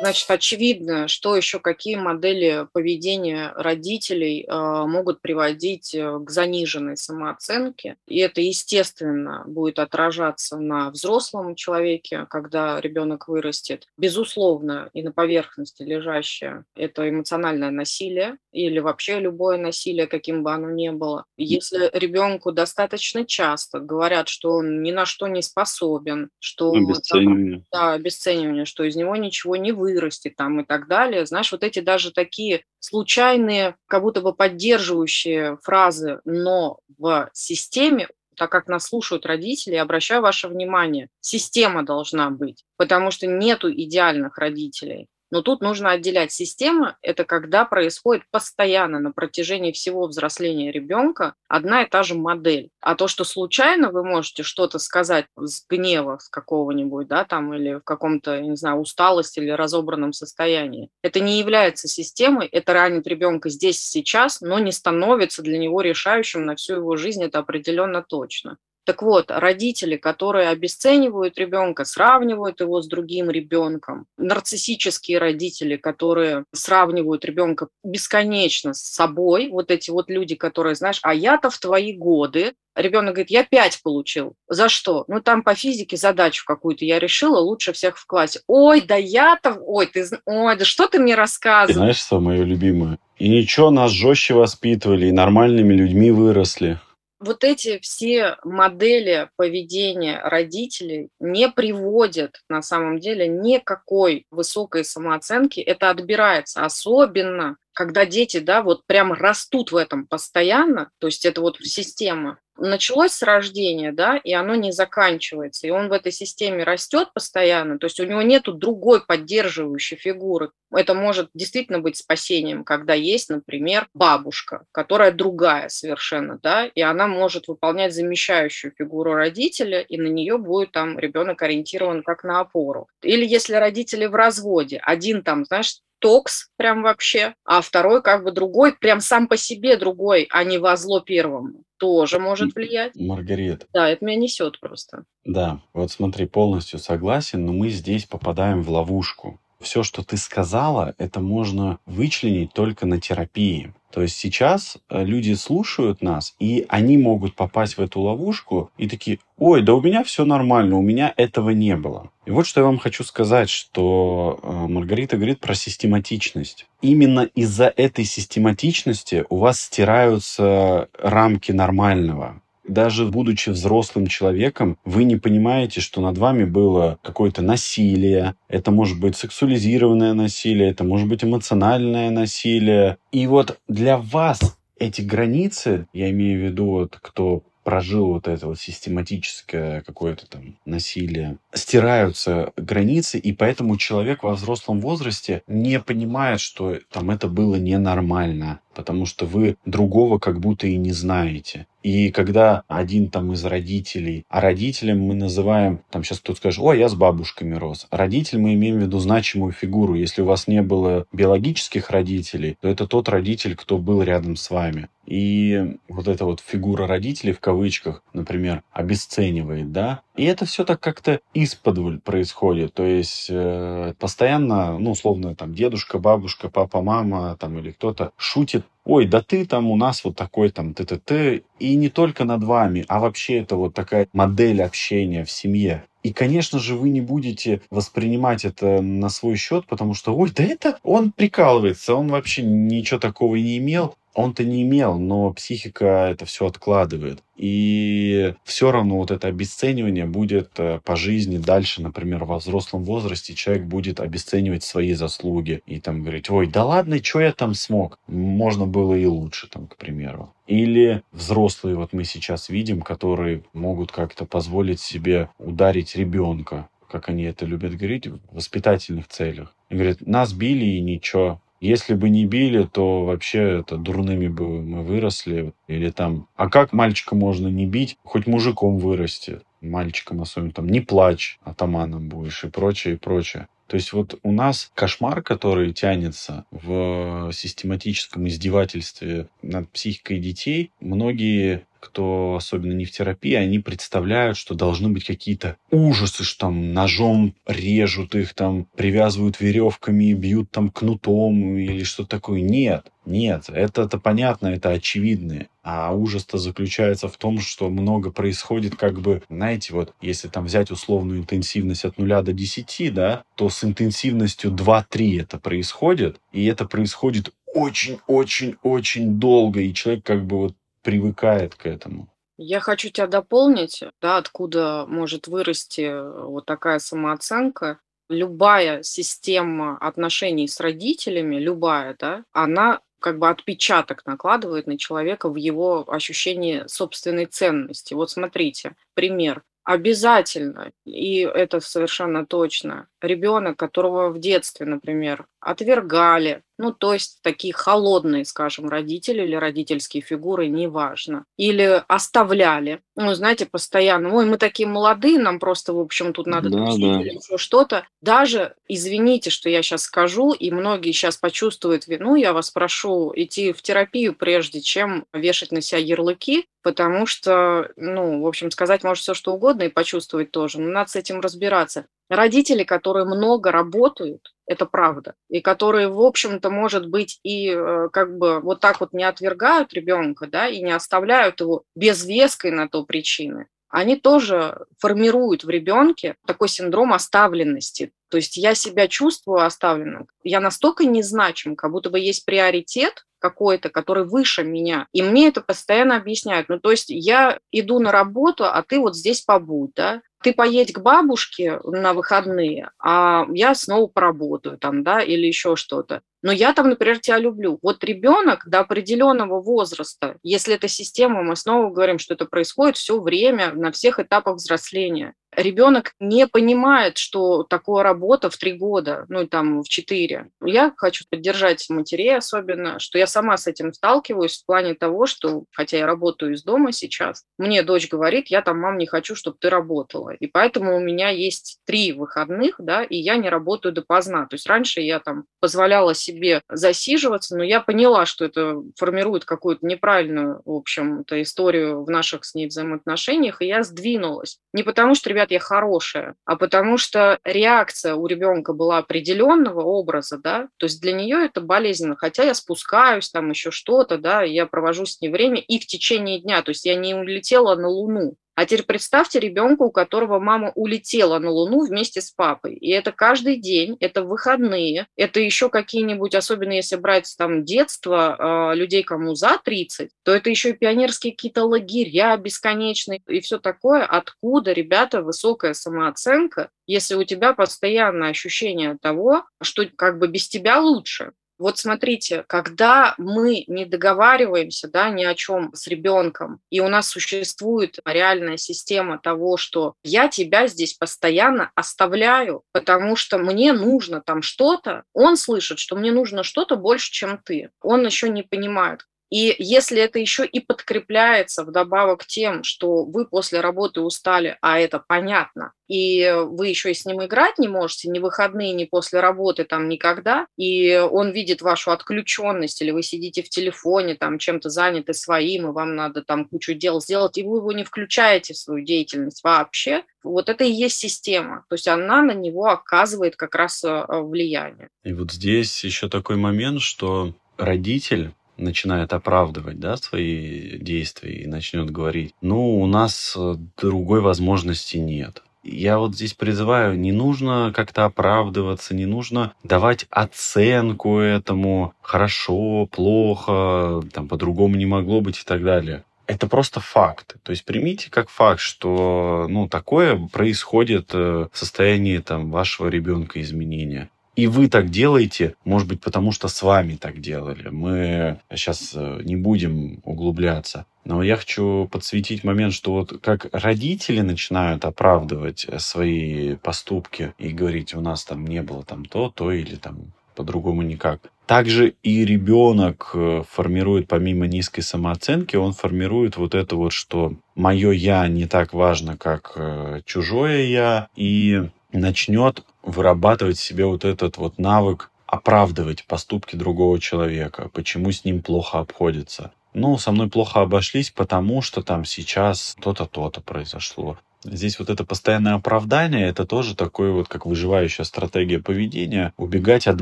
Значит, 0.06 0.30
очевидно, 0.30 1.08
что 1.08 1.36
еще 1.36 1.60
какие 1.60 1.96
модели 1.96 2.68
поведения 2.72 3.52
родителей 3.56 4.46
э, 4.48 4.86
могут 4.86 5.20
приводить 5.20 5.96
э, 5.96 6.20
к 6.24 6.30
заниженной 6.30 6.96
самооценке. 6.96 7.96
И 8.06 8.20
это, 8.20 8.40
естественно, 8.40 9.44
будет 9.48 9.80
отражаться 9.80 10.60
на 10.60 10.92
взрослом 10.92 11.56
человеке, 11.56 12.28
когда 12.30 12.80
ребенок 12.80 13.28
вырастет. 13.28 13.88
Безусловно, 13.98 14.92
и 14.94 15.02
на 15.02 15.12
поверхности 15.12 15.82
лежащее 15.82 16.66
это 16.76 17.10
эмоциональное 17.10 17.72
насилие 17.72 18.38
или 18.52 18.78
вообще 18.78 19.20
любое 19.20 19.58
насилие, 19.58 20.06
каким 20.06 20.44
бы 20.44 20.54
оно 20.54 20.70
ни 20.70 20.90
было. 20.90 21.26
Если 21.36 21.90
ребенку 21.98 22.52
достаточно 22.52 23.26
часто 23.26 23.80
говорят, 23.80 24.28
что 24.28 24.52
он 24.52 24.84
ни 24.84 24.92
на 24.92 25.08
что 25.08 25.28
не 25.28 25.42
способен, 25.42 26.30
что 26.38 26.74
обесценивание, 26.74 27.64
да, 27.72 27.94
обесценивание 27.94 28.66
что 28.66 28.84
из 28.84 28.96
него 28.96 29.16
ничего 29.16 29.56
не 29.56 29.72
вы 29.72 29.95
вырасти 29.96 30.30
там 30.30 30.62
и 30.62 30.66
так 30.66 30.88
далее. 30.88 31.26
Знаешь, 31.26 31.52
вот 31.52 31.64
эти 31.64 31.80
даже 31.80 32.12
такие 32.12 32.64
случайные, 32.80 33.76
как 33.88 34.02
будто 34.02 34.22
бы 34.22 34.34
поддерживающие 34.34 35.58
фразы, 35.64 36.20
но 36.26 36.80
в 36.98 37.30
системе 37.34 38.08
так 38.38 38.52
как 38.52 38.68
нас 38.68 38.88
слушают 38.88 39.26
родители, 39.26 39.76
обращаю 39.76 40.22
ваше 40.22 40.50
внимание, 40.50 41.08
система 41.22 41.86
должна 41.86 42.30
быть, 42.30 42.66
потому 42.76 43.10
что 43.10 43.28
нету 43.28 43.72
идеальных 43.72 44.38
родителей. 44.38 45.08
Но 45.32 45.42
тут 45.42 45.62
нужно 45.62 45.92
отделять 45.92 46.32
система– 46.32 46.98
это 47.02 47.26
когда 47.26 47.66
происходит 47.66 48.24
постоянно 48.32 49.00
на 49.00 49.12
протяжении 49.12 49.72
всего 49.72 50.08
взросления 50.08 50.72
ребенка 50.72 51.34
одна 51.48 51.84
и 51.84 51.90
та 51.90 52.04
же 52.04 52.16
модель. 52.16 52.70
А 52.80 52.96
то, 52.96 53.08
что 53.08 53.24
случайно 53.24 53.92
вы 53.92 54.04
можете 54.04 54.44
что-то 54.44 54.80
сказать 54.80 55.26
с 55.38 55.66
гнева 55.68 56.20
с 56.22 56.30
какого-нибудь, 56.30 57.08
да, 57.08 57.26
там, 57.26 57.54
или 57.54 57.76
в 57.76 57.84
каком-то, 57.84 58.40
не 58.42 58.56
знаю, 58.56 58.78
усталости 58.78 59.40
или 59.40 59.50
разобранном 59.50 60.14
состоянии, 60.14 60.90
это 61.02 61.20
не 61.20 61.40
является 61.40 61.88
системой, 61.88 62.48
это 62.48 62.74
ранит 62.74 63.08
ребенка 63.08 63.50
здесь 63.50 63.78
и 63.78 64.00
сейчас, 64.00 64.42
но 64.42 64.60
не 64.60 64.72
становится 64.72 65.42
для 65.42 65.58
него 65.58 65.82
решающим 65.82 66.46
на 66.46 66.56
всю 66.56 66.76
его 66.76 66.96
жизнь, 66.96 67.24
это 67.24 67.40
определенно 67.40 68.04
точно. 68.04 68.58
Так 68.86 69.02
вот, 69.02 69.32
родители, 69.32 69.98
которые 69.98 70.50
обесценивают 70.50 71.40
ребенка, 71.40 71.86
сравнивают 71.86 72.62
его 72.62 72.82
с 72.84 72.88
другим 72.88 73.32
ребенком, 73.32 74.06
нарциссические 74.18 75.18
родители, 75.18 75.76
которые 75.76 76.46
сравнивают 76.54 77.26
ребенка 77.26 77.68
бесконечно 77.84 78.76
с 78.76 78.82
собой, 78.82 79.50
вот 79.50 79.72
эти 79.72 79.90
вот 79.90 80.10
люди, 80.10 80.36
которые, 80.36 80.76
знаешь, 80.76 81.00
а 81.02 81.16
я-то 81.16 81.50
в 81.50 81.58
твои 81.58 81.94
годы, 81.94 82.54
ребенок 82.76 83.16
говорит, 83.16 83.32
я 83.32 83.44
пять 83.44 83.82
получил. 83.82 84.36
За 84.48 84.70
что? 84.70 85.06
Ну, 85.08 85.20
там 85.20 85.42
по 85.42 85.56
физике 85.56 85.98
задачу 85.98 86.44
какую-то 86.46 86.86
я 86.86 87.00
решила, 87.00 87.40
лучше 87.40 87.74
всех 87.74 87.98
в 87.98 88.06
классе. 88.06 88.42
Ой, 88.48 88.82
да 88.82 88.96
я-то, 88.96 89.58
ой, 89.66 89.88
ты, 89.88 90.06
ой, 90.26 90.58
да 90.58 90.64
что 90.64 90.88
ты 90.88 91.00
мне 91.00 91.16
рассказываешь? 91.16 91.76
Знаешь, 91.76 91.98
что 91.98 92.20
мое 92.20 92.44
любимое? 92.44 93.00
И 93.18 93.30
ничего, 93.30 93.72
нас 93.72 93.92
жестче 93.92 94.36
воспитывали, 94.36 95.08
и 95.08 95.12
нормальными 95.12 95.74
людьми 95.74 96.12
выросли 96.12 96.80
вот 97.20 97.44
эти 97.44 97.80
все 97.80 98.38
модели 98.44 99.30
поведения 99.36 100.20
родителей 100.22 101.10
не 101.20 101.50
приводят 101.50 102.42
на 102.50 102.62
самом 102.62 103.00
деле 103.00 103.28
никакой 103.28 104.26
высокой 104.32 104.84
самооценки. 104.84 105.60
Это 105.60 105.90
отбирается, 105.90 106.66
особенно 106.66 107.58
когда 107.76 108.06
дети, 108.06 108.40
да, 108.40 108.64
вот 108.64 108.86
прям 108.88 109.14
растут 109.14 109.72
в 109.72 109.76
этом 109.76 110.08
постоянно, 110.08 110.90
то 111.00 111.08
есть 111.08 111.26
это 111.26 111.42
вот 111.42 111.58
система, 111.62 112.40
началось 112.58 113.12
с 113.12 113.22
рождения, 113.22 113.92
да, 113.92 114.18
и 114.18 114.34
оно 114.34 114.56
не 114.56 114.72
заканчивается, 114.72 115.68
и 115.68 115.72
он 115.72 115.90
в 115.90 115.92
этой 115.92 116.12
системе 116.12 116.64
растет 116.64 117.10
постоянно, 117.14 117.78
то 117.78 117.86
есть 117.86 118.00
у 118.00 118.06
него 118.06 118.22
нету 118.22 118.54
другой 118.54 119.06
поддерживающей 119.06 119.98
фигуры. 119.98 120.52
Это 120.72 120.94
может 120.94 121.30
действительно 121.34 121.80
быть 121.80 121.98
спасением, 121.98 122.64
когда 122.64 122.94
есть, 122.94 123.30
например, 123.30 123.88
бабушка, 123.94 124.66
которая 124.72 125.12
другая 125.12 125.70
совершенно, 125.70 126.40
да, 126.42 126.66
и 126.66 126.82
она 126.82 127.08
может 127.08 127.48
выполнять 127.48 127.94
замещающую 127.94 128.74
фигуру 128.78 129.14
родителя, 129.14 129.82
и 129.82 129.98
на 129.98 130.08
нее 130.08 130.38
будет 130.38 130.72
там 130.72 130.98
ребенок 130.98 131.42
ориентирован 131.42 132.04
как 132.04 132.24
на 132.24 132.40
опору. 132.40 132.88
Или 133.02 133.26
если 133.26 133.56
родители 133.56 134.06
в 134.06 134.16
разводе, 134.16 134.82
один 134.84 135.24
там, 135.24 135.46
знаешь, 135.46 135.80
токс 136.06 136.52
прям 136.56 136.84
вообще, 136.84 137.34
а 137.46 137.62
второй 137.62 138.04
как 138.04 138.24
бы 138.24 138.32
другой, 138.32 138.74
прям 138.74 139.02
сам 139.02 139.28
по 139.28 139.38
себе 139.38 139.76
другой, 139.76 140.28
а 140.30 140.44
не 140.44 140.60
во 140.60 140.76
зло 140.76 141.00
первому. 141.00 141.64
Тоже 141.78 142.20
может 142.20 142.54
влиять. 142.54 142.96
Маргарет. 142.96 143.66
Да, 143.74 143.90
это 143.90 144.06
меня 144.06 144.20
несет 144.20 144.60
просто. 144.60 145.06
Да, 145.24 145.62
вот 145.74 145.92
смотри, 145.92 146.28
полностью 146.28 146.78
согласен, 146.78 147.44
но 147.44 147.54
мы 147.54 147.70
здесь 147.70 148.06
попадаем 148.06 148.62
в 148.62 148.70
ловушку. 148.70 149.42
Все, 149.66 149.82
что 149.82 150.04
ты 150.04 150.16
сказала, 150.18 150.94
это 151.00 151.20
можно 151.20 151.80
вычленить 151.88 152.54
только 152.54 152.86
на 152.86 153.02
терапии. 153.02 153.74
То 153.92 154.04
есть 154.04 154.16
сейчас 154.16 154.78
э, 154.92 155.04
люди 155.04 155.34
слушают 155.34 156.04
нас, 156.04 156.36
и 156.40 156.68
они 156.70 157.00
могут 157.00 157.34
попасть 157.34 157.78
в 157.78 157.82
эту 157.82 158.00
ловушку 158.02 158.70
и 158.78 158.88
такие, 158.88 159.18
ой, 159.40 159.64
да 159.64 159.74
у 159.74 159.82
меня 159.82 160.04
все 160.04 160.24
нормально, 160.24 160.78
у 160.78 160.84
меня 160.84 161.12
этого 161.18 161.50
не 161.50 161.76
было. 161.76 162.12
И 162.28 162.32
вот 162.32 162.46
что 162.46 162.62
я 162.62 162.68
вам 162.68 162.78
хочу 162.78 163.04
сказать, 163.04 163.50
что 163.50 164.40
э, 164.44 164.68
Маргарита 164.68 165.18
говорит 165.18 165.40
про 165.40 165.56
систематичность. 165.56 166.68
Именно 166.84 167.22
из-за 167.34 167.74
этой 167.76 168.06
систематичности 168.06 169.26
у 169.30 169.38
вас 169.38 169.62
стираются 169.62 170.90
рамки 171.00 171.52
нормального 171.52 172.40
даже 172.68 173.06
будучи 173.06 173.50
взрослым 173.50 174.08
человеком, 174.08 174.78
вы 174.86 175.04
не 175.04 175.16
понимаете, 175.16 175.82
что 175.82 176.02
над 176.02 176.18
вами 176.18 176.46
было 176.46 176.98
какое-то 177.04 177.42
насилие. 177.42 178.36
Это 178.48 178.72
может 178.72 179.00
быть 179.00 179.16
сексуализированное 179.16 180.14
насилие, 180.14 180.72
это 180.72 180.84
может 180.84 181.08
быть 181.08 181.24
эмоциональное 181.24 182.10
насилие. 182.10 182.98
И 183.12 183.28
вот 183.28 183.60
для 183.68 183.98
вас 183.98 184.58
эти 184.80 185.02
границы, 185.02 185.88
я 185.94 186.10
имею 186.10 186.40
в 186.40 186.44
виду, 186.44 186.66
вот, 186.66 186.98
кто 187.02 187.44
прожил 187.66 188.14
вот 188.14 188.28
это 188.28 188.46
вот 188.46 188.60
систематическое 188.60 189.82
какое-то 189.82 190.28
там 190.28 190.56
насилие, 190.66 191.38
стираются 191.52 192.54
границы, 192.56 193.18
и 193.18 193.34
поэтому 193.34 193.76
человек 193.78 194.22
во 194.22 194.36
взрослом 194.36 194.80
возрасте 194.80 195.42
не 195.48 195.80
понимает, 195.80 196.40
что 196.40 196.78
там 196.92 197.10
это 197.10 197.28
было 197.28 197.56
ненормально, 197.56 198.60
потому 198.76 199.06
что 199.06 199.26
вы 199.26 199.58
другого 199.66 200.20
как 200.20 200.40
будто 200.40 200.68
и 200.68 200.78
не 200.78 200.92
знаете. 200.92 201.68
И 201.82 202.10
когда 202.10 202.64
один 202.68 203.10
там 203.10 203.32
из 203.34 203.46
родителей, 203.46 204.26
а 204.28 204.42
родителям 204.42 205.02
мы 205.02 205.14
называем, 205.14 205.82
там 205.92 206.04
сейчас 206.04 206.20
кто-то 206.20 206.40
скажет, 206.40 206.60
ой, 206.60 206.80
я 206.80 206.90
с 206.90 206.96
бабушками 206.96 207.54
рос. 207.56 207.88
Родитель 207.92 208.40
мы 208.40 208.56
имеем 208.56 208.80
в 208.80 208.82
виду 208.82 208.98
значимую 208.98 209.52
фигуру. 209.52 209.94
Если 209.94 210.24
у 210.24 210.26
вас 210.26 210.48
не 210.48 210.64
было 210.64 211.06
биологических 211.14 211.92
родителей, 211.92 212.58
то 212.60 212.68
это 212.68 212.88
тот 212.88 213.08
родитель, 213.08 213.56
кто 213.56 213.78
был 213.78 214.02
рядом 214.02 214.36
с 214.36 214.50
вами. 214.50 214.90
И 215.06 215.78
вот 215.88 216.08
эта 216.08 216.26
вот 216.26 216.40
фигура 216.40 216.88
родителей 216.88 217.34
в 217.34 217.40
кавычках, 217.40 218.02
например, 218.14 218.64
обесценивает, 218.72 219.72
да, 219.72 220.02
И 220.16 220.24
это 220.24 220.46
все 220.46 220.64
так 220.64 220.80
как-то 220.80 221.20
исподволь 221.34 222.00
происходит. 222.00 222.74
То 222.74 222.84
есть 222.84 223.28
э, 223.30 223.94
постоянно, 224.00 224.80
ну, 224.80 224.92
условно, 224.92 225.36
там, 225.36 225.54
дедушка, 225.54 226.00
бабушка, 226.00 226.50
папа, 226.50 226.82
мама, 226.82 227.36
там, 227.40 227.58
или 227.60 227.72
кто-то 227.72 228.12
шутит. 228.18 228.66
Ой, 228.86 229.08
да 229.08 229.22
ты 229.22 229.46
там 229.46 229.70
у 229.70 229.76
нас 229.76 230.04
вот 230.04 230.16
такой 230.16 230.52
там 230.52 230.74
т-т-т. 230.74 231.42
И 231.60 231.76
не 231.76 231.90
только 231.90 232.24
над 232.24 232.44
вами, 232.44 232.86
а 232.88 233.00
вообще 233.00 233.40
это 233.40 233.56
вот 233.56 233.74
такая 233.74 234.08
модель 234.14 234.62
общения 234.62 235.26
в 235.26 235.32
семье. 235.32 235.86
И, 236.04 236.14
конечно 236.14 236.60
же, 236.60 236.76
вы 236.76 236.90
не 236.90 237.02
будете 237.02 237.62
воспринимать 237.72 238.46
это 238.46 238.80
на 238.80 239.10
свой 239.10 239.38
счет, 239.38 239.66
потому 239.66 239.96
что, 239.96 240.16
ой, 240.16 240.30
да 240.30 240.44
это 240.44 240.78
он 240.84 241.12
прикалывается, 241.12 241.96
он 241.96 242.10
вообще 242.10 242.44
ничего 242.44 243.00
такого 243.00 243.38
не 243.38 243.58
имел 243.58 243.96
он-то 244.16 244.44
не 244.46 244.64
имел, 244.64 244.98
но 244.98 245.32
психика 245.34 246.08
это 246.10 246.26
все 246.26 246.48
откладывает. 246.48 247.22
И 247.36 248.34
все 248.46 248.72
равно 248.72 248.98
вот 248.98 249.12
это 249.12 249.28
обесценивание 249.28 250.06
будет 250.06 250.52
э, 250.58 250.80
по 250.84 250.96
жизни 250.96 251.38
дальше, 251.38 251.82
например, 251.82 252.24
во 252.24 252.38
взрослом 252.38 252.86
возрасте 252.86 253.34
человек 253.34 253.66
будет 253.66 254.00
обесценивать 254.00 254.64
свои 254.64 254.94
заслуги 254.94 255.62
и 255.66 255.82
там 255.82 256.02
говорить, 256.02 256.30
ой, 256.30 256.48
да 256.48 256.64
ладно, 256.64 257.04
что 257.04 257.20
я 257.20 257.34
там 257.34 257.54
смог? 257.54 258.00
Можно 258.08 258.66
было 258.66 258.94
и 258.94 259.06
лучше, 259.06 259.50
там, 259.50 259.68
к 259.68 259.76
примеру. 259.76 260.34
Или 260.48 261.04
взрослые, 261.12 261.76
вот 261.76 261.92
мы 261.92 262.06
сейчас 262.06 262.48
видим, 262.48 262.82
которые 262.82 263.44
могут 263.52 263.92
как-то 263.92 264.26
позволить 264.26 264.80
себе 264.80 265.30
ударить 265.38 265.96
ребенка, 265.98 266.70
как 266.90 267.10
они 267.10 267.24
это 267.24 267.46
любят 267.46 267.76
говорить, 267.76 268.08
в 268.08 268.20
воспитательных 268.32 269.10
целях. 269.10 269.54
И 269.70 269.76
говорят, 269.76 270.02
нас 270.02 270.32
били 270.32 270.66
и 270.66 270.82
ничего, 270.82 271.42
если 271.60 271.94
бы 271.94 272.10
не 272.10 272.26
били, 272.26 272.64
то 272.64 273.06
вообще 273.06 273.60
это 273.60 273.78
дурными 273.78 274.28
бы 274.28 274.62
мы 274.62 274.84
выросли. 274.84 275.54
Или 275.68 275.90
там, 275.90 276.28
а 276.36 276.50
как 276.50 276.74
мальчика 276.74 277.16
можно 277.16 277.48
не 277.48 277.66
бить? 277.66 277.98
Хоть 278.04 278.28
мужиком 278.28 278.78
вырасти. 278.78 279.42
Мальчиком 279.62 280.22
особенно 280.22 280.52
там, 280.52 280.68
не 280.70 280.82
плачь, 280.82 281.40
атаманом 281.44 282.10
будешь 282.10 282.44
и 282.44 282.50
прочее, 282.50 282.96
и 282.96 282.98
прочее. 282.98 283.48
То 283.68 283.76
есть 283.76 283.94
вот 283.94 284.20
у 284.22 284.32
нас 284.32 284.72
кошмар, 284.76 285.24
который 285.24 285.74
тянется 285.74 286.46
в 286.52 287.32
систематическом 287.34 288.28
издевательстве 288.28 289.28
над 289.42 289.70
психикой 289.72 290.20
детей, 290.20 290.72
многие 290.80 291.66
кто 291.86 292.36
особенно 292.36 292.74
не 292.74 292.86
в 292.86 292.92
терапии, 292.92 293.34
они 293.34 293.60
представляют, 293.60 294.38
что 294.38 294.56
должны 294.56 294.90
быть 294.90 295.06
какие-то 295.06 295.58
ужасы, 295.72 296.24
что 296.24 296.48
там 296.48 296.74
ножом 296.74 297.36
режут 297.46 298.16
их, 298.16 298.34
там 298.34 298.66
привязывают 298.76 299.40
веревками, 299.40 300.14
бьют 300.14 300.52
там 300.52 300.70
кнутом 300.70 301.58
или 301.58 301.84
что 301.84 302.06
такое. 302.06 302.42
Нет, 302.42 302.92
нет, 303.06 303.46
это, 303.50 303.84
это 303.84 304.00
понятно, 304.00 304.48
это 304.48 304.70
очевидно. 304.70 305.48
А 305.64 305.94
ужас-то 305.94 306.38
заключается 306.38 307.08
в 307.08 307.18
том, 307.18 307.40
что 307.40 307.70
много 307.70 308.12
происходит 308.12 308.76
как 308.76 309.00
бы, 309.00 309.22
знаете, 309.30 309.74
вот 309.74 309.94
если 310.02 310.28
там 310.28 310.46
взять 310.46 310.72
условную 310.72 311.20
интенсивность 311.20 311.86
от 311.86 311.98
0 311.98 312.24
до 312.24 312.34
10, 312.34 312.94
да, 312.94 313.24
то 313.36 313.50
с 313.50 313.64
интенсивностью 313.64 314.52
2-3 314.52 315.22
это 315.22 315.38
происходит, 315.38 316.20
и 316.32 316.46
это 316.46 316.66
происходит 316.66 317.32
очень-очень-очень 317.54 319.18
долго, 319.18 319.62
и 319.62 319.74
человек 319.74 320.04
как 320.04 320.26
бы 320.26 320.38
вот 320.38 320.56
привыкает 320.86 321.56
к 321.56 321.66
этому. 321.66 322.08
Я 322.38 322.60
хочу 322.60 322.90
тебя 322.90 323.08
дополнить, 323.08 323.84
да, 324.02 324.18
откуда 324.18 324.86
может 324.88 325.28
вырасти 325.28 325.82
э, 325.82 326.26
вот 326.26 326.46
такая 326.46 326.80
самооценка. 326.80 327.80
Любая 328.08 328.84
система 328.84 329.78
отношений 329.80 330.48
с 330.48 330.60
родителями, 330.60 331.38
любая, 331.38 331.96
да, 331.98 332.24
она 332.34 332.82
как 333.00 333.18
бы 333.18 333.30
отпечаток 333.30 334.06
накладывает 334.06 334.68
на 334.68 334.78
человека 334.78 335.28
в 335.30 335.36
его 335.38 335.86
ощущение 335.88 336.68
собственной 336.68 337.26
ценности. 337.26 337.96
Вот 337.96 338.12
смотрите, 338.12 338.76
пример. 338.94 339.44
Обязательно, 339.64 340.72
и 340.86 341.22
это 341.22 341.60
совершенно 341.60 342.28
точно, 342.28 342.88
ребенок, 343.06 343.58
которого 343.58 344.10
в 344.10 344.20
детстве, 344.20 344.66
например, 344.66 345.26
отвергали, 345.40 346.42
ну, 346.58 346.72
то 346.72 346.94
есть 346.94 347.20
такие 347.22 347.54
холодные, 347.54 348.26
скажем, 348.26 348.70
родители 348.70 349.24
или 349.24 349.36
родительские 349.36 350.02
фигуры, 350.02 350.48
неважно. 350.48 351.26
Или 351.38 351.84
оставляли, 351.88 352.82
ну, 352.96 353.14
знаете, 353.14 353.46
постоянно, 353.46 354.14
ой, 354.14 354.26
мы 354.26 354.38
такие 354.38 354.68
молодые, 354.68 355.20
нам 355.20 355.40
просто, 355.40 355.74
в 355.74 355.80
общем, 355.80 356.14
тут 356.14 356.28
надо 356.28 356.50
да, 356.50 356.66
тусить 356.66 356.82
да. 356.82 357.02
или 357.02 357.10
еще 357.10 357.38
что-то. 357.38 357.86
Даже, 358.02 358.56
извините, 358.68 359.30
что 359.30 359.50
я 359.50 359.62
сейчас 359.62 359.84
скажу, 359.84 360.32
и 360.32 360.50
многие 360.50 360.92
сейчас 360.94 361.18
почувствуют 361.18 361.88
вину, 361.88 362.16
я 362.16 362.32
вас 362.32 362.52
прошу 362.52 363.12
идти 363.16 363.52
в 363.52 363.62
терапию, 363.62 364.16
прежде 364.16 364.62
чем 364.62 365.06
вешать 365.14 365.52
на 365.52 365.62
себя 365.62 365.80
ярлыки, 365.80 366.48
потому 366.64 367.06
что, 367.06 367.72
ну, 367.76 368.22
в 368.22 368.28
общем, 368.28 368.50
сказать 368.50 368.84
может 368.84 369.04
все 369.04 369.14
что 369.14 369.34
угодно 369.34 369.64
и 369.64 369.70
почувствовать 369.70 370.32
тоже, 370.32 370.60
но 370.60 370.70
надо 370.70 370.90
с 370.90 370.96
этим 370.96 371.20
разбираться. 371.20 371.86
Родители, 372.10 372.64
которые 372.64 372.95
много 373.04 373.52
работают, 373.52 374.34
это 374.46 374.66
правда, 374.66 375.16
и 375.28 375.42
которые, 375.42 375.90
в 375.90 376.00
общем-то, 376.00 376.50
может 376.50 376.88
быть, 376.88 377.20
и 377.24 377.50
э, 377.50 377.90
как 377.92 378.18
бы 378.18 378.40
вот 378.40 378.62
так 378.62 378.80
вот 378.80 378.94
не 378.94 379.04
отвергают 379.04 379.74
ребенка, 379.74 380.28
да, 380.28 380.48
и 380.48 380.62
не 380.62 380.72
оставляют 380.72 381.42
его 381.42 381.64
без 381.76 382.06
веской 382.06 382.52
на 382.52 382.70
то 382.70 382.86
причины, 382.86 383.48
они 383.76 383.98
тоже 383.98 384.66
формируют 384.80 385.44
в 385.44 385.50
ребенке 385.50 386.16
такой 386.26 386.48
синдром 386.48 386.94
оставленности. 386.94 387.92
То 388.10 388.16
есть 388.18 388.38
я 388.38 388.56
себя 388.56 388.88
чувствую 388.88 389.44
оставленным, 389.44 390.08
я 390.24 390.40
настолько 390.40 390.86
незначим, 390.86 391.58
как 391.58 391.72
будто 391.72 391.90
бы 391.90 392.00
есть 392.00 392.24
приоритет 392.24 393.06
какой-то, 393.20 393.70
который 393.70 394.06
выше 394.06 394.44
меня, 394.44 394.88
и 394.94 395.02
мне 395.02 395.28
это 395.28 395.42
постоянно 395.42 395.98
объясняют. 395.98 396.48
Ну, 396.48 396.60
то 396.60 396.72
есть 396.72 396.90
я 396.90 397.40
иду 397.52 397.80
на 397.80 397.92
работу, 397.92 398.46
а 398.46 398.62
ты 398.62 398.80
вот 398.80 398.96
здесь 398.96 399.22
побудь, 399.22 399.72
да, 399.76 400.02
ты 400.26 400.34
поедь 400.34 400.74
к 400.74 400.80
бабушке 400.80 401.60
на 401.64 401.94
выходные, 401.94 402.72
а 402.80 403.28
я 403.32 403.54
снова 403.54 403.86
поработаю 403.86 404.58
там, 404.58 404.82
да, 404.82 405.00
или 405.00 405.28
еще 405.28 405.56
что-то. 405.56 406.02
Но 406.26 406.32
я 406.32 406.54
там, 406.54 406.70
например, 406.70 406.98
тебя 406.98 407.20
люблю. 407.20 407.60
Вот 407.62 407.84
ребенок 407.84 408.50
до 408.50 408.62
определенного 408.62 409.40
возраста, 409.40 410.18
если 410.24 410.56
эта 410.56 410.68
система, 410.68 411.22
мы 411.22 411.36
снова 411.36 411.70
говорим, 411.70 412.00
что 412.00 412.16
это 412.16 412.26
происходит 412.26 412.78
все 412.78 413.00
время, 413.00 413.54
на 413.54 413.72
всех 413.72 414.00
этапах 414.00 414.38
взросления, 414.38 415.14
ребенок 415.36 415.94
не 416.00 416.28
понимает, 416.28 416.98
что 416.98 417.44
такое 417.44 417.84
работа 417.84 418.30
в 418.30 418.38
три 418.38 418.54
года, 418.54 419.06
ну 419.10 419.28
там 419.28 419.62
в 419.62 419.68
четыре. 419.68 420.30
Я 420.44 420.74
хочу 420.76 421.06
поддержать 421.10 421.70
матерей 421.70 422.18
особенно, 422.18 422.80
что 422.80 422.98
я 422.98 423.08
сама 423.08 423.38
с 423.38 423.48
этим 423.48 423.74
сталкиваюсь 423.74 424.38
в 424.38 424.46
плане 424.46 424.74
того, 424.74 425.06
что, 425.06 425.44
хотя 425.52 425.78
я 425.78 425.86
работаю 425.86 426.34
из 426.34 426.44
дома 426.44 426.72
сейчас, 426.72 427.24
мне 427.38 427.64
дочь 427.64 427.90
говорит, 427.90 428.28
я 428.28 428.42
там, 428.42 428.60
мам, 428.60 428.78
не 428.78 428.88
хочу, 428.88 429.16
чтобы 429.16 429.38
ты 429.40 429.50
работала. 429.50 430.12
И 430.12 430.28
поэтому 430.28 430.76
у 430.76 430.80
меня 430.80 431.10
есть 431.10 431.60
три 431.66 431.92
выходных, 431.92 432.56
да, 432.60 432.84
и 432.84 432.98
я 432.98 433.18
не 433.18 433.30
работаю 433.30 433.74
допоздна. 433.74 434.26
То 434.28 434.36
есть 434.36 434.48
раньше 434.48 434.82
я 434.82 435.00
там 435.00 435.26
позволяла 435.40 435.94
себе 435.94 436.15
засиживаться, 436.50 437.38
но 437.38 437.44
я 437.44 437.62
поняла, 437.62 438.06
что 438.06 438.26
это 438.26 438.62
формирует 438.78 439.26
какую-то 439.26 439.66
неправильную, 439.66 440.42
в 440.46 440.52
общем-то, 440.52 441.22
историю 441.22 441.84
в 441.84 441.90
наших 441.90 442.26
с 442.26 442.36
ней 442.36 442.48
взаимоотношениях, 442.48 443.42
и 443.42 443.48
я 443.48 443.64
сдвинулась. 443.64 444.40
Не 444.54 444.64
потому 444.64 444.96
что, 444.96 445.10
ребят, 445.10 445.32
я 445.32 445.40
хорошая, 445.40 446.16
а 446.26 446.36
потому 446.36 446.78
что 446.78 447.20
реакция 447.24 447.96
у 447.96 448.08
ребенка 448.08 448.54
была 448.54 448.78
определенного 448.78 449.62
образа, 449.62 450.18
да, 450.18 450.48
то 450.58 450.66
есть 450.66 450.82
для 450.82 450.94
нее 450.94 451.26
это 451.26 451.42
болезненно, 451.42 451.96
хотя 451.96 452.24
я 452.24 452.34
спускаюсь, 452.34 453.10
там 453.10 453.30
еще 453.30 453.52
что-то, 453.52 453.98
да, 453.98 454.24
я 454.24 454.46
провожу 454.46 454.86
с 454.86 455.02
ней 455.02 455.10
время 455.10 455.40
и 455.40 455.60
в 455.60 455.66
течение 455.66 456.20
дня, 456.20 456.42
то 456.42 456.50
есть 456.50 456.66
я 456.66 456.76
не 456.76 456.94
улетела 456.94 457.56
на 457.56 457.68
Луну, 457.68 458.16
а 458.36 458.46
теперь 458.46 458.66
представьте 458.66 459.20
ребенка, 459.20 459.64
у 459.64 459.72
которого 459.72 460.20
мама 460.20 460.52
улетела 460.56 461.20
на 461.20 461.30
Луну 461.30 461.66
вместе 461.66 462.02
с 462.02 462.12
папой. 462.12 462.56
И 462.56 462.70
это 462.70 462.92
каждый 462.92 463.38
день, 463.38 463.78
это 463.80 464.04
выходные, 464.04 464.88
это 464.98 465.20
еще 465.20 465.50
какие-нибудь, 465.50 466.16
особенно 466.16 466.54
если 466.54 466.76
брать 466.76 467.14
там 467.18 467.46
детство 467.46 468.52
э, 468.52 468.56
людей, 468.56 468.84
кому 468.84 469.16
за 469.16 469.40
30, 469.44 469.90
то 470.04 470.14
это 470.14 470.30
еще 470.30 470.50
и 470.50 470.54
пионерские 470.54 471.14
какие-то 471.14 471.46
лагеря 471.46 472.18
бесконечные 472.18 473.02
и 473.08 473.22
все 473.22 473.40
такое. 473.40 473.86
Откуда, 473.86 474.52
ребята, 474.52 475.02
высокая 475.02 475.54
самооценка, 475.54 476.50
если 476.68 476.96
у 476.96 477.04
тебя 477.04 477.34
постоянное 477.34 478.10
ощущение 478.10 478.78
того, 478.82 479.26
что 479.42 479.66
как 479.76 479.98
бы 479.98 480.08
без 480.08 480.28
тебя 480.28 480.60
лучше? 480.60 481.14
Вот 481.38 481.58
смотрите, 481.58 482.24
когда 482.28 482.96
мы 482.98 483.44
не 483.48 483.66
договариваемся 483.66 484.70
да, 484.70 484.90
ни 484.90 485.04
о 485.04 485.16
чем 485.16 485.54
с 485.54 485.68
ребенком, 485.68 486.40
и 486.50 486.62
у 486.62 486.70
нас 486.70 486.88
существует 486.88 487.80
реальная 487.86 488.38
система 488.38 489.00
того, 489.00 489.36
что 489.36 489.74
я 489.84 490.08
тебя 490.08 490.48
здесь 490.48 490.74
постоянно 490.74 491.52
оставляю, 491.56 492.44
потому 492.54 492.96
что 492.96 493.18
мне 493.18 493.52
нужно 493.52 494.02
там 494.02 494.22
что-то, 494.22 494.84
он 494.94 495.18
слышит, 495.18 495.60
что 495.60 495.76
мне 495.76 495.92
нужно 495.92 496.24
что-то 496.24 496.56
больше, 496.56 496.92
чем 496.92 497.20
ты. 497.24 497.50
Он 497.62 497.86
еще 497.86 498.08
не 498.08 498.24
понимает. 498.24 498.86
И 499.16 499.34
если 499.40 499.80
это 499.80 499.98
еще 499.98 500.26
и 500.26 500.42
подкрепляется 500.42 501.46
вдобавок 501.46 502.06
тем, 502.06 502.44
что 502.44 502.84
вы 502.84 503.08
после 503.08 503.40
работы 503.40 503.80
устали, 503.80 504.38
а 504.42 504.60
это 504.60 504.84
понятно, 504.86 505.54
и 505.70 506.14
вы 506.28 506.50
еще 506.50 506.72
и 506.72 506.74
с 506.74 506.86
ним 506.86 507.02
играть 507.02 507.40
не 507.40 507.48
можете, 507.48 507.90
ни 507.90 508.00
выходные, 508.00 508.52
ни 508.52 508.66
после 508.66 509.00
работы, 509.00 509.46
там, 509.46 509.70
никогда, 509.70 510.28
и 510.36 510.76
он 510.76 511.12
видит 511.12 511.42
вашу 511.42 511.72
отключенность, 511.72 512.62
или 512.62 512.72
вы 512.72 512.84
сидите 512.84 513.24
в 513.24 513.30
телефоне, 513.30 513.96
там, 513.96 514.20
чем-то 514.20 514.50
заняты 514.50 514.94
своим, 514.94 515.48
и 515.48 515.54
вам 515.54 515.78
надо 515.78 516.04
там 516.04 516.26
кучу 516.26 516.54
дел 516.54 516.82
сделать, 516.82 517.18
и 517.18 517.24
вы 517.24 517.38
его 517.38 517.54
не 517.54 517.64
включаете 517.64 518.34
в 518.34 518.38
свою 518.38 518.66
деятельность 518.66 519.24
вообще, 519.24 519.86
вот 520.04 520.28
это 520.28 520.44
и 520.44 520.52
есть 520.52 520.76
система. 520.78 521.46
То 521.48 521.56
есть 521.56 521.70
она 521.70 522.02
на 522.02 522.14
него 522.14 522.48
оказывает 522.48 523.16
как 523.16 523.34
раз 523.36 523.64
э, 523.64 523.86
влияние. 523.90 524.68
И 524.84 524.92
вот 524.92 525.14
здесь 525.14 525.64
еще 525.64 525.88
такой 525.88 526.18
момент, 526.18 526.60
что 526.60 527.14
родитель 527.38 528.12
начинает 528.38 528.94
оправдывать 528.94 529.60
да, 529.60 529.78
свои 529.78 530.58
действия 530.58 531.24
и 531.24 531.28
начнет 531.28 531.70
говорить, 531.70 532.14
ну, 532.22 532.60
у 532.60 532.66
нас 532.68 533.16
э, 533.18 533.36
другой 533.58 534.02
возможности 534.02 534.78
нет. 534.78 535.22
Я 535.44 535.78
вот 535.78 535.94
здесь 535.94 536.16
призываю, 536.16 536.78
не 536.78 536.92
нужно 536.92 537.52
как-то 537.56 537.86
оправдываться, 537.86 538.74
не 538.74 538.88
нужно 538.88 539.34
давать 539.44 539.86
оценку 539.92 540.98
этому, 540.98 541.76
хорошо, 541.82 542.66
плохо, 542.66 543.84
там 543.94 544.08
по-другому 544.08 544.56
не 544.56 544.66
могло 544.66 545.02
быть 545.02 545.20
и 545.20 545.24
так 545.24 545.44
далее. 545.44 545.84
Это 546.08 546.28
просто 546.28 546.60
факт. 546.60 547.16
То 547.22 547.32
есть 547.32 547.46
примите 547.46 547.92
как 547.92 548.10
факт, 548.10 548.40
что 548.40 549.28
ну, 549.30 549.48
такое 549.48 549.98
происходит 550.12 550.92
э, 550.94 551.28
в 551.32 551.38
состоянии 551.38 551.98
там, 552.00 552.32
вашего 552.32 552.68
ребенка 552.68 553.22
изменения. 553.22 553.90
И 554.16 554.28
вы 554.28 554.48
так 554.48 554.70
делаете, 554.70 555.36
может 555.44 555.68
быть, 555.68 555.82
потому 555.82 556.12
что 556.12 556.30
с 556.30 556.42
вами 556.42 556.76
так 556.76 557.02
делали. 557.02 557.50
Мы 557.50 558.20
сейчас 558.34 558.72
э, 558.74 559.02
не 559.04 559.18
будем 559.18 559.82
углубляться. 559.84 560.66
Но 560.86 561.04
я 561.04 561.18
хочу 561.18 561.68
подсветить 561.70 562.24
момент, 562.24 562.54
что 562.54 562.72
вот 562.72 563.02
как 563.02 563.28
родители 563.34 564.00
начинают 564.00 564.64
оправдывать 564.64 565.46
э, 565.46 565.60
свои 565.60 566.36
поступки 566.36 567.14
и 567.18 567.30
говорить, 567.30 567.76
у 567.76 567.82
нас 567.82 568.06
там 568.06 568.26
не 568.26 568.42
было 568.42 568.64
там 568.64 568.86
то, 568.86 569.10
то 569.10 569.32
или 569.34 569.56
там 569.56 569.92
по-другому 570.16 570.62
никак. 570.62 571.12
Также 571.26 571.74
и 571.84 572.06
ребенок 572.06 572.92
э, 572.94 573.24
формирует, 573.30 573.90
помимо 573.90 574.28
низкой 574.28 574.62
самооценки, 574.62 575.36
он 575.36 575.52
формирует 575.52 576.16
вот 576.16 576.36
это 576.36 576.56
вот, 576.56 576.72
что 576.72 577.16
мое 577.36 577.72
я 577.72 578.08
не 578.08 578.28
так 578.28 578.54
важно, 578.54 578.96
как 578.96 579.38
чужое 579.86 580.44
я, 580.44 580.88
и 580.96 581.50
начнет 581.74 582.46
вырабатывать 582.66 583.40
себе 583.40 583.66
вот 583.66 583.86
этот 583.86 584.18
вот 584.18 584.38
навык 584.38 584.92
оправдывать 585.06 585.86
поступки 585.86 586.36
другого 586.36 586.80
человека, 586.80 587.50
почему 587.54 587.92
с 587.92 588.04
ним 588.04 588.22
плохо 588.22 588.60
обходится. 588.60 589.32
Ну, 589.54 589.78
со 589.78 589.92
мной 589.92 590.10
плохо 590.10 590.42
обошлись, 590.42 590.90
потому 590.90 591.42
что 591.42 591.62
там 591.62 591.86
сейчас 591.86 592.58
то-то, 592.60 592.86
то-то 592.86 593.22
произошло. 593.22 593.98
Здесь 594.26 594.58
вот 594.60 594.70
это 594.70 594.84
постоянное 594.84 595.36
оправдание, 595.36 596.08
это 596.08 596.26
тоже 596.26 596.56
такое 596.56 596.92
вот, 596.92 597.08
как 597.08 597.26
выживающая 597.26 597.86
стратегия 597.86 598.40
поведения, 598.40 599.14
убегать 599.18 599.68
от 599.68 599.82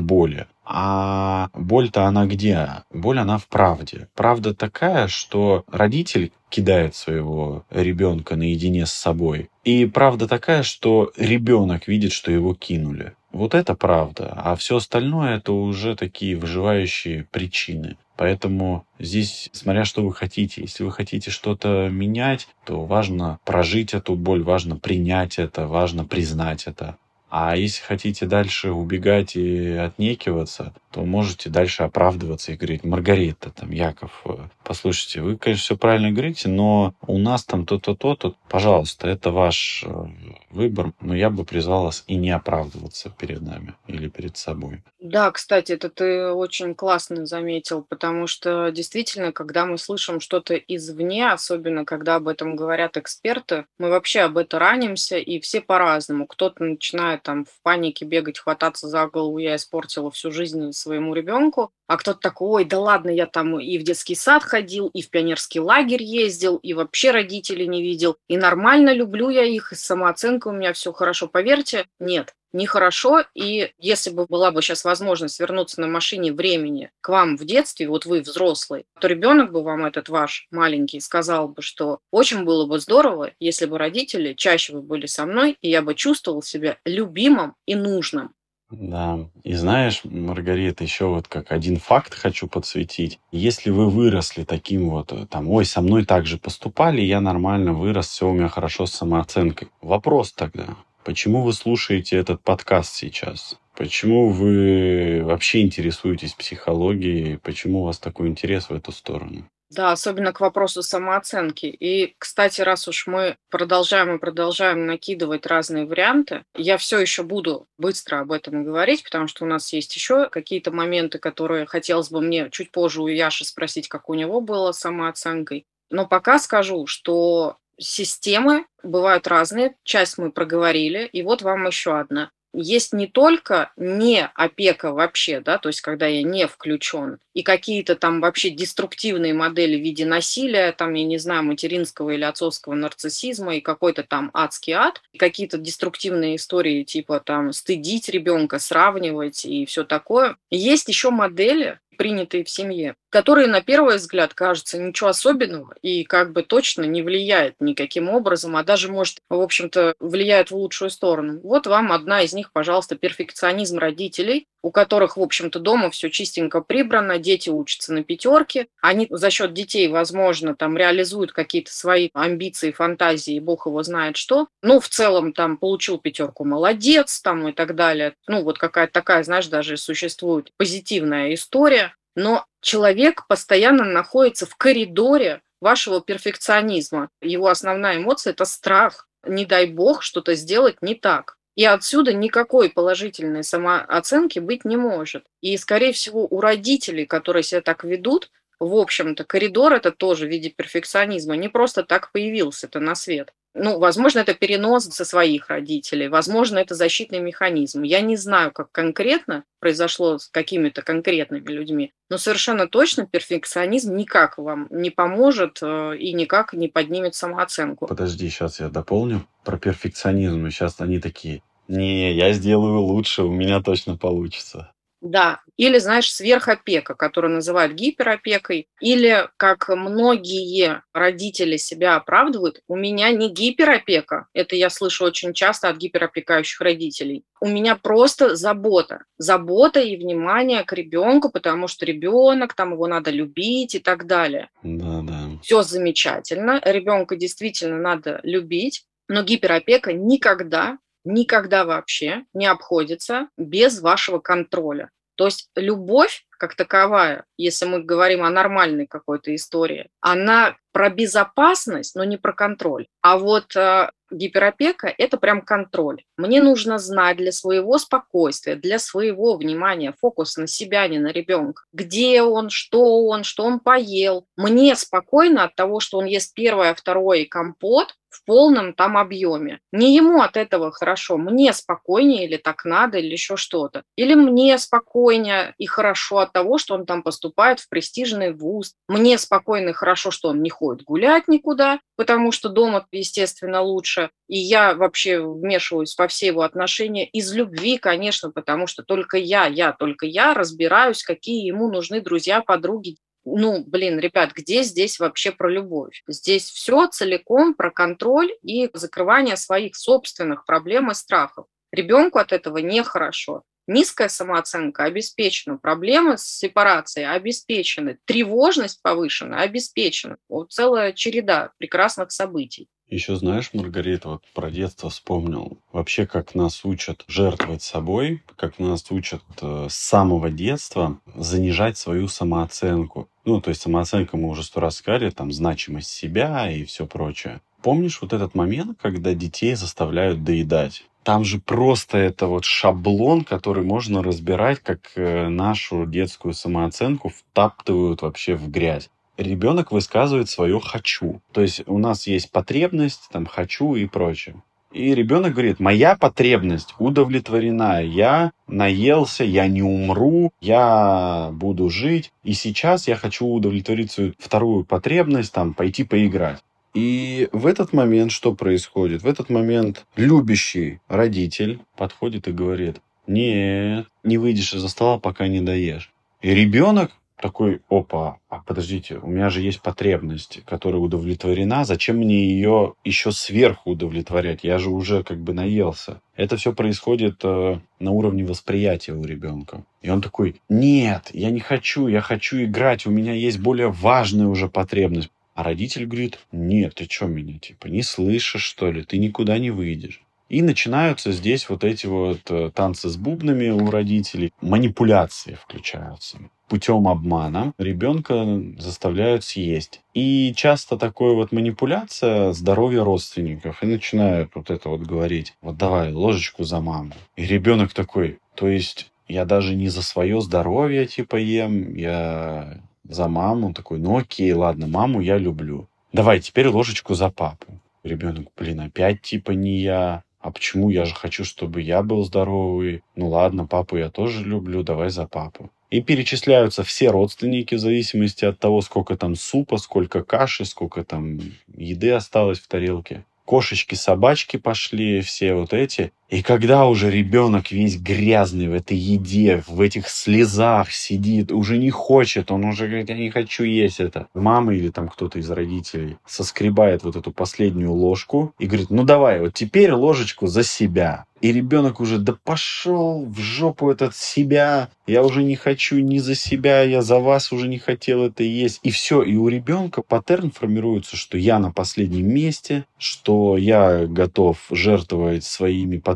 боли. 0.00 0.46
А 0.64 1.48
боль-то 1.54 2.04
она 2.04 2.26
где? 2.26 2.68
Боль 2.92 3.18
она 3.18 3.38
в 3.38 3.46
правде. 3.48 4.08
Правда 4.14 4.54
такая, 4.54 5.08
что 5.08 5.64
родитель 5.70 6.32
кидает 6.48 6.94
своего 6.94 7.64
ребенка 7.70 8.36
наедине 8.36 8.86
с 8.86 8.92
собой. 8.92 9.50
И 9.64 9.86
правда 9.86 10.28
такая, 10.28 10.62
что 10.62 11.12
ребенок 11.16 11.88
видит, 11.88 12.12
что 12.12 12.30
его 12.30 12.54
кинули. 12.54 13.14
Вот 13.34 13.56
это 13.56 13.74
правда. 13.74 14.32
А 14.36 14.54
все 14.54 14.76
остальное 14.76 15.38
это 15.38 15.52
уже 15.52 15.96
такие 15.96 16.36
выживающие 16.36 17.24
причины. 17.32 17.96
Поэтому 18.16 18.86
здесь, 19.00 19.50
смотря 19.52 19.84
что 19.84 20.04
вы 20.04 20.14
хотите, 20.14 20.62
если 20.62 20.84
вы 20.84 20.92
хотите 20.92 21.32
что-то 21.32 21.88
менять, 21.90 22.46
то 22.64 22.84
важно 22.84 23.40
прожить 23.44 23.92
эту 23.92 24.14
боль, 24.14 24.44
важно 24.44 24.76
принять 24.76 25.40
это, 25.40 25.66
важно 25.66 26.04
признать 26.04 26.68
это. 26.68 26.96
А 27.28 27.56
если 27.56 27.82
хотите 27.82 28.26
дальше 28.26 28.70
убегать 28.70 29.34
и 29.34 29.70
отнекиваться, 29.70 30.72
то 30.92 31.04
можете 31.04 31.50
дальше 31.50 31.82
оправдываться 31.82 32.52
и 32.52 32.56
говорить, 32.56 32.84
Маргарита, 32.84 33.50
там, 33.50 33.72
Яков, 33.72 34.22
э, 34.26 34.36
послушайте, 34.62 35.20
вы, 35.20 35.36
конечно, 35.36 35.62
все 35.64 35.76
правильно 35.76 36.12
говорите, 36.12 36.48
но 36.48 36.94
у 37.04 37.18
нас 37.18 37.42
там 37.44 37.66
то-то, 37.66 37.96
то-то, 37.96 38.36
пожалуйста, 38.48 39.08
это 39.08 39.32
ваш 39.32 39.82
э, 39.84 40.06
выбор, 40.54 40.92
но 41.00 41.14
я 41.14 41.30
бы 41.30 41.44
призвал 41.44 41.84
вас 41.84 42.04
и 42.06 42.14
не 42.16 42.30
оправдываться 42.30 43.10
перед 43.10 43.42
нами 43.42 43.74
или 43.86 44.08
перед 44.08 44.36
собой. 44.36 44.82
Да, 45.00 45.30
кстати, 45.30 45.72
это 45.72 45.90
ты 45.90 46.28
очень 46.28 46.74
классно 46.74 47.26
заметил, 47.26 47.82
потому 47.82 48.26
что 48.26 48.70
действительно, 48.70 49.32
когда 49.32 49.66
мы 49.66 49.76
слышим 49.76 50.20
что-то 50.20 50.54
извне, 50.54 51.30
особенно 51.30 51.84
когда 51.84 52.14
об 52.16 52.28
этом 52.28 52.56
говорят 52.56 52.96
эксперты, 52.96 53.66
мы 53.78 53.90
вообще 53.90 54.20
об 54.20 54.38
этом 54.38 54.60
ранимся, 54.60 55.18
и 55.18 55.40
все 55.40 55.60
по-разному. 55.60 56.26
Кто-то 56.26 56.64
начинает 56.64 57.22
там 57.22 57.44
в 57.44 57.62
панике 57.62 58.04
бегать, 58.04 58.38
хвататься 58.38 58.88
за 58.88 59.06
голову, 59.06 59.38
я 59.38 59.56
испортила 59.56 60.10
всю 60.10 60.30
жизнь 60.30 60.72
своему 60.72 61.14
ребенку, 61.14 61.70
а 61.86 61.98
кто-то 61.98 62.20
такой, 62.20 62.48
ой, 62.48 62.64
да 62.64 62.78
ладно, 62.80 63.10
я 63.10 63.26
там 63.26 63.60
и 63.60 63.76
в 63.78 63.82
детский 63.82 64.14
сад 64.14 64.42
ходил, 64.42 64.88
и 64.94 65.02
в 65.02 65.10
пионерский 65.10 65.60
лагерь 65.60 66.02
ездил, 66.02 66.56
и 66.56 66.72
вообще 66.72 67.10
родителей 67.10 67.66
не 67.66 67.82
видел, 67.82 68.16
и 68.28 68.36
нормально 68.36 68.94
люблю 68.94 69.28
я 69.28 69.44
их, 69.44 69.72
и 69.72 69.76
самооценка 69.76 70.43
у 70.46 70.52
меня 70.52 70.72
все 70.72 70.92
хорошо. 70.92 71.28
Поверьте, 71.28 71.86
нет, 71.98 72.34
нехорошо, 72.52 73.24
и 73.34 73.72
если 73.78 74.10
бы 74.10 74.26
была 74.26 74.50
бы 74.50 74.62
сейчас 74.62 74.84
возможность 74.84 75.40
вернуться 75.40 75.80
на 75.80 75.86
машине 75.86 76.32
времени 76.32 76.90
к 77.00 77.08
вам 77.10 77.36
в 77.36 77.44
детстве, 77.44 77.88
вот 77.88 78.06
вы 78.06 78.20
взрослый, 78.20 78.86
то 79.00 79.08
ребенок 79.08 79.52
бы 79.52 79.62
вам 79.62 79.84
этот 79.84 80.08
ваш 80.08 80.46
маленький 80.50 81.00
сказал 81.00 81.48
бы, 81.48 81.62
что 81.62 81.98
очень 82.10 82.44
было 82.44 82.66
бы 82.66 82.78
здорово, 82.78 83.32
если 83.40 83.66
бы 83.66 83.78
родители 83.78 84.34
чаще 84.34 84.72
бы 84.72 84.82
были 84.82 85.06
со 85.06 85.26
мной, 85.26 85.58
и 85.60 85.68
я 85.68 85.82
бы 85.82 85.94
чувствовал 85.94 86.42
себя 86.42 86.78
любимым 86.84 87.54
и 87.66 87.74
нужным. 87.74 88.34
Да, 88.80 89.28
и 89.44 89.54
знаешь, 89.54 90.00
Маргарита, 90.04 90.82
еще 90.82 91.06
вот 91.06 91.28
как 91.28 91.52
один 91.52 91.76
факт 91.76 92.14
хочу 92.14 92.48
подсветить. 92.48 93.20
Если 93.30 93.70
вы 93.70 93.88
выросли 93.88 94.44
таким 94.44 94.90
вот, 94.90 95.12
э, 95.12 95.26
там, 95.26 95.48
ой, 95.48 95.64
со 95.64 95.80
мной 95.80 96.04
так 96.04 96.26
же 96.26 96.38
поступали, 96.38 97.00
я 97.00 97.20
нормально 97.20 97.72
вырос, 97.72 98.08
все 98.08 98.28
у 98.28 98.32
меня 98.32 98.48
хорошо 98.48 98.86
с 98.86 98.92
самооценкой. 98.92 99.68
Вопрос 99.80 100.32
тогда, 100.32 100.76
почему 101.04 101.42
вы 101.42 101.52
слушаете 101.52 102.16
этот 102.16 102.42
подкаст 102.42 102.94
сейчас? 102.94 103.58
Почему 103.76 104.28
вы 104.28 105.22
вообще 105.24 105.62
интересуетесь 105.62 106.34
психологией? 106.34 107.38
Почему 107.38 107.82
у 107.82 107.84
вас 107.84 107.98
такой 107.98 108.28
интерес 108.28 108.70
в 108.70 108.74
эту 108.74 108.92
сторону? 108.92 109.48
Да, 109.74 109.90
особенно 109.90 110.32
к 110.32 110.38
вопросу 110.38 110.82
самооценки. 110.82 111.66
И, 111.66 112.14
кстати, 112.18 112.60
раз 112.60 112.86
уж 112.86 113.08
мы 113.08 113.36
продолжаем 113.50 114.14
и 114.14 114.20
продолжаем 114.20 114.86
накидывать 114.86 115.46
разные 115.46 115.84
варианты, 115.84 116.44
я 116.54 116.76
все 116.78 117.00
еще 117.00 117.24
буду 117.24 117.66
быстро 117.76 118.20
об 118.20 118.30
этом 118.30 118.62
говорить, 118.62 119.02
потому 119.02 119.26
что 119.26 119.44
у 119.44 119.48
нас 119.48 119.72
есть 119.72 119.96
еще 119.96 120.28
какие-то 120.28 120.70
моменты, 120.70 121.18
которые 121.18 121.66
хотелось 121.66 122.08
бы 122.08 122.20
мне 122.20 122.50
чуть 122.50 122.70
позже 122.70 123.02
у 123.02 123.08
Яши 123.08 123.44
спросить, 123.44 123.88
как 123.88 124.08
у 124.08 124.14
него 124.14 124.40
было 124.40 124.70
с 124.70 124.78
самооценкой. 124.78 125.66
Но 125.90 126.06
пока 126.06 126.38
скажу, 126.38 126.86
что 126.86 127.56
системы 127.76 128.66
бывают 128.84 129.26
разные, 129.26 129.74
часть 129.82 130.18
мы 130.18 130.30
проговорили, 130.30 131.04
и 131.12 131.24
вот 131.24 131.42
вам 131.42 131.66
еще 131.66 131.98
одна 131.98 132.30
есть 132.54 132.92
не 132.92 133.06
только 133.06 133.72
не 133.76 134.26
опека 134.34 134.92
вообще, 134.92 135.40
да, 135.40 135.58
то 135.58 135.68
есть 135.68 135.80
когда 135.80 136.06
я 136.06 136.22
не 136.22 136.46
включен, 136.46 137.18
и 137.34 137.42
какие-то 137.42 137.96
там 137.96 138.20
вообще 138.20 138.50
деструктивные 138.50 139.34
модели 139.34 139.76
в 139.76 139.82
виде 139.82 140.06
насилия, 140.06 140.72
там, 140.72 140.94
я 140.94 141.04
не 141.04 141.18
знаю, 141.18 141.42
материнского 141.42 142.10
или 142.10 142.24
отцовского 142.24 142.74
нарциссизма, 142.74 143.56
и 143.56 143.60
какой-то 143.60 144.04
там 144.04 144.30
адский 144.32 144.72
ад, 144.72 145.02
и 145.12 145.18
какие-то 145.18 145.58
деструктивные 145.58 146.36
истории 146.36 146.84
типа 146.84 147.20
там 147.20 147.52
стыдить 147.52 148.08
ребенка, 148.08 148.58
сравнивать 148.58 149.44
и 149.44 149.66
все 149.66 149.84
такое. 149.84 150.36
Есть 150.50 150.88
еще 150.88 151.10
модели, 151.10 151.80
принятые 151.96 152.44
в 152.44 152.50
семье, 152.50 152.96
которые 153.14 153.46
на 153.46 153.60
первый 153.60 153.98
взгляд 153.98 154.34
кажутся 154.34 154.76
ничего 154.76 155.10
особенного 155.10 155.72
и 155.82 156.02
как 156.02 156.32
бы 156.32 156.42
точно 156.42 156.82
не 156.82 157.00
влияет 157.00 157.54
никаким 157.60 158.08
образом, 158.08 158.56
а 158.56 158.64
даже, 158.64 158.90
может, 158.90 159.18
в 159.30 159.40
общем-то, 159.40 159.94
влияет 160.00 160.50
в 160.50 160.56
лучшую 160.56 160.90
сторону. 160.90 161.38
Вот 161.44 161.68
вам 161.68 161.92
одна 161.92 162.22
из 162.22 162.32
них, 162.32 162.50
пожалуйста, 162.50 162.96
перфекционизм 162.96 163.78
родителей, 163.78 164.48
у 164.64 164.72
которых, 164.72 165.16
в 165.16 165.22
общем-то, 165.22 165.60
дома 165.60 165.90
все 165.90 166.10
чистенько 166.10 166.60
прибрано, 166.60 167.18
дети 167.18 167.50
учатся 167.50 167.92
на 167.92 168.02
пятерке, 168.02 168.66
они 168.80 169.06
за 169.08 169.30
счет 169.30 169.54
детей, 169.54 169.86
возможно, 169.86 170.56
там 170.56 170.76
реализуют 170.76 171.30
какие-то 171.30 171.72
свои 171.72 172.08
амбиции, 172.14 172.72
фантазии, 172.72 173.38
бог 173.38 173.66
его 173.66 173.80
знает 173.84 174.16
что. 174.16 174.48
Ну, 174.60 174.80
в 174.80 174.88
целом, 174.88 175.32
там, 175.32 175.56
получил 175.56 175.98
пятерку, 175.98 176.44
молодец, 176.44 177.20
там, 177.20 177.46
и 177.46 177.52
так 177.52 177.76
далее. 177.76 178.14
Ну, 178.26 178.42
вот 178.42 178.58
какая-то 178.58 178.92
такая, 178.92 179.22
знаешь, 179.22 179.46
даже 179.46 179.76
существует 179.76 180.50
позитивная 180.56 181.32
история. 181.34 181.94
Но 182.14 182.46
человек 182.60 183.26
постоянно 183.26 183.84
находится 183.84 184.46
в 184.46 184.56
коридоре 184.56 185.42
вашего 185.60 186.00
перфекционизма. 186.00 187.08
Его 187.20 187.48
основная 187.48 187.96
эмоция– 187.96 188.32
это 188.34 188.44
страх. 188.44 189.08
Не 189.26 189.46
дай 189.46 189.66
бог 189.66 190.02
что-то 190.02 190.34
сделать 190.34 190.82
не 190.82 190.94
так. 190.94 191.38
И 191.56 191.64
отсюда 191.64 192.12
никакой 192.12 192.68
положительной 192.68 193.44
самооценки 193.44 194.40
быть 194.40 194.64
не 194.64 194.76
может. 194.76 195.24
И, 195.40 195.56
скорее 195.56 195.92
всего, 195.92 196.26
у 196.28 196.40
родителей, 196.40 197.06
которые 197.06 197.42
себя 197.42 197.60
так 197.60 197.84
ведут, 197.84 198.30
в 198.58 198.74
общем-то, 198.74 199.24
коридор 199.24 199.72
это 199.72 199.92
тоже 199.92 200.26
в 200.26 200.30
виде 200.30 200.50
перфекционизма 200.50 201.36
не 201.36 201.48
просто 201.48 201.82
так 201.82 202.12
появился 202.12 202.66
это 202.66 202.80
на 202.80 202.94
свет. 202.94 203.32
Ну, 203.54 203.78
возможно, 203.78 204.18
это 204.18 204.34
перенос 204.34 204.84
со 204.86 205.04
своих 205.04 205.48
родителей, 205.48 206.08
возможно, 206.08 206.58
это 206.58 206.74
защитный 206.74 207.20
механизм. 207.20 207.82
Я 207.82 208.00
не 208.00 208.16
знаю, 208.16 208.50
как 208.50 208.72
конкретно 208.72 209.44
произошло 209.60 210.18
с 210.18 210.28
какими-то 210.28 210.82
конкретными 210.82 211.48
людьми, 211.48 211.92
но 212.10 212.18
совершенно 212.18 212.66
точно 212.66 213.06
перфекционизм 213.06 213.94
никак 213.94 214.38
вам 214.38 214.66
не 214.70 214.90
поможет 214.90 215.58
э, 215.62 215.96
и 215.96 216.12
никак 216.12 216.52
не 216.52 216.66
поднимет 216.66 217.14
самооценку. 217.14 217.86
Подожди, 217.86 218.28
сейчас 218.28 218.58
я 218.58 218.68
дополню 218.68 219.24
про 219.44 219.56
перфекционизм. 219.56 220.50
Сейчас 220.50 220.80
они 220.80 220.98
такие, 220.98 221.42
не, 221.68 222.12
я 222.12 222.32
сделаю 222.32 222.80
лучше, 222.80 223.22
у 223.22 223.32
меня 223.32 223.62
точно 223.62 223.96
получится. 223.96 224.72
Да, 225.04 225.42
или, 225.58 225.76
знаешь, 225.76 226.10
сверхопека, 226.10 226.94
которую 226.94 227.34
называют 227.34 227.74
гиперопекой, 227.74 228.68
или, 228.80 229.28
как 229.36 229.68
многие 229.68 230.82
родители 230.94 231.58
себя 231.58 231.96
оправдывают, 231.96 232.62
у 232.68 232.74
меня 232.74 233.10
не 233.10 233.30
гиперопека, 233.30 234.28
это 234.32 234.56
я 234.56 234.70
слышу 234.70 235.04
очень 235.04 235.34
часто 235.34 235.68
от 235.68 235.76
гиперопекающих 235.76 236.58
родителей, 236.62 237.22
у 237.38 237.48
меня 237.48 237.76
просто 237.76 238.34
забота, 238.34 239.04
забота 239.18 239.80
и 239.80 239.98
внимание 239.98 240.64
к 240.64 240.72
ребенку, 240.72 241.30
потому 241.30 241.68
что 241.68 241.84
ребенок, 241.84 242.54
там 242.54 242.72
его 242.72 242.86
надо 242.86 243.10
любить 243.10 243.74
и 243.74 243.80
так 243.80 244.06
далее. 244.06 244.48
Да, 244.62 245.02
да. 245.02 245.38
Все 245.42 245.62
замечательно, 245.62 246.62
ребенка 246.64 247.16
действительно 247.16 247.76
надо 247.76 248.20
любить, 248.22 248.86
но 249.08 249.22
гиперопека 249.22 249.92
никогда 249.92 250.78
никогда 251.04 251.64
вообще 251.64 252.24
не 252.32 252.46
обходится 252.46 253.28
без 253.36 253.80
вашего 253.80 254.18
контроля. 254.18 254.90
То 255.16 255.26
есть 255.26 255.48
любовь 255.54 256.24
как 256.38 256.56
таковая, 256.56 257.24
если 257.38 257.64
мы 257.64 257.82
говорим 257.82 258.22
о 258.22 258.30
нормальной 258.30 258.86
какой-то 258.86 259.34
истории, 259.34 259.88
она 260.00 260.56
про 260.72 260.90
безопасность, 260.90 261.94
но 261.94 262.04
не 262.04 262.16
про 262.16 262.32
контроль. 262.32 262.88
А 263.00 263.16
вот 263.16 263.54
э, 263.56 263.90
гиперопека– 264.10 264.92
это 264.98 265.16
прям 265.16 265.40
контроль. 265.40 266.02
Мне 266.16 266.42
нужно 266.42 266.78
знать 266.78 267.16
для 267.16 267.32
своего 267.32 267.78
спокойствия, 267.78 268.56
для 268.56 268.78
своего 268.78 269.36
внимания, 269.36 269.94
фокус 269.98 270.36
на 270.36 270.46
себя, 270.46 270.86
не 270.88 270.98
на 270.98 271.12
ребенка. 271.12 271.62
Где 271.72 272.22
он, 272.22 272.50
что 272.50 273.06
он, 273.06 273.24
что 273.24 273.44
он 273.44 273.60
поел. 273.60 274.26
Мне 274.36 274.74
спокойно 274.74 275.44
от 275.44 275.54
того, 275.54 275.80
что 275.80 275.98
он 275.98 276.06
ест 276.06 276.34
первое, 276.34 276.74
второе 276.74 277.20
и 277.20 277.24
компот, 277.24 277.94
в 278.14 278.24
полном 278.24 278.74
там 278.74 278.96
объеме. 278.96 279.60
Не 279.72 279.94
ему 279.94 280.22
от 280.22 280.36
этого 280.36 280.70
хорошо, 280.70 281.18
мне 281.18 281.52
спокойнее 281.52 282.26
или 282.26 282.36
так 282.36 282.64
надо, 282.64 282.98
или 282.98 283.12
еще 283.12 283.36
что-то. 283.36 283.82
Или 283.96 284.14
мне 284.14 284.56
спокойнее 284.58 285.54
и 285.58 285.66
хорошо 285.66 286.18
от 286.18 286.32
того, 286.32 286.58
что 286.58 286.74
он 286.74 286.86
там 286.86 287.02
поступает 287.02 287.60
в 287.60 287.68
престижный 287.68 288.32
вуз. 288.32 288.74
Мне 288.88 289.18
спокойно 289.18 289.70
и 289.70 289.72
хорошо, 289.72 290.10
что 290.10 290.28
он 290.28 290.42
не 290.42 290.50
ходит 290.50 290.84
гулять 290.84 291.26
никуда, 291.26 291.80
потому 291.96 292.30
что 292.30 292.48
дома, 292.48 292.86
естественно, 292.92 293.60
лучше. 293.60 294.10
И 294.28 294.38
я 294.38 294.74
вообще 294.74 295.20
вмешиваюсь 295.20 295.96
во 295.98 296.06
все 296.08 296.28
его 296.28 296.42
отношения 296.42 297.06
из 297.06 297.32
любви, 297.34 297.78
конечно, 297.78 298.30
потому 298.30 298.66
что 298.66 298.82
только 298.82 299.16
я, 299.18 299.46
я, 299.46 299.72
только 299.72 300.06
я 300.06 300.34
разбираюсь, 300.34 301.02
какие 301.02 301.46
ему 301.46 301.70
нужны 301.70 302.00
друзья, 302.00 302.40
подруги, 302.40 302.96
ну, 303.24 303.64
блин, 303.66 303.98
ребят, 303.98 304.32
где 304.34 304.62
здесь 304.62 304.98
вообще 304.98 305.32
про 305.32 305.50
любовь? 305.50 306.02
Здесь 306.06 306.50
все 306.50 306.86
целиком 306.88 307.54
про 307.54 307.70
контроль 307.70 308.32
и 308.42 308.70
закрывание 308.74 309.36
своих 309.36 309.76
собственных 309.76 310.44
проблем 310.44 310.90
и 310.90 310.94
страхов. 310.94 311.46
Ребенку 311.72 312.18
от 312.18 312.32
этого 312.32 312.58
нехорошо. 312.58 313.42
Низкая 313.66 314.08
самооценка 314.08 314.84
обеспечена, 314.84 315.56
проблемы 315.56 316.18
с 316.18 316.24
сепарацией 316.24 317.08
обеспечены, 317.08 317.98
тревожность 318.04 318.82
повышена 318.82 319.40
обеспечена. 319.40 320.18
Вот 320.28 320.52
целая 320.52 320.92
череда 320.92 321.52
прекрасных 321.56 322.12
событий. 322.12 322.68
Еще 322.90 323.16
знаешь, 323.16 323.50
Маргарита, 323.54 324.10
вот 324.10 324.22
про 324.34 324.50
детство 324.50 324.90
вспомнил. 324.90 325.58
Вообще, 325.72 326.06
как 326.06 326.34
нас 326.34 326.64
учат 326.64 327.04
жертвовать 327.08 327.62
собой, 327.62 328.22
как 328.36 328.58
нас 328.58 328.90
учат 328.90 329.22
э, 329.40 329.68
с 329.70 329.74
самого 329.74 330.30
детства 330.30 330.98
занижать 331.14 331.78
свою 331.78 332.08
самооценку. 332.08 333.08
Ну, 333.24 333.40
то 333.40 333.48
есть 333.48 333.62
самооценка 333.62 334.18
мы 334.18 334.28
уже 334.28 334.42
сто 334.42 334.60
раз 334.60 334.76
сказали, 334.76 335.10
там, 335.10 335.32
значимость 335.32 335.88
себя 335.88 336.50
и 336.50 336.64
все 336.64 336.86
прочее. 336.86 337.40
Помнишь 337.62 338.02
вот 338.02 338.12
этот 338.12 338.34
момент, 338.34 338.78
когда 338.80 339.14
детей 339.14 339.54
заставляют 339.54 340.22
доедать? 340.22 340.84
Там 341.04 341.24
же 341.24 341.38
просто 341.38 341.98
это 341.98 342.26
вот 342.26 342.44
шаблон, 342.44 343.24
который 343.24 343.64
можно 343.64 344.02
разбирать, 344.02 344.60
как 344.60 344.92
э, 344.94 345.28
нашу 345.28 345.86
детскую 345.86 346.34
самооценку 346.34 347.08
втаптывают 347.08 348.02
вообще 348.02 348.36
в 348.36 348.50
грязь 348.50 348.90
ребенок 349.16 349.72
высказывает 349.72 350.28
свое 350.28 350.60
хочу. 350.60 351.20
То 351.32 351.42
есть 351.42 351.62
у 351.66 351.78
нас 351.78 352.06
есть 352.06 352.30
потребность, 352.30 353.08
там 353.12 353.26
хочу 353.26 353.74
и 353.74 353.86
прочее. 353.86 354.42
И 354.72 354.92
ребенок 354.92 355.34
говорит, 355.34 355.60
моя 355.60 355.94
потребность 355.94 356.74
удовлетворена, 356.80 357.80
я 357.80 358.32
наелся, 358.48 359.22
я 359.22 359.46
не 359.46 359.62
умру, 359.62 360.32
я 360.40 361.30
буду 361.32 361.70
жить, 361.70 362.12
и 362.24 362.32
сейчас 362.32 362.88
я 362.88 362.96
хочу 362.96 363.24
удовлетворить 363.24 363.92
свою 363.92 364.14
вторую 364.18 364.64
потребность, 364.64 365.32
там, 365.32 365.54
пойти 365.54 365.84
поиграть. 365.84 366.42
И 366.74 367.28
в 367.30 367.46
этот 367.46 367.72
момент 367.72 368.10
что 368.10 368.34
происходит? 368.34 369.02
В 369.02 369.06
этот 369.06 369.30
момент 369.30 369.86
любящий 369.94 370.80
родитель 370.88 371.60
подходит 371.76 372.26
и 372.26 372.32
говорит, 372.32 372.80
нет, 373.06 373.86
не 374.02 374.18
выйдешь 374.18 374.54
из-за 374.54 374.68
стола, 374.68 374.98
пока 374.98 375.28
не 375.28 375.40
доешь. 375.40 375.92
И 376.20 376.34
ребенок 376.34 376.90
такой, 377.20 377.60
опа, 377.68 378.18
а 378.28 378.40
подождите, 378.40 378.98
у 378.98 379.06
меня 379.06 379.30
же 379.30 379.40
есть 379.40 379.60
потребность, 379.60 380.42
которая 380.44 380.80
удовлетворена, 380.80 381.64
зачем 381.64 381.96
мне 381.96 382.24
ее 382.26 382.74
еще 382.84 383.12
сверху 383.12 383.70
удовлетворять? 383.70 384.44
Я 384.44 384.58
же 384.58 384.70
уже 384.70 385.02
как 385.04 385.18
бы 385.18 385.32
наелся. 385.32 386.00
Это 386.16 386.36
все 386.36 386.52
происходит 386.52 387.20
э, 387.24 387.58
на 387.78 387.90
уровне 387.90 388.24
восприятия 388.24 388.92
у 388.92 389.04
ребенка. 389.04 389.64
И 389.82 389.90
он 389.90 390.02
такой, 390.02 390.40
нет, 390.48 391.10
я 391.12 391.30
не 391.30 391.40
хочу, 391.40 391.86
я 391.86 392.00
хочу 392.00 392.42
играть, 392.42 392.86
у 392.86 392.90
меня 392.90 393.12
есть 393.12 393.38
более 393.38 393.70
важная 393.70 394.26
уже 394.26 394.48
потребность. 394.48 395.10
А 395.34 395.42
родитель 395.42 395.86
говорит, 395.86 396.20
нет, 396.30 396.76
ты 396.76 396.84
что 396.84 397.06
меня, 397.06 397.38
типа, 397.38 397.66
не 397.66 397.82
слышишь, 397.82 398.44
что 398.44 398.70
ли, 398.70 398.84
ты 398.84 398.98
никуда 398.98 399.38
не 399.38 399.50
выйдешь. 399.50 400.00
И 400.34 400.42
начинаются 400.42 401.12
здесь 401.12 401.48
вот 401.48 401.62
эти 401.62 401.86
вот 401.86 402.28
э, 402.28 402.50
танцы 402.52 402.88
с 402.88 402.96
бубнами 402.96 403.50
у 403.50 403.70
родителей, 403.70 404.32
манипуляции 404.40 405.38
включаются 405.40 406.18
путем 406.48 406.86
обмана 406.88 407.52
ребенка 407.58 408.40
заставляют 408.58 409.24
съесть. 409.24 409.80
И 409.94 410.32
часто 410.36 410.76
такое 410.76 411.14
вот 411.14 411.32
манипуляция 411.32 412.32
здоровья 412.32 412.84
родственников. 412.84 413.62
И 413.62 413.66
начинают 413.66 414.30
вот 414.34 414.50
это 414.50 414.68
вот 414.68 414.82
говорить, 414.82 415.34
вот 415.40 415.56
давай 415.56 415.92
ложечку 415.92 416.44
за 416.44 416.60
маму. 416.60 416.92
И 417.16 417.24
ребенок 417.24 417.72
такой, 417.72 418.18
то 418.34 418.48
есть 418.48 418.92
я 419.08 419.24
даже 419.24 419.54
не 419.54 419.68
за 419.68 419.82
свое 419.82 420.20
здоровье 420.20 420.86
типа 420.86 421.16
ем, 421.16 421.74
я 421.74 422.60
за 422.88 423.08
маму. 423.08 423.54
такой, 423.54 423.78
ну 423.78 423.96
окей, 423.98 424.32
ладно, 424.32 424.66
маму 424.66 425.00
я 425.00 425.18
люблю. 425.18 425.68
Давай 425.92 426.20
теперь 426.20 426.48
ложечку 426.48 426.94
за 426.94 427.10
папу. 427.10 427.60
Ребенок, 427.84 428.28
блин, 428.36 428.60
опять 428.60 429.02
типа 429.02 429.32
не 429.32 429.58
я. 429.58 430.02
А 430.24 430.30
почему 430.30 430.70
я 430.70 430.86
же 430.86 430.94
хочу, 430.94 431.22
чтобы 431.22 431.60
я 431.60 431.82
был 431.82 432.02
здоровый? 432.02 432.82
Ну 432.96 433.08
ладно, 433.08 433.46
папу 433.46 433.76
я 433.76 433.90
тоже 433.90 434.24
люблю, 434.24 434.62
давай 434.62 434.88
за 434.88 435.06
папу. 435.06 435.50
И 435.68 435.82
перечисляются 435.82 436.62
все 436.62 436.88
родственники 436.90 437.56
в 437.56 437.58
зависимости 437.58 438.24
от 438.24 438.38
того, 438.38 438.62
сколько 438.62 438.96
там 438.96 439.16
супа, 439.16 439.58
сколько 439.58 440.02
каши, 440.02 440.46
сколько 440.46 440.82
там 440.82 441.20
еды 441.54 441.90
осталось 441.90 442.40
в 442.40 442.48
тарелке. 442.48 443.04
Кошечки, 443.26 443.74
собачки 443.74 444.38
пошли, 444.38 445.02
все 445.02 445.34
вот 445.34 445.52
эти. 445.52 445.92
И 446.10 446.22
когда 446.22 446.66
уже 446.66 446.90
ребенок 446.90 447.50
весь 447.50 447.78
грязный 447.78 448.48
в 448.48 448.52
этой 448.52 448.76
еде, 448.76 449.42
в 449.46 449.60
этих 449.60 449.88
слезах 449.88 450.70
сидит, 450.70 451.32
уже 451.32 451.56
не 451.56 451.70
хочет, 451.70 452.30
он 452.30 452.44
уже 452.44 452.66
говорит, 452.66 452.90
я 452.90 452.96
не 452.96 453.10
хочу 453.10 453.44
есть 453.44 453.80
это. 453.80 454.06
Мама 454.14 454.54
или 454.54 454.68
там 454.68 454.88
кто-то 454.88 455.18
из 455.18 455.30
родителей 455.30 455.96
соскребает 456.06 456.84
вот 456.84 456.96
эту 456.96 457.10
последнюю 457.10 457.72
ложку 457.72 458.34
и 458.38 458.46
говорит, 458.46 458.70
ну 458.70 458.84
давай, 458.84 459.20
вот 459.20 459.34
теперь 459.34 459.72
ложечку 459.72 460.26
за 460.26 460.44
себя. 460.44 461.06
И 461.20 461.32
ребенок 461.32 461.80
уже, 461.80 461.98
да 461.98 462.14
пошел 462.22 463.06
в 463.06 463.18
жопу 463.18 463.70
этот 463.70 463.96
себя, 463.96 464.68
я 464.86 465.02
уже 465.02 465.22
не 465.22 465.36
хочу 465.36 465.78
ни 465.78 465.96
за 465.96 466.14
себя, 466.14 466.60
я 466.60 466.82
за 466.82 466.98
вас 466.98 467.32
уже 467.32 467.48
не 467.48 467.58
хотел 467.58 468.04
это 468.04 468.22
есть. 468.22 468.60
И 468.62 468.70
все, 468.70 469.02
и 469.02 469.16
у 469.16 469.28
ребенка 469.28 469.80
паттерн 469.80 470.30
формируется, 470.30 470.98
что 470.98 471.16
я 471.16 471.38
на 471.38 471.50
последнем 471.50 472.12
месте, 472.12 472.66
что 472.76 473.38
я 473.38 473.86
готов 473.86 474.36
жертвовать 474.50 475.24
своими 475.24 475.78
потребностями 475.78 475.93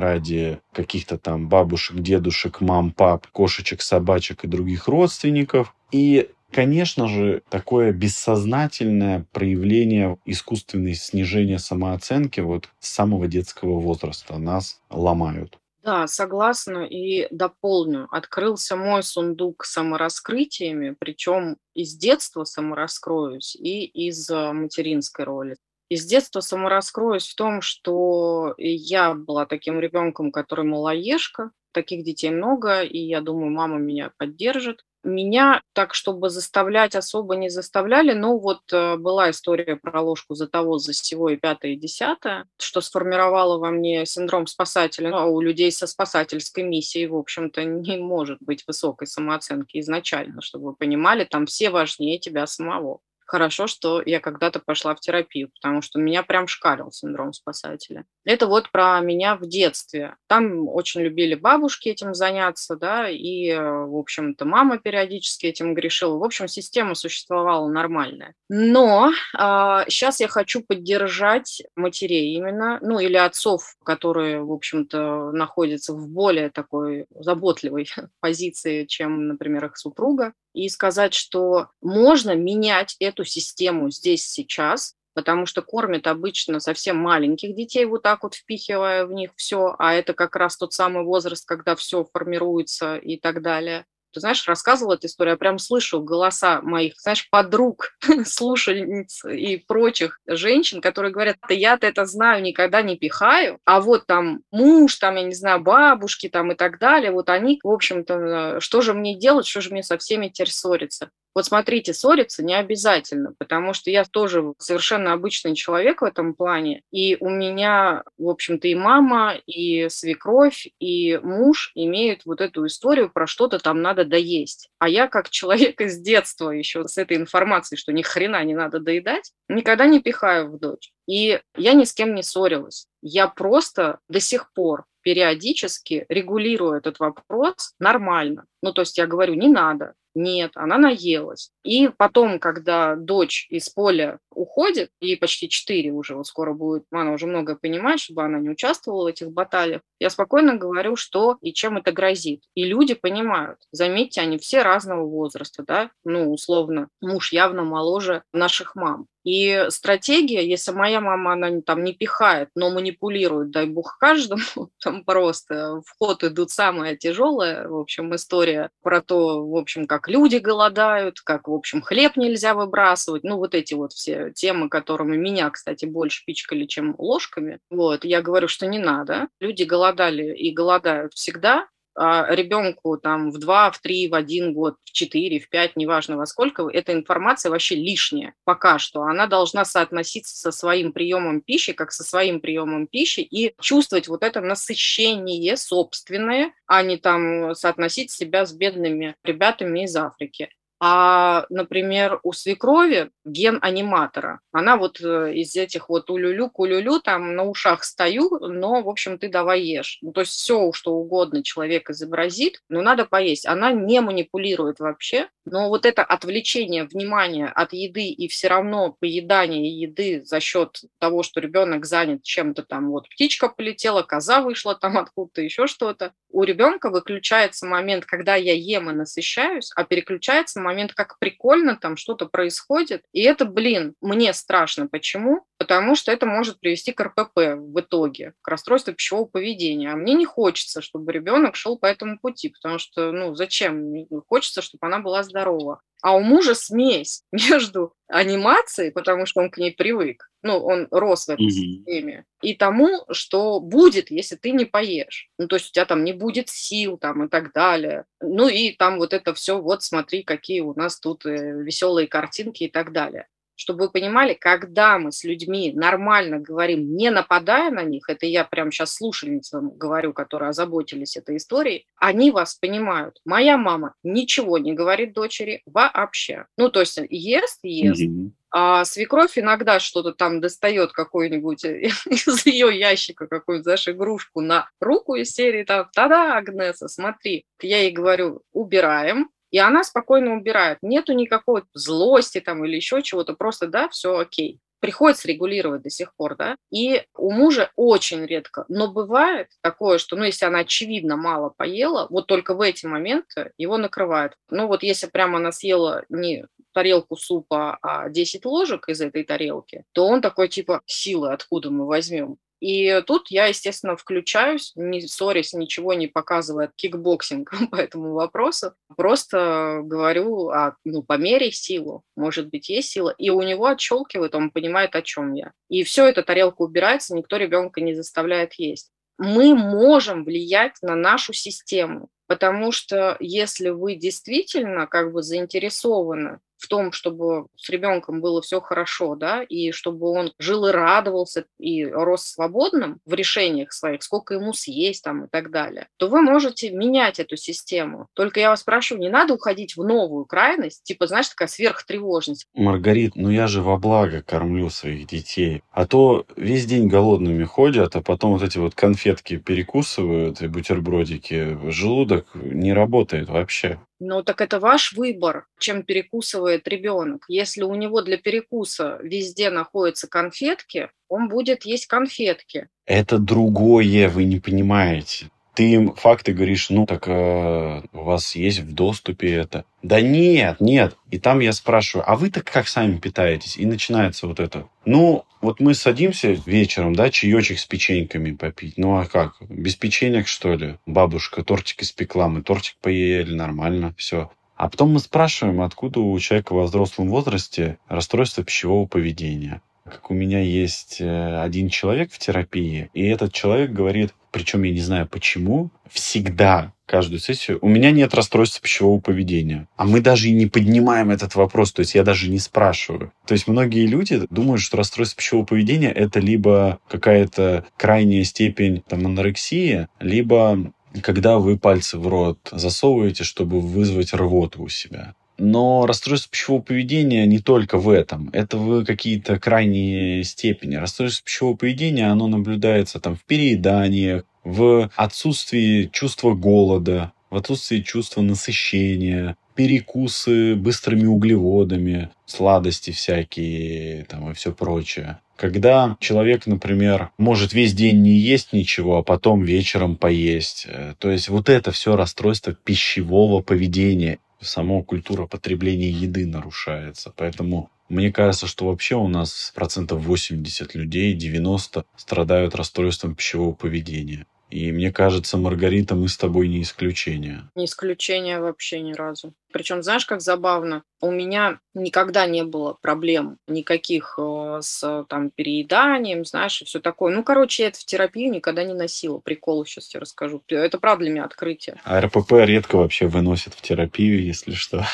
ради 0.00 0.60
каких-то 0.72 1.18
там 1.18 1.48
бабушек, 1.48 1.98
дедушек, 1.98 2.60
мам, 2.60 2.92
пап, 2.92 3.26
кошечек, 3.28 3.82
собачек 3.82 4.44
и 4.44 4.48
других 4.48 4.88
родственников. 4.88 5.74
И 5.90 6.30
Конечно 6.52 7.08
же, 7.08 7.42
такое 7.48 7.92
бессознательное 7.92 9.26
проявление 9.32 10.18
искусственного 10.26 10.94
снижения 10.94 11.58
самооценки 11.58 12.40
вот 12.40 12.68
с 12.78 12.92
самого 12.92 13.26
детского 13.26 13.80
возраста 13.80 14.36
нас 14.36 14.78
ломают. 14.90 15.58
Да, 15.82 16.06
согласна 16.06 16.84
и 16.84 17.26
дополню. 17.34 18.06
Открылся 18.10 18.76
мой 18.76 19.02
сундук 19.02 19.64
самораскрытиями, 19.64 20.94
причем 20.96 21.56
из 21.74 21.96
детства 21.96 22.44
самораскроюсь 22.44 23.56
и 23.56 23.84
из 23.84 24.30
э, 24.30 24.52
материнской 24.52 25.24
роли. 25.24 25.56
Из 25.92 26.06
детства 26.06 26.40
самораскроюсь 26.40 27.28
в 27.28 27.34
том, 27.34 27.60
что 27.60 28.54
я 28.56 29.12
была 29.12 29.44
таким 29.44 29.78
ребенком, 29.78 30.32
который 30.32 30.64
малоежка, 30.64 31.50
таких 31.70 32.02
детей 32.02 32.30
много, 32.30 32.80
и 32.80 32.96
я 32.96 33.20
думаю, 33.20 33.50
мама 33.50 33.76
меня 33.76 34.10
поддержит. 34.16 34.86
Меня 35.04 35.60
так, 35.74 35.92
чтобы 35.92 36.30
заставлять, 36.30 36.94
особо 36.94 37.36
не 37.36 37.50
заставляли. 37.50 38.14
Но 38.14 38.38
вот 38.38 38.60
э, 38.72 38.96
была 38.96 39.28
история 39.28 39.76
про 39.76 40.00
ложку 40.00 40.34
за 40.34 40.48
того, 40.48 40.78
за 40.78 40.92
всего 40.92 41.28
и 41.28 41.36
пятое, 41.36 41.72
и 41.72 41.76
десятое, 41.76 42.46
что 42.58 42.80
сформировало 42.80 43.58
во 43.58 43.70
мне 43.70 44.06
синдром 44.06 44.46
спасателя. 44.46 45.10
Ну, 45.10 45.16
а 45.18 45.26
у 45.26 45.42
людей 45.42 45.70
со 45.72 45.86
спасательской 45.86 46.64
миссией, 46.64 47.06
в 47.06 47.16
общем-то, 47.16 47.64
не 47.64 47.98
может 47.98 48.38
быть 48.40 48.64
высокой 48.66 49.06
самооценки 49.06 49.78
изначально, 49.80 50.40
чтобы 50.40 50.68
вы 50.68 50.74
понимали, 50.74 51.24
там 51.24 51.44
все 51.44 51.68
важнее 51.68 52.18
тебя 52.18 52.46
самого. 52.46 53.00
Хорошо, 53.32 53.66
что 53.66 54.02
я 54.04 54.20
когда-то 54.20 54.60
пошла 54.60 54.94
в 54.94 55.00
терапию, 55.00 55.48
потому 55.54 55.80
что 55.80 55.98
меня 55.98 56.22
прям 56.22 56.46
шкалил 56.46 56.92
синдром 56.92 57.32
спасателя. 57.32 58.04
Это 58.26 58.46
вот 58.46 58.70
про 58.70 59.00
меня 59.00 59.36
в 59.36 59.48
детстве. 59.48 60.16
Там 60.26 60.68
очень 60.68 61.00
любили 61.00 61.34
бабушки 61.34 61.88
этим 61.88 62.12
заняться, 62.12 62.76
да, 62.76 63.08
и, 63.08 63.48
э, 63.48 63.58
в 63.58 63.96
общем-то, 63.96 64.44
мама 64.44 64.76
периодически 64.76 65.46
этим 65.46 65.72
грешила. 65.72 66.18
В 66.18 66.24
общем, 66.24 66.46
система 66.46 66.94
существовала 66.94 67.66
нормальная. 67.70 68.34
Но 68.50 69.10
а, 69.34 69.86
сейчас 69.88 70.20
я 70.20 70.28
хочу 70.28 70.62
поддержать 70.62 71.62
матерей 71.74 72.34
именно, 72.34 72.80
ну, 72.82 72.98
или 72.98 73.16
отцов, 73.16 73.76
которые, 73.82 74.42
в 74.42 74.52
общем-то, 74.52 75.32
находятся 75.32 75.94
в 75.94 76.06
более 76.06 76.50
такой 76.50 77.06
заботливой 77.08 77.88
позиции, 78.20 78.84
чем, 78.84 79.26
например, 79.26 79.64
их 79.64 79.78
супруга 79.78 80.34
и 80.54 80.68
сказать, 80.68 81.14
что 81.14 81.68
можно 81.80 82.34
менять 82.34 82.96
эту 83.00 83.24
систему 83.24 83.90
здесь 83.90 84.26
сейчас, 84.26 84.94
потому 85.14 85.46
что 85.46 85.62
кормят 85.62 86.06
обычно 86.06 86.60
совсем 86.60 86.96
маленьких 86.96 87.54
детей, 87.54 87.84
вот 87.84 88.02
так 88.02 88.22
вот 88.22 88.34
впихивая 88.34 89.06
в 89.06 89.12
них 89.12 89.32
все, 89.36 89.74
а 89.78 89.94
это 89.94 90.14
как 90.14 90.36
раз 90.36 90.56
тот 90.56 90.72
самый 90.72 91.04
возраст, 91.04 91.46
когда 91.46 91.76
все 91.76 92.04
формируется 92.12 92.96
и 92.96 93.18
так 93.18 93.42
далее. 93.42 93.86
Ты 94.12 94.20
знаешь, 94.20 94.46
рассказывала 94.46 94.94
эту 94.94 95.06
историю, 95.06 95.32
я 95.32 95.38
прям 95.38 95.58
слышу 95.58 96.00
голоса 96.00 96.60
моих, 96.62 96.94
знаешь, 97.00 97.28
подруг, 97.30 97.96
слушательниц 98.24 99.24
и 99.24 99.56
прочих 99.58 100.20
женщин, 100.26 100.80
которые 100.80 101.12
говорят, 101.12 101.36
да 101.48 101.54
я-то 101.54 101.86
это 101.86 102.06
знаю, 102.06 102.42
никогда 102.42 102.82
не 102.82 102.96
пихаю, 102.96 103.58
а 103.64 103.80
вот 103.80 104.06
там 104.06 104.40
муж, 104.50 104.96
там, 104.96 105.16
я 105.16 105.22
не 105.22 105.34
знаю, 105.34 105.60
бабушки 105.60 106.28
там 106.28 106.52
и 106.52 106.54
так 106.54 106.78
далее, 106.78 107.10
вот 107.12 107.28
они, 107.28 107.60
в 107.62 107.68
общем-то, 107.70 108.60
что 108.60 108.80
же 108.80 108.94
мне 108.94 109.18
делать, 109.18 109.46
что 109.46 109.60
же 109.60 109.70
мне 109.70 109.82
со 109.82 109.98
всеми 109.98 110.28
теперь 110.28 110.50
ссориться? 110.50 111.10
Вот 111.34 111.46
смотрите, 111.46 111.94
ссориться 111.94 112.44
не 112.44 112.54
обязательно, 112.54 113.34
потому 113.38 113.72
что 113.72 113.90
я 113.90 114.04
тоже 114.04 114.52
совершенно 114.58 115.12
обычный 115.12 115.54
человек 115.54 116.02
в 116.02 116.04
этом 116.04 116.34
плане. 116.34 116.82
И 116.90 117.16
у 117.20 117.30
меня, 117.30 118.02
в 118.18 118.28
общем-то, 118.28 118.68
и 118.68 118.74
мама, 118.74 119.34
и 119.46 119.88
свекровь, 119.88 120.68
и 120.78 121.18
муж 121.22 121.72
имеют 121.74 122.22
вот 122.26 122.40
эту 122.40 122.66
историю 122.66 123.10
про 123.10 123.26
что-то 123.26 123.58
там 123.58 123.80
надо 123.80 124.04
доесть. 124.04 124.68
А 124.78 124.88
я 124.88 125.08
как 125.08 125.30
человек 125.30 125.80
из 125.80 125.98
детства 125.98 126.50
еще 126.50 126.86
с 126.86 126.98
этой 126.98 127.16
информацией, 127.16 127.78
что 127.78 127.92
ни 127.92 128.02
хрена 128.02 128.44
не 128.44 128.54
надо 128.54 128.78
доедать, 128.78 129.32
никогда 129.48 129.86
не 129.86 130.00
пихаю 130.00 130.50
в 130.50 130.58
дочь. 130.58 130.92
И 131.08 131.40
я 131.56 131.72
ни 131.72 131.84
с 131.84 131.92
кем 131.94 132.14
не 132.14 132.22
ссорилась. 132.22 132.86
Я 133.00 133.26
просто 133.28 133.98
до 134.08 134.20
сих 134.20 134.52
пор 134.52 134.84
периодически 135.02 136.06
регулирую 136.08 136.74
этот 136.74 136.98
вопрос 137.00 137.74
нормально. 137.78 138.44
Ну, 138.62 138.72
то 138.72 138.82
есть 138.82 138.98
я 138.98 139.06
говорю, 139.06 139.34
не 139.34 139.48
надо, 139.48 139.94
нет, 140.14 140.52
она 140.54 140.78
наелась. 140.78 141.50
И 141.62 141.88
потом, 141.88 142.38
когда 142.38 142.96
дочь 142.96 143.46
из 143.50 143.68
поля 143.68 144.18
уходит, 144.30 144.90
ей 145.00 145.16
почти 145.16 145.48
4 145.48 145.90
уже, 145.92 146.16
вот 146.16 146.26
скоро 146.26 146.52
будет, 146.52 146.84
она 146.90 147.12
уже 147.12 147.26
многое 147.26 147.56
понимает, 147.56 148.00
чтобы 148.00 148.24
она 148.24 148.38
не 148.38 148.50
участвовала 148.50 149.04
в 149.04 149.06
этих 149.06 149.30
баталиях, 149.30 149.82
я 149.98 150.10
спокойно 150.10 150.56
говорю, 150.56 150.96
что 150.96 151.38
и 151.40 151.52
чем 151.52 151.78
это 151.78 151.92
грозит. 151.92 152.42
И 152.54 152.64
люди 152.64 152.94
понимают. 152.94 153.58
Заметьте, 153.70 154.20
они 154.20 154.38
все 154.38 154.62
разного 154.62 155.06
возраста, 155.06 155.64
да, 155.66 155.90
ну, 156.04 156.32
условно, 156.32 156.88
муж 157.00 157.32
явно 157.32 157.62
моложе 157.64 158.22
наших 158.32 158.74
мам. 158.74 159.06
И 159.24 159.66
стратегия, 159.68 160.46
если 160.46 160.72
моя 160.72 161.00
мама, 161.00 161.34
она 161.34 161.60
там 161.60 161.84
не 161.84 161.92
пихает, 161.92 162.48
но 162.54 162.70
манипулирует, 162.70 163.50
дай 163.50 163.66
бог 163.66 163.96
каждому, 164.00 164.70
там 164.82 165.04
просто 165.04 165.80
в 165.86 165.98
ход 165.98 166.24
идут 166.24 166.50
самая 166.50 166.96
тяжелая, 166.96 167.68
в 167.68 167.76
общем, 167.76 168.14
история 168.14 168.70
про 168.82 169.00
то, 169.00 169.46
в 169.46 169.56
общем, 169.56 169.86
как 169.86 170.08
люди 170.08 170.36
голодают, 170.36 171.20
как, 171.20 171.48
в 171.48 171.52
общем, 171.52 171.82
хлеб 171.82 172.16
нельзя 172.16 172.54
выбрасывать, 172.54 173.24
ну, 173.24 173.36
вот 173.36 173.54
эти 173.54 173.74
вот 173.74 173.92
все 173.92 174.32
темы, 174.32 174.68
которыми 174.68 175.16
меня, 175.16 175.50
кстати, 175.50 175.84
больше 175.84 176.24
пичкали, 176.24 176.66
чем 176.66 176.94
ложками. 176.98 177.58
Вот, 177.70 178.04
я 178.04 178.22
говорю, 178.22 178.48
что 178.48 178.66
не 178.66 178.78
надо. 178.78 179.28
Люди 179.40 179.62
голодали 179.62 180.34
и 180.34 180.52
голодают 180.52 181.14
всегда, 181.14 181.66
ребенку 181.96 182.96
там 182.96 183.30
в 183.30 183.38
2, 183.38 183.70
в 183.70 183.78
3, 183.80 184.08
в 184.08 184.14
1 184.14 184.54
год, 184.54 184.76
в 184.84 184.92
4, 184.92 185.38
в 185.40 185.48
5, 185.48 185.76
неважно 185.76 186.16
во 186.16 186.26
сколько, 186.26 186.68
эта 186.68 186.92
информация 186.92 187.50
вообще 187.50 187.74
лишняя 187.74 188.34
пока 188.44 188.78
что. 188.78 189.02
Она 189.02 189.26
должна 189.26 189.64
соотноситься 189.64 190.36
со 190.36 190.52
своим 190.52 190.92
приемом 190.92 191.40
пищи, 191.40 191.72
как 191.72 191.92
со 191.92 192.04
своим 192.04 192.40
приемом 192.40 192.86
пищи, 192.86 193.20
и 193.20 193.54
чувствовать 193.60 194.08
вот 194.08 194.22
это 194.22 194.40
насыщение 194.40 195.56
собственное, 195.56 196.52
а 196.66 196.82
не 196.82 196.96
там 196.96 197.54
соотносить 197.54 198.10
себя 198.10 198.46
с 198.46 198.52
бедными 198.52 199.14
ребятами 199.24 199.84
из 199.84 199.94
Африки. 199.96 200.48
А, 200.84 201.46
например, 201.48 202.18
у 202.24 202.32
свекрови 202.32 203.10
ген 203.24 203.60
аниматора. 203.62 204.40
Она 204.50 204.76
вот 204.76 205.00
э, 205.00 205.32
из 205.32 205.54
этих 205.54 205.88
вот 205.88 206.10
улюлю, 206.10 206.50
кулюлю, 206.50 206.98
там 206.98 207.36
на 207.36 207.44
ушах 207.44 207.84
стою, 207.84 208.28
но, 208.40 208.82
в 208.82 208.88
общем, 208.88 209.16
ты 209.16 209.28
давай 209.28 209.60
ешь. 209.60 209.98
Ну, 210.02 210.10
то 210.10 210.22
есть 210.22 210.32
все, 210.32 210.72
что 210.72 210.94
угодно 210.94 211.44
человек 211.44 211.88
изобразит, 211.90 212.62
но 212.68 212.82
надо 212.82 213.04
поесть. 213.04 213.46
Она 213.46 213.70
не 213.70 214.00
манипулирует 214.00 214.80
вообще, 214.80 215.28
но 215.44 215.68
вот 215.68 215.86
это 215.86 216.02
отвлечение 216.02 216.84
внимания 216.84 217.46
от 217.46 217.72
еды 217.72 218.08
и 218.08 218.26
все 218.26 218.48
равно 218.48 218.96
поедание 218.98 219.80
еды 219.80 220.22
за 220.24 220.40
счет 220.40 220.80
того, 220.98 221.22
что 221.22 221.40
ребенок 221.40 221.84
занят 221.84 222.24
чем-то 222.24 222.64
там, 222.64 222.90
вот 222.90 223.08
птичка 223.08 223.48
полетела, 223.48 224.02
коза 224.02 224.42
вышла 224.42 224.74
там 224.74 224.98
откуда-то, 224.98 225.42
еще 225.42 225.68
что-то, 225.68 226.12
у 226.32 226.44
ребенка 226.44 226.90
выключается 226.90 227.66
момент, 227.66 228.06
когда 228.06 228.36
я 228.36 228.54
ем 228.54 228.90
и 228.90 228.94
насыщаюсь, 228.94 229.70
а 229.76 229.84
переключается 229.84 230.60
момент, 230.60 230.71
как 230.94 231.18
прикольно 231.18 231.76
там 231.76 231.96
что-то 231.96 232.26
происходит. 232.26 233.04
И 233.12 233.22
это, 233.22 233.44
блин, 233.44 233.94
мне 234.00 234.32
страшно. 234.32 234.86
Почему? 234.86 235.44
Потому 235.58 235.94
что 235.94 236.12
это 236.12 236.26
может 236.26 236.60
привести 236.60 236.92
к 236.92 237.00
РПП 237.00 237.36
в 237.56 237.80
итоге, 237.80 238.34
к 238.42 238.48
расстройству 238.48 238.92
пищевого 238.92 239.26
поведения. 239.26 239.92
А 239.92 239.96
мне 239.96 240.14
не 240.14 240.24
хочется, 240.24 240.82
чтобы 240.82 241.12
ребенок 241.12 241.56
шел 241.56 241.78
по 241.78 241.86
этому 241.86 242.18
пути, 242.18 242.48
потому 242.48 242.78
что, 242.78 243.12
ну, 243.12 243.34
зачем? 243.34 244.06
Хочется, 244.28 244.62
чтобы 244.62 244.86
она 244.86 244.98
была 244.98 245.22
здорова. 245.22 245.80
А 246.02 246.16
у 246.16 246.20
мужа 246.20 246.54
смесь 246.54 247.22
между 247.32 247.94
анимацией, 248.08 248.90
потому 248.90 249.24
что 249.24 249.40
он 249.40 249.50
к 249.50 249.56
ней 249.56 249.72
привык, 249.72 250.28
ну, 250.42 250.58
он 250.58 250.88
рос 250.90 251.26
в 251.26 251.30
этой 251.30 251.46
mm-hmm. 251.46 251.50
системе, 251.50 252.24
и 252.42 252.54
тому, 252.54 253.06
что 253.10 253.60
будет, 253.60 254.10
если 254.10 254.36
ты 254.36 254.50
не 254.50 254.64
поешь. 254.64 255.30
Ну, 255.38 255.46
то 255.46 255.56
есть 255.56 255.70
у 255.70 255.72
тебя 255.72 255.86
там 255.86 256.04
не 256.04 256.12
будет 256.12 256.48
сил 256.48 256.98
там 256.98 257.24
и 257.24 257.28
так 257.28 257.52
далее. 257.52 258.04
Ну, 258.20 258.48
и 258.48 258.72
там 258.72 258.98
вот 258.98 259.12
это 259.14 259.32
все, 259.32 259.60
вот 259.60 259.82
смотри, 259.82 260.24
какие 260.24 260.60
у 260.60 260.74
нас 260.74 260.98
тут 260.98 261.24
э, 261.24 261.62
веселые 261.62 262.08
картинки 262.08 262.64
и 262.64 262.68
так 262.68 262.92
далее 262.92 263.28
чтобы 263.62 263.84
вы 263.84 263.90
понимали, 263.90 264.34
когда 264.34 264.98
мы 264.98 265.12
с 265.12 265.22
людьми 265.22 265.72
нормально 265.72 266.40
говорим, 266.40 266.96
не 266.96 267.10
нападая 267.10 267.70
на 267.70 267.84
них, 267.84 268.08
это 268.08 268.26
я 268.26 268.42
прямо 268.44 268.72
сейчас 268.72 268.94
слушательницам 268.94 269.70
говорю, 269.76 270.12
которые 270.12 270.50
озаботились 270.50 271.16
этой 271.16 271.36
историей, 271.36 271.86
они 271.96 272.32
вас 272.32 272.56
понимают. 272.56 273.20
Моя 273.24 273.56
мама 273.56 273.94
ничего 274.02 274.58
не 274.58 274.72
говорит 274.72 275.12
дочери 275.12 275.62
вообще. 275.64 276.46
Ну, 276.58 276.70
то 276.70 276.80
есть 276.80 276.98
ест, 277.08 277.60
ест, 277.62 278.02
mm-hmm. 278.02 278.30
А 278.54 278.84
свекровь 278.84 279.38
иногда 279.38 279.80
что-то 279.80 280.12
там 280.12 280.42
достает 280.42 280.92
какой-нибудь 280.92 281.64
из 281.64 282.46
ее 282.46 282.76
ящика, 282.76 283.26
какую-нибудь, 283.26 283.64
знаешь, 283.64 283.88
игрушку 283.88 284.42
на 284.42 284.68
руку 284.78 285.14
из 285.14 285.30
серии, 285.30 285.64
там, 285.64 285.88
да-да, 285.96 286.36
Агнеса, 286.36 286.88
смотри. 286.88 287.46
Я 287.62 287.78
ей 287.78 287.92
говорю, 287.92 288.42
убираем, 288.52 289.30
и 289.52 289.58
она 289.58 289.84
спокойно 289.84 290.34
убирает. 290.34 290.78
Нету 290.82 291.12
никакой 291.12 291.62
злости 291.74 292.40
там 292.40 292.64
или 292.64 292.74
еще 292.74 293.02
чего-то, 293.02 293.34
просто, 293.34 293.68
да, 293.68 293.88
все 293.88 294.18
окей. 294.18 294.58
Приходится 294.80 295.28
регулировать 295.28 295.82
до 295.82 295.90
сих 295.90 296.12
пор, 296.16 296.36
да. 296.36 296.56
И 296.72 297.04
у 297.16 297.30
мужа 297.30 297.70
очень 297.76 298.26
редко, 298.26 298.64
но 298.68 298.90
бывает 298.90 299.46
такое, 299.60 299.98
что, 299.98 300.16
ну, 300.16 300.24
если 300.24 300.44
она 300.44 300.60
очевидно 300.60 301.16
мало 301.16 301.50
поела, 301.56 302.08
вот 302.10 302.26
только 302.26 302.54
в 302.54 302.60
эти 302.62 302.86
моменты 302.86 303.52
его 303.58 303.78
накрывает. 303.78 304.32
Ну, 304.50 304.66
вот 304.66 304.82
если 304.82 305.06
прямо 305.06 305.38
она 305.38 305.52
съела 305.52 306.04
не 306.08 306.46
тарелку 306.72 307.16
супа, 307.16 307.78
а 307.82 308.08
10 308.08 308.44
ложек 308.44 308.88
из 308.88 309.00
этой 309.00 309.22
тарелки, 309.22 309.84
то 309.92 310.06
он 310.06 310.20
такой, 310.22 310.48
типа, 310.48 310.80
силы 310.86 311.32
откуда 311.32 311.70
мы 311.70 311.86
возьмем? 311.86 312.38
И 312.62 313.02
тут 313.08 313.26
я, 313.32 313.46
естественно, 313.46 313.96
включаюсь, 313.96 314.70
не 314.76 315.00
ссорясь, 315.00 315.52
ничего 315.52 315.94
не 315.94 316.06
показывая 316.06 316.70
кикбоксинг 316.76 317.50
по 317.72 317.74
этому 317.74 318.12
вопросу. 318.12 318.74
Просто 318.96 319.80
говорю, 319.82 320.50
а, 320.50 320.76
ну, 320.84 321.02
померяй 321.02 321.50
силу. 321.50 322.04
Может 322.16 322.50
быть, 322.50 322.68
есть 322.68 322.90
сила. 322.90 323.12
И 323.18 323.30
у 323.30 323.42
него 323.42 323.66
отщелкивает, 323.66 324.36
он 324.36 324.52
понимает, 324.52 324.94
о 324.94 325.02
чем 325.02 325.34
я. 325.34 325.50
И 325.68 325.82
все, 325.82 326.06
эта 326.06 326.22
тарелка 326.22 326.62
убирается, 326.62 327.16
никто 327.16 327.36
ребенка 327.36 327.80
не 327.80 327.94
заставляет 327.94 328.52
есть. 328.54 328.92
Мы 329.18 329.56
можем 329.56 330.24
влиять 330.24 330.76
на 330.82 330.94
нашу 330.94 331.32
систему. 331.32 332.10
Потому 332.28 332.70
что 332.70 333.16
если 333.18 333.70
вы 333.70 333.96
действительно 333.96 334.86
как 334.86 335.12
бы 335.12 335.24
заинтересованы 335.24 336.38
в 336.62 336.68
том, 336.68 336.92
чтобы 336.92 337.46
с 337.56 337.68
ребенком 337.68 338.20
было 338.20 338.40
все 338.40 338.60
хорошо, 338.60 339.16
да, 339.16 339.42
и 339.42 339.72
чтобы 339.72 340.08
он 340.10 340.32
жил 340.38 340.66
и 340.66 340.70
радовался, 340.70 341.44
и 341.58 341.84
рос 341.84 342.24
свободным 342.24 343.00
в 343.04 343.14
решениях 343.14 343.72
своих, 343.72 344.02
сколько 344.04 344.34
ему 344.34 344.52
съесть 344.52 345.02
там 345.02 345.24
и 345.24 345.28
так 345.28 345.50
далее, 345.50 345.88
то 345.96 346.08
вы 346.08 346.22
можете 346.22 346.70
менять 346.70 347.18
эту 347.18 347.36
систему. 347.36 348.06
Только 348.14 348.38
я 348.38 348.50
вас 348.50 348.60
спрашиваю, 348.60 349.02
не 349.02 349.08
надо 349.08 349.34
уходить 349.34 349.76
в 349.76 349.82
новую 349.82 350.24
крайность, 350.24 350.84
типа, 350.84 351.08
знаешь, 351.08 351.28
такая 351.28 351.48
сверхтревожность. 351.48 352.46
Маргарит, 352.54 353.16
ну 353.16 353.28
я 353.28 353.48
же 353.48 353.60
во 353.60 353.76
благо 353.76 354.22
кормлю 354.22 354.70
своих 354.70 355.08
детей. 355.08 355.62
А 355.72 355.86
то 355.86 356.24
весь 356.36 356.66
день 356.66 356.86
голодными 356.86 357.42
ходят, 357.42 357.96
а 357.96 358.02
потом 358.02 358.34
вот 358.34 358.42
эти 358.42 358.58
вот 358.58 358.76
конфетки 358.76 359.36
перекусывают 359.36 360.40
и 360.42 360.46
бутербродики. 360.46 361.58
Желудок 361.70 362.26
не 362.34 362.72
работает 362.72 363.28
вообще. 363.28 363.80
Ну 364.04 364.24
так 364.24 364.40
это 364.40 364.58
ваш 364.58 364.94
выбор, 364.94 365.46
чем 365.60 365.84
перекусывает 365.84 366.66
ребенок. 366.66 367.24
Если 367.28 367.62
у 367.62 367.72
него 367.76 368.02
для 368.02 368.16
перекуса 368.18 368.98
везде 369.00 369.48
находятся 369.48 370.08
конфетки, 370.08 370.90
он 371.06 371.28
будет 371.28 371.64
есть 371.64 371.86
конфетки. 371.86 372.68
Это 372.84 373.18
другое, 373.18 374.08
вы 374.08 374.24
не 374.24 374.40
понимаете. 374.40 375.30
Ты 375.54 375.72
им 375.72 375.94
факты 375.94 376.32
говоришь, 376.32 376.70
ну 376.70 376.86
так 376.86 377.06
э, 377.08 377.82
у 377.92 378.02
вас 378.02 378.34
есть 378.34 378.60
в 378.60 378.72
доступе 378.72 379.32
это. 379.32 379.64
Да 379.82 380.00
нет, 380.00 380.60
нет. 380.60 380.96
И 381.10 381.18
там 381.18 381.40
я 381.40 381.52
спрашиваю, 381.52 382.10
а 382.10 382.16
вы-то 382.16 382.42
как 382.42 382.68
сами 382.68 382.96
питаетесь? 382.96 383.56
И 383.56 383.66
начинается 383.66 384.26
вот 384.26 384.40
это. 384.40 384.68
Ну, 384.84 385.24
вот 385.42 385.60
мы 385.60 385.74
садимся 385.74 386.28
вечером, 386.46 386.94
да, 386.94 387.10
чаечек 387.10 387.58
с 387.58 387.66
печеньками 387.66 388.32
попить. 388.32 388.78
Ну 388.78 388.96
а 388.96 389.06
как? 389.06 389.36
Без 389.40 389.76
печенек, 389.76 390.26
что 390.26 390.54
ли? 390.54 390.76
Бабушка 390.86 391.44
тортик 391.44 391.82
испекла, 391.82 392.28
мы 392.28 392.42
тортик 392.42 392.76
поели, 392.80 393.34
нормально, 393.34 393.94
все. 393.98 394.30
А 394.56 394.68
потом 394.68 394.92
мы 394.92 395.00
спрашиваем, 395.00 395.60
откуда 395.60 396.00
у 396.00 396.18
человека 396.20 396.52
во 396.52 396.64
взрослом 396.64 397.08
возрасте 397.08 397.78
расстройство 397.88 398.44
пищевого 398.44 398.86
поведения. 398.86 399.60
Как 399.84 400.10
у 400.10 400.14
меня 400.14 400.40
есть 400.40 401.00
э, 401.00 401.42
один 401.42 401.68
человек 401.68 402.12
в 402.12 402.18
терапии, 402.18 402.90
и 402.94 403.04
этот 403.04 403.32
человек 403.32 403.72
говорит, 403.72 404.14
причем 404.30 404.62
я 404.62 404.72
не 404.72 404.80
знаю 404.80 405.06
почему, 405.06 405.70
всегда, 405.90 406.72
каждую 406.86 407.20
сессию, 407.20 407.58
у 407.62 407.68
меня 407.68 407.90
нет 407.90 408.14
расстройства 408.14 408.62
пищевого 408.62 409.00
поведения. 409.00 409.68
А 409.76 409.84
мы 409.84 410.00
даже 410.00 410.28
и 410.28 410.32
не 410.32 410.46
поднимаем 410.46 411.10
этот 411.10 411.34
вопрос, 411.34 411.72
то 411.72 411.80
есть 411.80 411.94
я 411.94 412.04
даже 412.04 412.30
не 412.30 412.38
спрашиваю. 412.38 413.12
То 413.26 413.32
есть 413.32 413.46
многие 413.48 413.86
люди 413.86 414.22
думают, 414.30 414.60
что 414.60 414.76
расстройство 414.76 415.18
пищевого 415.18 415.44
поведения 415.44 415.90
это 415.90 416.20
либо 416.20 416.80
какая-то 416.88 417.64
крайняя 417.76 418.24
степень 418.24 418.82
там, 418.88 419.06
анорексии, 419.06 419.88
либо 420.00 420.72
когда 421.02 421.38
вы 421.38 421.58
пальцы 421.58 421.98
в 421.98 422.06
рот 422.06 422.38
засовываете, 422.50 423.24
чтобы 423.24 423.60
вызвать 423.60 424.12
рвоту 424.12 424.62
у 424.62 424.68
себя. 424.68 425.14
Но 425.38 425.86
расстройство 425.86 426.30
пищевого 426.30 426.62
поведения 426.62 427.26
не 427.26 427.38
только 427.38 427.78
в 427.78 427.88
этом. 427.88 428.30
Это 428.32 428.56
в 428.58 428.84
какие-то 428.84 429.38
крайние 429.38 430.24
степени. 430.24 430.76
Расстройство 430.76 431.24
пищевого 431.24 431.56
поведения, 431.56 432.10
оно 432.10 432.28
наблюдается 432.28 433.00
там 433.00 433.16
в 433.16 433.24
перееданиях, 433.24 434.24
в 434.44 434.90
отсутствии 434.96 435.88
чувства 435.92 436.34
голода, 436.34 437.12
в 437.30 437.36
отсутствии 437.36 437.80
чувства 437.80 438.22
насыщения, 438.22 439.36
перекусы 439.54 440.54
быстрыми 440.54 441.06
углеводами, 441.06 442.10
сладости 442.26 442.90
всякие 442.90 444.04
там 444.04 444.30
и 444.30 444.34
все 444.34 444.52
прочее. 444.52 445.18
Когда 445.36 445.96
человек, 445.98 446.46
например, 446.46 447.10
может 447.18 447.52
весь 447.52 447.74
день 447.74 448.02
не 448.02 448.12
есть 448.12 448.52
ничего, 448.52 448.98
а 448.98 449.02
потом 449.02 449.42
вечером 449.42 449.96
поесть. 449.96 450.66
Э, 450.68 450.94
то 450.98 451.10
есть 451.10 451.28
вот 451.28 451.48
это 451.48 451.72
все 451.72 451.96
расстройство 451.96 452.52
пищевого 452.52 453.42
поведения 453.42 454.18
сама 454.42 454.82
культура 454.82 455.26
потребления 455.26 455.90
еды 455.90 456.26
нарушается. 456.26 457.12
Поэтому 457.16 457.70
мне 457.88 458.10
кажется, 458.10 458.46
что 458.46 458.66
вообще 458.66 458.96
у 458.96 459.08
нас 459.08 459.52
процентов 459.54 460.02
80 460.04 460.74
людей, 460.74 461.14
90 461.14 461.84
страдают 461.96 462.54
расстройством 462.54 463.14
пищевого 463.14 463.52
поведения. 463.52 464.26
И 464.52 464.70
мне 464.70 464.92
кажется, 464.92 465.38
Маргарита, 465.38 465.94
мы 465.94 466.08
с 466.08 466.18
тобой 466.18 466.46
не 466.46 466.60
исключение. 466.60 467.48
Не 467.54 467.64
исключение 467.64 468.38
вообще 468.38 468.82
ни 468.82 468.92
разу. 468.92 469.32
Причем, 469.50 469.82
знаешь, 469.82 470.04
как 470.04 470.20
забавно, 470.20 470.82
у 471.00 471.10
меня 471.10 471.58
никогда 471.72 472.26
не 472.26 472.44
было 472.44 472.76
проблем 472.82 473.38
никаких 473.46 474.18
э, 474.18 474.58
с 474.60 475.06
там 475.08 475.30
перееданием, 475.30 476.26
знаешь, 476.26 476.60
и 476.60 476.66
все 476.66 476.80
такое. 476.80 477.14
Ну, 477.14 477.24
короче, 477.24 477.62
я 477.62 477.68
это 477.70 477.78
в 477.78 477.86
терапию 477.86 478.30
никогда 478.30 478.62
не 478.62 478.74
носила. 478.74 479.20
Прикол 479.20 479.64
сейчас 479.64 479.88
тебе 479.88 480.00
расскажу. 480.00 480.42
Это 480.48 480.78
правда 480.78 481.04
для 481.04 481.14
меня 481.14 481.24
открытие. 481.24 481.80
А 481.84 482.02
РПП 482.02 482.32
редко 482.32 482.76
вообще 482.76 483.06
выносят 483.06 483.54
в 483.54 483.62
терапию, 483.62 484.22
если 484.22 484.52
что. 484.52 484.84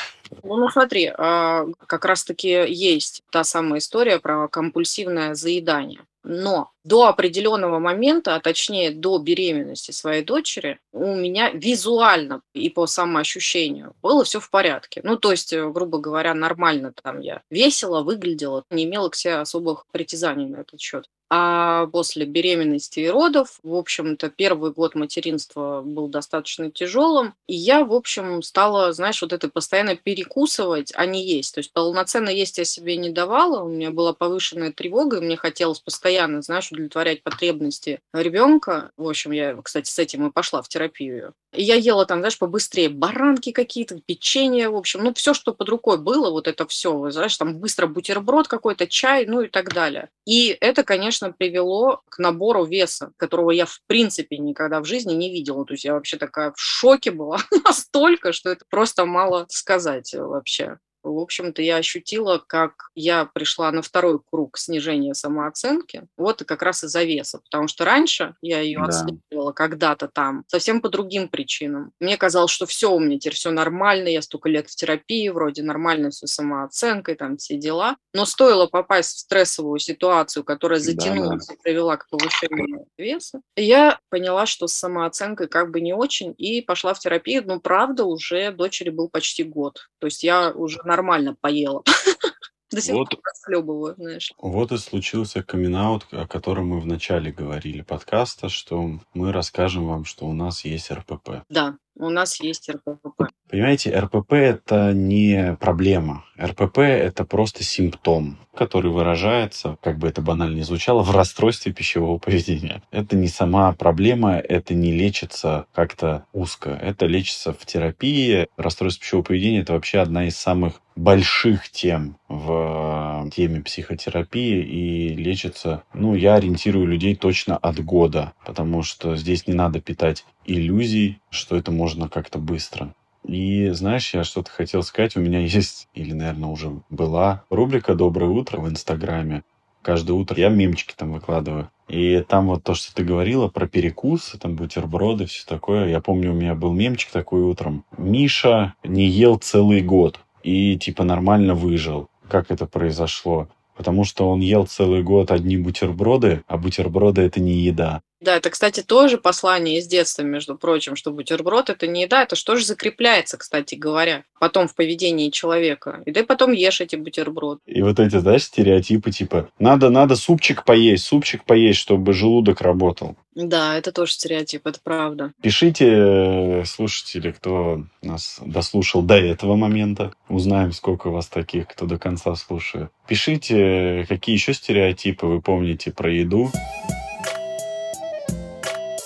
Ну, 0.43 0.57
ну 0.57 0.69
смотри, 0.69 1.11
а, 1.17 1.65
как 1.87 2.05
раз-таки 2.05 2.49
есть 2.49 3.23
та 3.31 3.43
самая 3.43 3.79
история 3.79 4.19
про 4.19 4.47
компульсивное 4.47 5.33
заедание. 5.33 6.01
Но 6.23 6.71
до 6.83 7.07
определенного 7.07 7.79
момента, 7.79 8.35
а 8.35 8.41
точнее 8.41 8.91
до 8.91 9.17
беременности 9.19 9.91
своей 9.91 10.23
дочери, 10.23 10.79
у 10.91 11.15
меня 11.15 11.49
визуально 11.49 12.41
и 12.53 12.69
по 12.69 12.87
самоощущению 12.87 13.95
было 14.01 14.23
все 14.25 14.39
в 14.39 14.49
порядке. 14.49 15.01
Ну, 15.03 15.15
то 15.15 15.31
есть, 15.31 15.53
э, 15.53 15.69
грубо 15.69 15.97
говоря, 15.97 16.33
нормально 16.33 16.93
там 17.01 17.21
я 17.21 17.41
весело 17.49 18.03
выглядела, 18.03 18.65
не 18.69 18.83
имела 18.83 19.09
к 19.09 19.15
себе 19.15 19.35
особых 19.35 19.85
притязаний 19.91 20.47
на 20.47 20.57
этот 20.57 20.81
счет. 20.81 21.09
А 21.31 21.85
после 21.87 22.25
беременности 22.25 23.01
и 23.01 23.07
родов, 23.07 23.59
в 23.61 23.75
общем-то, 23.75 24.29
первый 24.29 24.71
год 24.71 24.95
материнства 24.95 25.81
был 25.85 26.07
достаточно 26.07 26.71
тяжелым. 26.71 27.35
И 27.47 27.55
я, 27.55 27.83
в 27.85 27.93
общем, 27.93 28.41
стала, 28.41 28.91
знаешь, 28.93 29.21
вот 29.21 29.31
это 29.31 29.47
постоянно 29.47 29.95
перекусывать, 29.95 30.91
а 30.95 31.05
не 31.05 31.23
есть. 31.23 31.53
То 31.53 31.59
есть 31.59 31.71
полноценно 31.71 32.29
есть 32.29 32.57
я 32.57 32.65
себе 32.65 32.97
не 32.97 33.11
давала, 33.11 33.63
у 33.63 33.69
меня 33.69 33.91
была 33.91 34.13
повышенная 34.13 34.71
тревога, 34.71 35.17
и 35.17 35.21
мне 35.21 35.37
хотелось 35.37 35.79
постоянно, 35.79 36.41
знаешь, 36.41 36.71
удовлетворять 36.71 37.21
потребности 37.21 37.99
ребенка. 38.13 38.91
В 38.97 39.07
общем, 39.07 39.31
я, 39.31 39.55
кстати, 39.61 39.89
с 39.89 39.99
этим 39.99 40.27
и 40.27 40.31
пошла 40.31 40.63
в 40.63 40.67
терапию. 40.67 41.33
И 41.51 41.63
я 41.63 41.75
ела 41.75 42.05
там, 42.05 42.19
знаешь, 42.19 42.37
побыстрее 42.37 42.89
баранки 42.89 43.51
какие-то, 43.51 43.99
печенье, 44.05 44.69
в 44.69 44.75
общем, 44.75 45.03
ну, 45.03 45.13
все, 45.15 45.33
что 45.33 45.51
под 45.53 45.67
рукой 45.69 45.97
было, 45.97 46.29
вот 46.29 46.47
это 46.47 46.67
все, 46.67 47.09
знаешь, 47.09 47.35
там 47.37 47.57
быстро 47.57 47.87
бутерброд 47.87 48.47
какой-то, 48.47 48.85
чай, 48.87 49.25
ну 49.25 49.41
и 49.41 49.47
так 49.47 49.73
далее. 49.73 50.09
И 50.25 50.55
это, 50.61 50.83
конечно, 50.83 51.18
привело 51.37 52.01
к 52.09 52.19
набору 52.19 52.65
веса, 52.65 53.11
которого 53.17 53.51
я, 53.51 53.65
в 53.65 53.79
принципе, 53.87 54.37
никогда 54.37 54.79
в 54.79 54.85
жизни 54.85 55.13
не 55.13 55.31
видела. 55.31 55.65
То 55.65 55.73
есть 55.73 55.85
я 55.85 55.93
вообще 55.93 56.17
такая 56.17 56.51
в 56.51 56.59
шоке 56.59 57.11
была 57.11 57.39
настолько, 57.65 58.31
что 58.31 58.49
это 58.49 58.65
просто 58.69 59.05
мало 59.05 59.45
сказать 59.49 60.13
вообще 60.13 60.77
в 61.13 61.19
общем-то, 61.19 61.61
я 61.61 61.77
ощутила, 61.77 62.41
как 62.45 62.89
я 62.95 63.25
пришла 63.25 63.71
на 63.71 63.81
второй 63.81 64.19
круг 64.19 64.57
снижения 64.57 65.13
самооценки, 65.13 66.07
вот 66.17 66.41
и 66.41 66.45
как 66.45 66.61
раз 66.61 66.83
из-за 66.83 67.03
веса, 67.03 67.39
потому 67.39 67.67
что 67.67 67.85
раньше 67.85 68.35
я 68.41 68.59
ее 68.59 68.79
да. 68.79 68.85
отслеживала 68.85 69.51
когда-то 69.51 70.07
там, 70.07 70.43
совсем 70.47 70.81
по 70.81 70.89
другим 70.89 71.27
причинам. 71.27 71.91
Мне 71.99 72.17
казалось, 72.17 72.51
что 72.51 72.65
все 72.65 72.91
у 72.91 72.99
меня 72.99 73.19
теперь 73.19 73.35
все 73.35 73.51
нормально, 73.51 74.07
я 74.07 74.21
столько 74.21 74.49
лет 74.49 74.69
в 74.69 74.75
терапии, 74.75 75.29
вроде 75.29 75.63
нормально 75.63 76.09
все 76.09 76.27
самооценкой, 76.27 77.15
там 77.15 77.37
все 77.37 77.57
дела, 77.57 77.97
но 78.13 78.25
стоило 78.25 78.67
попасть 78.67 79.17
в 79.17 79.19
стрессовую 79.19 79.79
ситуацию, 79.79 80.43
которая 80.43 80.79
затянулась 80.79 81.47
да, 81.47 81.53
да. 81.53 81.59
и 81.59 81.63
привела 81.63 81.97
к 81.97 82.07
повышению 82.09 82.85
веса, 82.97 83.41
я 83.55 83.99
поняла, 84.09 84.45
что 84.45 84.67
с 84.67 84.73
самооценкой 84.73 85.47
как 85.47 85.71
бы 85.71 85.81
не 85.81 85.93
очень, 85.93 86.33
и 86.37 86.61
пошла 86.61 86.93
в 86.93 86.99
терапию, 86.99 87.43
но 87.45 87.59
правда 87.59 88.05
уже 88.05 88.51
дочери 88.51 88.89
был 88.89 89.09
почти 89.09 89.43
год, 89.43 89.89
то 89.99 90.07
есть 90.07 90.23
я 90.23 90.51
уже 90.51 90.79
нормально 90.83 90.98
поела. 91.41 91.83
До 92.71 92.81
сих 92.81 92.93
вот, 92.93 93.09
пор 93.09 93.19
расхлебываю, 93.23 93.95
знаешь. 93.95 94.31
Вот 94.37 94.71
и 94.71 94.77
случился 94.77 95.41
камин 95.41 95.75
о 95.75 96.27
котором 96.27 96.67
мы 96.67 96.79
вначале 96.79 97.31
говорили 97.31 97.81
подкаста, 97.81 98.47
что 98.49 98.99
мы 99.13 99.31
расскажем 99.31 99.87
вам, 99.87 100.05
что 100.05 100.27
у 100.27 100.33
нас 100.33 100.65
есть 100.65 100.91
РПП. 100.91 101.43
Да, 101.49 101.77
у 101.95 102.09
нас 102.09 102.39
есть 102.41 102.69
РПП. 102.69 103.23
Понимаете, 103.49 103.97
РПП– 103.97 104.33
это 104.33 104.93
не 104.93 105.57
проблема. 105.59 106.23
РПП– 106.39 106.77
это 106.79 107.25
просто 107.25 107.63
симптом, 107.63 108.37
который 108.55 108.91
выражается, 108.91 109.77
как 109.81 109.97
бы 109.97 110.07
это 110.07 110.21
банально 110.21 110.55
не 110.55 110.61
звучало, 110.61 111.01
в 111.01 111.11
расстройстве 111.11 111.73
пищевого 111.73 112.19
поведения. 112.19 112.83
Это 112.91 113.15
не 113.15 113.27
сама 113.27 113.71
проблема, 113.73 114.37
это 114.37 114.75
не 114.75 114.91
лечится 114.91 115.65
как-то 115.73 116.25
узко. 116.31 116.69
Это 116.69 117.07
лечится 117.07 117.51
в 117.53 117.65
терапии. 117.65 118.47
Расстройство 118.55 119.01
пищевого 119.01 119.25
поведения– 119.25 119.59
это 119.61 119.73
вообще 119.73 119.99
одна 119.99 120.27
из 120.27 120.37
самых 120.37 120.81
больших 120.95 121.69
тем 121.69 122.17
в 122.27 123.29
теме 123.33 123.61
психотерапии 123.61 124.61
и 124.61 125.15
лечится, 125.15 125.83
ну, 125.93 126.13
я 126.13 126.35
ориентирую 126.35 126.85
людей 126.85 127.15
точно 127.15 127.57
от 127.57 127.79
года, 127.83 128.33
потому 128.45 128.83
что 128.83 129.15
здесь 129.15 129.47
не 129.47 129.53
надо 129.53 129.79
питать 129.79 130.25
иллюзий, 130.49 131.19
что 131.29 131.55
это 131.55 131.71
можно 131.71 132.09
как-то 132.09 132.39
быстро. 132.39 132.93
И 133.25 133.69
знаешь, 133.69 134.13
я 134.13 134.23
что-то 134.23 134.49
хотел 134.51 134.83
сказать. 134.83 135.15
У 135.15 135.19
меня 135.19 135.39
есть, 135.45 135.87
или, 135.93 136.13
наверное, 136.13 136.49
уже 136.49 136.81
была 136.89 137.43
рубрика 137.49 137.95
«Доброе 137.95 138.29
утро» 138.29 138.59
в 138.59 138.69
Инстаграме. 138.69 139.43
Каждое 139.81 140.13
утро 140.13 140.37
я 140.37 140.49
мемчики 140.49 140.93
там 140.95 141.13
выкладываю. 141.13 141.69
И 141.87 142.23
там 142.27 142.47
вот 142.47 142.63
то, 142.63 142.73
что 142.73 142.93
ты 142.93 143.03
говорила 143.03 143.47
про 143.47 143.67
перекусы, 143.67 144.37
там 144.37 144.55
бутерброды, 144.55 145.25
все 145.25 145.45
такое. 145.47 145.87
Я 145.87 146.01
помню, 146.01 146.31
у 146.31 146.35
меня 146.35 146.53
был 146.53 146.73
мемчик 146.73 147.11
такой 147.11 147.41
утром. 147.41 147.85
Миша 147.97 148.75
не 148.83 149.07
ел 149.07 149.37
целый 149.37 149.81
год 149.81 150.19
и 150.43 150.77
типа 150.77 151.03
нормально 151.03 151.55
выжил. 151.55 152.09
Как 152.27 152.51
это 152.51 152.67
произошло? 152.67 153.47
Потому 153.75 154.03
что 154.03 154.29
он 154.29 154.41
ел 154.41 154.65
целый 154.65 155.01
год 155.01 155.31
одни 155.31 155.57
бутерброды, 155.57 156.43
а 156.47 156.57
бутерброды 156.57 157.21
это 157.21 157.39
не 157.39 157.53
еда. 157.53 158.01
Да, 158.21 158.35
это, 158.35 158.49
кстати, 158.49 158.81
тоже 158.81 159.17
послание 159.17 159.79
из 159.79 159.87
детства, 159.87 160.23
между 160.23 160.57
прочим, 160.57 160.95
что 160.95 161.11
бутерброд– 161.11 161.69
это 161.71 161.87
не 161.87 162.03
еда, 162.03 162.23
это 162.23 162.35
что 162.35 162.55
же 162.57 162.65
закрепляется, 162.65 163.37
кстати 163.37 163.75
говоря, 163.75 164.25
потом 164.39 164.67
в 164.67 164.75
поведении 164.75 165.29
человека. 165.29 166.01
И 166.05 166.11
ты 166.11 166.25
потом 166.25 166.51
ешь 166.51 166.81
эти 166.81 166.97
бутерброды. 166.97 167.61
И 167.65 167.81
вот 167.81 167.99
эти, 167.99 168.17
знаешь, 168.17 168.43
стереотипы 168.43 169.11
типа 169.11 169.49
«надо, 169.57 169.89
надо 169.89 170.15
супчик 170.15 170.65
поесть, 170.65 171.05
супчик 171.05 171.45
поесть, 171.45 171.79
чтобы 171.79 172.13
желудок 172.13 172.61
работал». 172.61 173.15
Да, 173.35 173.77
это 173.77 173.93
тоже 173.93 174.11
стереотип, 174.11 174.67
это 174.67 174.79
правда. 174.83 175.31
Пишите, 175.41 176.63
слушатели, 176.65 177.31
кто 177.31 177.85
нас 178.01 178.39
дослушал 178.45 179.01
до 179.01 179.15
этого 179.15 179.55
момента. 179.55 180.11
Узнаем, 180.27 180.73
сколько 180.73 181.07
у 181.07 181.11
вас 181.11 181.27
таких, 181.27 181.67
кто 181.67 181.85
до 181.85 181.97
конца 181.97 182.35
слушает. 182.35 182.89
Пишите, 183.07 184.05
какие 184.09 184.35
еще 184.35 184.53
стереотипы 184.53 185.25
вы 185.25 185.41
помните 185.41 185.91
про 185.91 186.11
еду. 186.11 186.51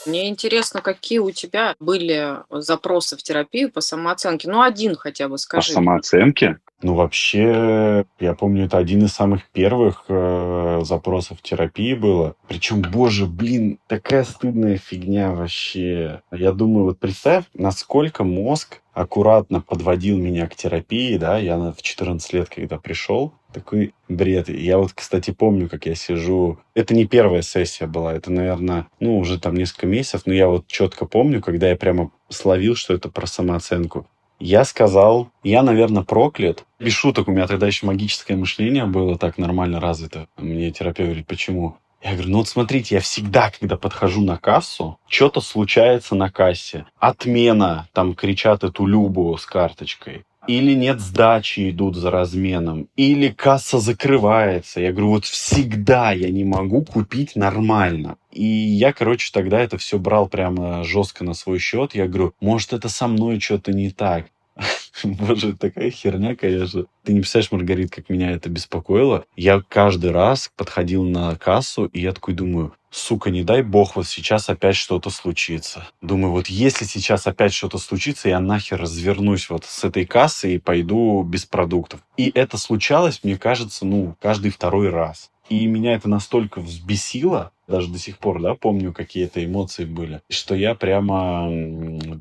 Мне 0.06 0.30
интересно, 0.30 0.82
какие 0.82 1.20
у 1.20 1.32
тебя 1.32 1.76
были 1.80 2.38
запросы 2.50 3.16
в 3.18 3.24
терапию 3.24 3.72
по 3.72 3.82
самооценке? 3.82 4.50
Ну, 4.50 4.62
один 4.62 4.96
хотя 4.96 5.28
бы 5.28 5.38
скажи. 5.38 5.70
По 5.70 5.74
самооценке? 5.74 6.60
Ну, 6.84 6.96
вообще, 6.96 8.06
я 8.20 8.34
помню, 8.34 8.66
это 8.66 8.78
один 8.78 9.06
из 9.06 9.14
самых 9.14 9.48
первых 9.52 10.04
э, 10.10 10.82
запросов 10.84 11.42
терапии 11.42 11.94
было. 11.94 12.36
Причем, 12.50 12.82
боже, 12.82 13.26
блин, 13.26 13.80
такая 13.88 14.26
стыдная 14.26 14.78
фигня 14.78 15.32
вообще. 15.32 16.22
Я 16.32 16.52
думаю, 16.52 16.84
вот 16.84 17.00
представь, 17.00 17.46
насколько 17.54 18.26
мозг 18.26 18.82
аккуратно 18.94 19.62
подводил 19.62 20.18
меня 20.18 20.48
к 20.48 20.56
терапии, 20.56 21.18
да, 21.18 21.38
я 21.38 21.58
в 21.58 21.82
14 21.82 22.34
лет, 22.34 22.50
когда 22.50 22.78
пришел, 22.78 23.34
такой 23.52 23.94
бред. 24.08 24.50
Я 24.50 24.78
вот, 24.78 24.94
кстати, 24.94 25.32
помню, 25.32 25.70
как 25.70 25.86
я 25.86 25.96
сижу. 25.96 26.60
Это 26.74 26.94
не 26.94 27.06
первая 27.06 27.42
сессия 27.42 27.88
была, 27.88 28.14
это, 28.14 28.32
наверное, 28.32 28.88
ну, 29.00 29.18
уже 29.18 29.40
там 29.40 29.56
несколько 29.56 29.88
месяцев, 29.88 30.24
но 30.26 30.34
я 30.34 30.48
вот 30.48 30.68
четко 30.68 31.06
помню, 31.06 31.42
когда 31.42 31.70
я 31.70 31.76
прямо 31.76 32.12
словил, 32.30 32.76
что 32.76 32.94
это 32.94 33.10
про 33.10 33.28
самооценку. 33.28 34.08
Я 34.40 34.66
сказал, 34.66 35.30
я, 35.44 35.64
наверное, 35.64 36.04
проклят. 36.04 36.66
Без 36.80 36.92
шуток, 36.92 37.28
у 37.28 37.32
меня 37.32 37.48
тогда 37.48 37.68
еще 37.68 37.86
магическое 37.86 38.36
мышление 38.36 38.86
было 38.86 39.18
так 39.18 39.38
нормально 39.38 39.80
развито. 39.80 40.28
Мне 40.38 40.70
терапевт 40.72 41.08
говорит, 41.08 41.28
почему? 41.28 41.78
Я 42.04 42.14
говорю, 42.14 42.32
ну 42.32 42.38
вот 42.40 42.50
смотрите, 42.50 42.96
я 42.96 43.02
всегда, 43.02 43.50
когда 43.50 43.78
подхожу 43.78 44.22
на 44.22 44.38
кассу, 44.38 45.00
что-то 45.08 45.40
случается 45.40 46.16
на 46.16 46.30
кассе. 46.30 46.86
Отмена, 47.00 47.88
там 47.94 48.14
кричат 48.14 48.66
эту 48.66 48.86
Любу 48.86 49.38
с 49.38 49.46
карточкой. 49.46 50.26
Или 50.46 50.74
нет 50.74 51.00
сдачи, 51.00 51.70
идут 51.70 51.96
за 51.96 52.12
разменом. 52.12 52.90
Или 52.98 53.30
касса 53.30 53.80
закрывается. 53.80 54.82
Я 54.82 54.92
говорю, 54.92 55.12
вот 55.12 55.26
всегда 55.26 56.12
я 56.12 56.30
не 56.30 56.44
могу 56.44 56.84
купить 56.84 57.38
нормально. 57.38 58.18
И 58.30 58.44
я, 58.44 58.92
короче, 58.92 59.30
тогда 59.32 59.62
это 59.62 59.78
все 59.78 59.98
брал 59.98 60.28
прямо 60.28 60.84
жестко 60.84 61.24
на 61.24 61.34
свой 61.34 61.60
счет. 61.60 61.96
Я 61.96 62.08
говорю, 62.08 62.34
может, 62.42 62.74
это 62.74 62.90
со 62.90 63.08
мной 63.08 63.40
что-то 63.40 63.72
не 63.72 63.90
так. 63.90 64.26
Боже, 65.04 65.54
такая 65.54 65.90
херня, 65.90 66.36
конечно. 66.36 66.86
Ты 67.04 67.14
не 67.14 67.20
представляешь, 67.20 67.52
Маргарит, 67.52 67.92
как 67.92 68.10
меня 68.10 68.32
это 68.32 68.50
беспокоило. 68.50 69.26
Я 69.36 69.62
каждый 69.68 70.12
раз 70.12 70.52
подходил 70.56 71.04
на 71.04 71.36
кассу, 71.36 71.86
и 71.86 72.02
я 72.02 72.14
такой 72.14 72.34
думаю, 72.34 72.74
сука, 72.92 73.32
не 73.32 73.44
дай 73.44 73.64
бог, 73.64 73.96
вот 73.96 74.08
сейчас 74.08 74.50
опять 74.50 74.76
что-то 74.76 75.10
случится. 75.10 75.88
Думаю, 76.02 76.32
вот 76.32 76.48
если 76.48 76.86
сейчас 76.86 77.28
опять 77.28 77.54
что-то 77.54 77.78
случится, 77.78 78.30
я 78.30 78.40
нахер 78.40 78.80
развернусь 78.80 79.50
вот 79.50 79.66
с 79.66 79.84
этой 79.84 80.06
кассы 80.06 80.56
и 80.56 80.60
пойду 80.60 81.24
без 81.24 81.46
продуктов. 81.46 82.02
И 82.18 82.32
это 82.34 82.58
случалось, 82.58 83.22
мне 83.24 83.38
кажется, 83.38 83.86
ну, 83.86 84.16
каждый 84.22 84.52
второй 84.52 84.90
раз. 84.90 85.32
И 85.50 85.66
меня 85.66 85.94
это 85.96 86.08
настолько 86.08 86.62
взбесило, 86.62 87.52
даже 87.68 87.90
до 87.90 88.00
сих 88.00 88.18
пор, 88.18 88.42
да, 88.42 88.56
помню, 88.56 88.94
какие-то 88.94 89.44
эмоции 89.44 89.86
были, 89.86 90.22
что 90.30 90.56
я 90.56 90.76
прямо 90.76 91.48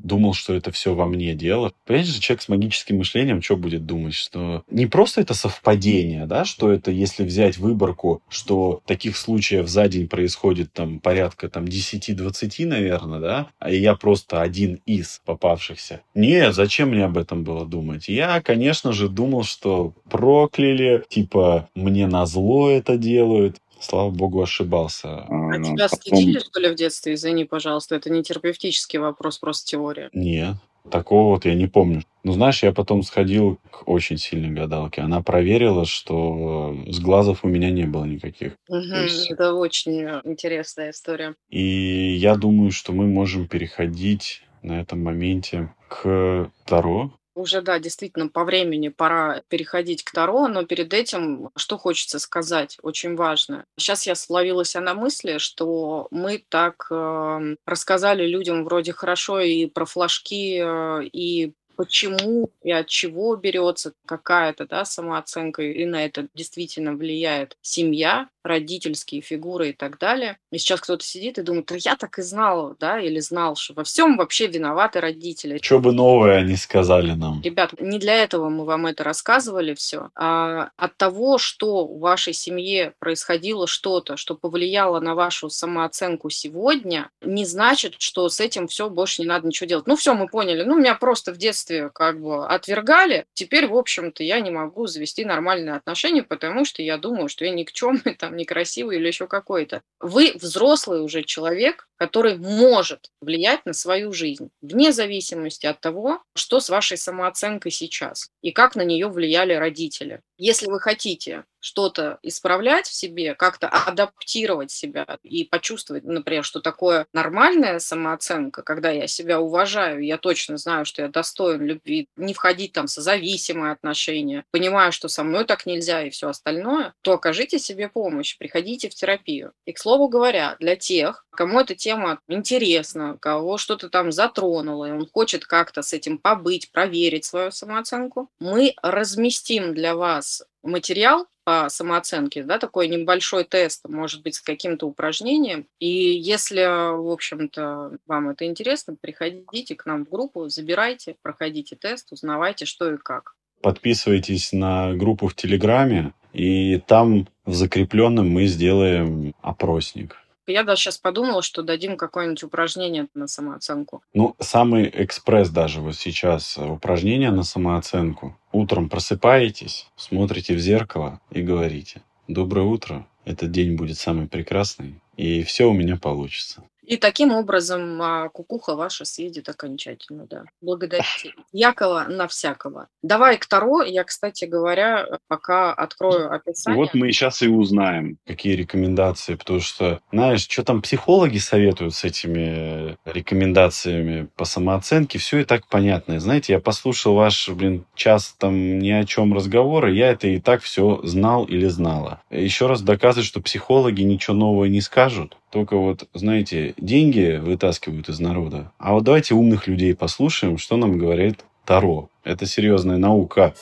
думал, 0.03 0.33
что 0.33 0.53
это 0.53 0.71
все 0.71 0.93
во 0.93 1.05
мне 1.05 1.33
дело. 1.33 1.73
Понимаешь 1.85 2.07
же, 2.07 2.19
человек 2.19 2.41
с 2.41 2.49
магическим 2.49 2.97
мышлением 2.97 3.41
что 3.41 3.57
будет 3.57 3.85
думать, 3.85 4.13
что 4.13 4.63
не 4.69 4.85
просто 4.85 5.21
это 5.21 5.33
совпадение, 5.33 6.25
да, 6.25 6.45
что 6.45 6.71
это, 6.71 6.91
если 6.91 7.23
взять 7.23 7.57
выборку, 7.57 8.21
что 8.29 8.81
таких 8.85 9.17
случаев 9.17 9.67
за 9.67 9.87
день 9.87 10.07
происходит 10.07 10.71
там 10.73 10.99
порядка 10.99 11.49
там 11.49 11.65
10-20, 11.65 12.65
наверное, 12.65 13.19
да, 13.19 13.47
а 13.59 13.69
я 13.69 13.95
просто 13.95 14.41
один 14.41 14.79
из 14.85 15.21
попавшихся. 15.25 16.01
Нет, 16.15 16.55
зачем 16.55 16.89
мне 16.89 17.05
об 17.05 17.17
этом 17.17 17.43
было 17.43 17.65
думать? 17.65 18.07
Я, 18.07 18.41
конечно 18.41 18.91
же, 18.91 19.09
думал, 19.09 19.43
что 19.43 19.93
прокляли, 20.09 21.03
типа, 21.09 21.69
мне 21.75 22.07
на 22.07 22.25
зло 22.25 22.69
это 22.69 22.97
делают, 22.97 23.57
слава 23.83 24.09
богу, 24.09 24.41
ошибался. 24.41 25.09
А, 25.09 25.27
а 25.29 25.57
ну, 25.57 25.75
тебя 25.75 25.87
потом... 25.89 25.99
слечили, 25.99 26.39
что 26.39 26.59
ли, 26.59 26.69
в 26.69 26.75
детстве? 26.75 27.13
Извини, 27.13 27.45
пожалуйста, 27.45 27.95
это 27.95 28.09
не 28.09 28.23
терапевтический 28.23 28.99
вопрос, 28.99 29.37
просто 29.37 29.71
теория. 29.71 30.09
Нет, 30.13 30.55
такого 30.89 31.29
вот 31.29 31.45
я 31.45 31.55
не 31.55 31.67
помню. 31.67 32.03
Ну, 32.23 32.31
знаешь, 32.31 32.63
я 32.63 32.71
потом 32.71 33.03
сходил 33.03 33.59
к 33.69 33.87
очень 33.87 34.17
сильной 34.17 34.49
гадалке. 34.49 35.01
Она 35.01 35.21
проверила, 35.21 35.85
что 35.85 36.75
с 36.87 36.99
глазов 36.99 37.43
у 37.43 37.47
меня 37.47 37.69
не 37.69 37.83
было 37.83 38.05
никаких. 38.05 38.53
Угу, 38.69 38.77
есть... 38.77 39.29
Это 39.29 39.53
очень 39.53 40.07
интересная 40.23 40.91
история. 40.91 41.35
И 41.49 42.15
я 42.15 42.35
думаю, 42.35 42.71
что 42.71 42.93
мы 42.93 43.07
можем 43.07 43.47
переходить 43.47 44.43
на 44.61 44.79
этом 44.79 45.03
моменте 45.03 45.73
к 45.89 46.49
Таро. 46.65 47.11
Уже, 47.35 47.61
да, 47.63 47.79
действительно, 47.79 48.27
по 48.27 48.43
времени 48.43 48.89
пора 48.89 49.41
переходить 49.47 50.03
к 50.03 50.11
Таро, 50.11 50.47
но 50.47 50.65
перед 50.65 50.93
этим 50.93 51.49
что 51.55 51.79
хочется 51.79 52.19
сказать, 52.19 52.77
очень 52.83 53.15
важно. 53.15 53.65
Сейчас 53.75 54.05
я 54.05 54.13
словилась 54.13 54.75
на 54.75 54.93
мысли, 54.93 55.39
что 55.39 56.07
мы 56.11 56.43
так 56.49 56.85
э, 56.91 57.55
рассказали 57.65 58.27
людям 58.27 58.63
вроде 58.65 58.93
хорошо 58.93 59.39
и 59.39 59.65
про 59.65 59.85
флажки, 59.85 60.59
э, 60.63 61.05
и 61.11 61.53
почему 61.75 62.49
и 62.61 62.71
от 62.71 62.87
чего 62.87 63.35
берется 63.35 63.93
какая-то 64.05 64.67
да, 64.67 64.85
самооценка, 64.85 65.61
и 65.61 65.85
на 65.85 66.05
это 66.05 66.27
действительно 66.33 66.93
влияет 66.93 67.57
семья, 67.61 68.29
родительские 68.43 69.21
фигуры 69.21 69.69
и 69.69 69.73
так 69.73 69.97
далее. 69.97 70.37
И 70.51 70.57
сейчас 70.57 70.81
кто-то 70.81 71.03
сидит 71.03 71.37
и 71.37 71.43
думает, 71.43 71.71
а 71.71 71.75
я 71.77 71.95
так 71.95 72.19
и 72.19 72.21
знал, 72.21 72.75
да, 72.79 72.99
или 72.99 73.19
знал, 73.19 73.55
что 73.55 73.73
во 73.73 73.83
всем 73.83 74.17
вообще 74.17 74.47
виноваты 74.47 74.99
родители. 74.99 75.59
Что 75.61 75.79
бы 75.79 75.93
новое 75.93 76.39
они 76.39 76.55
сказали 76.57 77.13
нам? 77.13 77.41
Ребят, 77.41 77.79
не 77.79 77.99
для 77.99 78.15
этого 78.15 78.49
мы 78.49 78.65
вам 78.65 78.85
это 78.85 79.03
рассказывали 79.03 79.73
все, 79.73 80.09
а 80.15 80.69
от 80.75 80.97
того, 80.97 81.37
что 81.37 81.87
в 81.87 81.99
вашей 81.99 82.33
семье 82.33 82.93
происходило 82.99 83.65
что-то, 83.65 84.17
что 84.17 84.35
повлияло 84.35 84.99
на 84.99 85.15
вашу 85.15 85.49
самооценку 85.49 86.29
сегодня, 86.29 87.09
не 87.21 87.45
значит, 87.45 87.95
что 87.99 88.27
с 88.27 88.39
этим 88.39 88.67
все 88.67 88.89
больше 88.89 89.21
не 89.21 89.27
надо 89.27 89.47
ничего 89.47 89.67
делать. 89.67 89.87
Ну 89.87 89.95
все, 89.95 90.13
мы 90.13 90.27
поняли. 90.27 90.63
Ну, 90.63 90.77
меня 90.77 90.95
просто 90.95 91.33
в 91.33 91.37
детстве 91.37 91.62
как 91.93 92.19
бы 92.19 92.45
отвергали. 92.45 93.25
Теперь, 93.33 93.67
в 93.67 93.75
общем-то, 93.75 94.23
я 94.23 94.39
не 94.39 94.51
могу 94.51 94.87
завести 94.87 95.25
нормальные 95.25 95.75
отношения, 95.75 96.23
потому 96.23 96.65
что 96.65 96.81
я 96.81 96.97
думаю, 96.97 97.29
что 97.29 97.45
я 97.45 97.51
никчемный 97.51 98.15
там 98.19 98.35
некрасивый 98.35 98.97
или 98.97 99.07
еще 99.07 99.27
какой-то. 99.27 99.81
Вы 99.99 100.33
взрослый 100.35 101.01
уже 101.01 101.23
человек, 101.23 101.87
который 101.97 102.37
может 102.37 103.11
влиять 103.21 103.65
на 103.65 103.73
свою 103.73 104.11
жизнь, 104.11 104.49
вне 104.61 104.91
зависимости 104.91 105.65
от 105.65 105.79
того, 105.79 106.21
что 106.35 106.59
с 106.59 106.69
вашей 106.69 106.97
самооценкой 106.97 107.71
сейчас 107.71 108.29
и 108.41 108.51
как 108.51 108.75
на 108.75 108.83
нее 108.83 109.07
влияли 109.07 109.53
родители. 109.53 110.21
Если 110.37 110.67
вы 110.67 110.79
хотите 110.79 111.45
что-то 111.63 112.19
исправлять 112.21 112.87
в 112.87 112.93
себе, 112.93 113.35
как-то 113.35 113.69
адаптировать 113.69 114.69
себя 114.69 115.17
и 115.23 115.45
почувствовать, 115.45 116.03
например, 116.03 116.43
что 116.43 116.59
такое 116.59 117.07
нормальная 117.13 117.79
самооценка, 117.79 118.63
когда 118.63 118.91
я 118.91 119.07
себя 119.07 119.39
уважаю, 119.39 120.03
я 120.03 120.17
точно 120.17 120.57
знаю, 120.57 120.83
что 120.83 121.01
я 121.01 121.07
достоин 121.07 121.61
любви, 121.61 122.09
не 122.17 122.33
входить 122.33 122.73
там 122.73 122.87
в 122.87 122.91
созависимые 122.91 123.71
отношения, 123.71 124.43
понимаю, 124.51 124.91
что 124.91 125.07
со 125.07 125.23
мной 125.23 125.45
так 125.45 125.65
нельзя 125.65 126.03
и 126.03 126.09
все 126.09 126.27
остальное, 126.27 126.93
то 127.01 127.13
окажите 127.13 127.59
себе 127.59 127.87
помощь, 127.87 128.37
приходите 128.37 128.89
в 128.89 128.95
терапию. 128.95 129.53
И, 129.65 129.71
к 129.71 129.79
слову 129.79 130.09
говоря, 130.09 130.57
для 130.59 130.75
тех, 130.75 131.25
кому 131.31 131.61
эта 131.61 131.75
тема 131.75 132.19
интересна, 132.27 133.17
кого 133.21 133.57
что-то 133.57 133.89
там 133.89 134.11
затронуло, 134.11 134.85
и 134.85 134.91
он 134.91 135.07
хочет 135.09 135.45
как-то 135.45 135.81
с 135.81 135.93
этим 135.93 136.17
побыть, 136.17 136.71
проверить 136.71 137.23
свою 137.23 137.51
самооценку, 137.51 138.29
мы 138.39 138.73
разместим 138.81 139.73
для 139.73 139.95
вас 139.95 140.43
материал 140.63 141.27
по 141.43 141.67
самооценке, 141.69 142.43
да, 142.43 142.57
такой 142.57 142.87
небольшой 142.87 143.43
тест, 143.43 143.87
может 143.87 144.23
быть, 144.23 144.35
с 144.35 144.41
каким-то 144.41 144.87
упражнением. 144.87 145.67
И 145.79 145.87
если, 145.87 146.61
в 146.95 147.11
общем-то, 147.11 147.97
вам 148.07 148.29
это 148.29 148.45
интересно, 148.45 148.95
приходите 148.99 149.75
к 149.75 149.85
нам 149.85 150.05
в 150.05 150.09
группу, 150.09 150.47
забирайте, 150.47 151.15
проходите 151.21 151.75
тест, 151.75 152.11
узнавайте, 152.11 152.65
что 152.65 152.93
и 152.93 152.97
как. 152.97 153.35
Подписывайтесь 153.61 154.53
на 154.53 154.93
группу 154.93 155.27
в 155.27 155.35
Телеграме, 155.35 156.13
и 156.33 156.79
там 156.79 157.27
в 157.45 157.53
закрепленном 157.53 158.29
мы 158.29 158.45
сделаем 158.45 159.33
опросник. 159.41 160.17
Я 160.47 160.63
даже 160.63 160.81
сейчас 160.81 160.97
подумала, 160.97 161.41
что 161.41 161.63
дадим 161.63 161.95
какое-нибудь 161.95 162.43
упражнение 162.43 163.07
на 163.13 163.27
самооценку. 163.27 164.03
Ну, 164.13 164.35
самый 164.39 164.89
экспресс 164.93 165.49
даже 165.49 165.79
вот 165.81 165.95
сейчас 165.95 166.57
упражнение 166.57 167.31
на 167.31 167.43
самооценку. 167.43 168.37
Утром 168.51 168.89
просыпаетесь, 168.89 169.87
смотрите 169.95 170.53
в 170.55 170.59
зеркало 170.59 171.21
и 171.31 171.41
говорите 171.41 172.01
«Доброе 172.27 172.65
утро, 172.65 173.07
этот 173.25 173.51
день 173.51 173.75
будет 173.75 173.97
самый 173.97 174.27
прекрасный, 174.27 175.01
и 175.15 175.43
все 175.43 175.69
у 175.69 175.73
меня 175.73 175.97
получится». 175.97 176.63
И 176.85 176.97
таким 176.97 177.31
образом 177.31 178.01
а, 178.01 178.29
кукуха 178.29 178.75
ваша 178.75 179.05
съедет 179.05 179.49
окончательно, 179.49 180.27
да. 180.29 180.43
Благодарите 180.61 181.33
Якова 181.53 182.05
на 182.09 182.27
всякого. 182.27 182.87
Давай 183.01 183.37
к 183.37 183.45
Таро. 183.45 183.83
Я, 183.83 184.03
кстати 184.03 184.45
говоря, 184.45 185.19
пока 185.27 185.73
открою 185.73 186.33
описание. 186.33 186.77
Вот 186.77 186.93
мы 186.93 187.11
сейчас 187.11 187.41
и 187.41 187.47
узнаем, 187.47 188.17
какие 188.27 188.55
рекомендации, 188.55 189.35
потому 189.35 189.61
что, 189.61 190.01
знаешь, 190.11 190.47
что 190.49 190.63
там 190.63 190.81
психологи 190.81 191.37
советуют 191.37 191.95
с 191.95 192.03
этими 192.03 192.97
рекомендациями 193.05 194.27
по 194.35 194.45
самооценке, 194.45 195.19
все 195.19 195.39
и 195.39 195.45
так 195.45 195.67
понятно. 195.67 196.19
Знаете, 196.19 196.53
я 196.53 196.59
послушал 196.59 197.15
ваш, 197.15 197.49
блин, 197.49 197.85
час 197.95 198.35
там 198.37 198.79
ни 198.79 198.91
о 198.91 199.05
чем 199.05 199.33
разговора, 199.33 199.91
я 199.91 200.09
это 200.09 200.27
и 200.27 200.39
так 200.39 200.61
все 200.61 200.99
знал 201.03 201.45
или 201.45 201.67
знала. 201.67 202.21
Еще 202.29 202.67
раз 202.67 202.81
доказывает, 202.81 203.27
что 203.27 203.41
психологи 203.41 204.01
ничего 204.01 204.35
нового 204.35 204.65
не 204.65 204.81
скажут. 204.81 205.37
Только 205.53 205.77
вот, 205.77 206.09
знаете, 206.15 206.73
деньги 206.77 207.37
вытаскивают 207.37 208.09
из 208.09 208.19
народа. 208.19 208.71
А 208.79 208.93
вот 208.93 209.03
давайте 209.03 209.35
умных 209.35 209.67
людей 209.67 209.95
послушаем, 209.95 210.57
что 210.57 210.77
нам 210.77 210.97
говорит 210.97 211.45
Таро. 211.63 212.09
Это 212.23 212.47
серьезная 212.47 212.97
наука. 212.97 213.53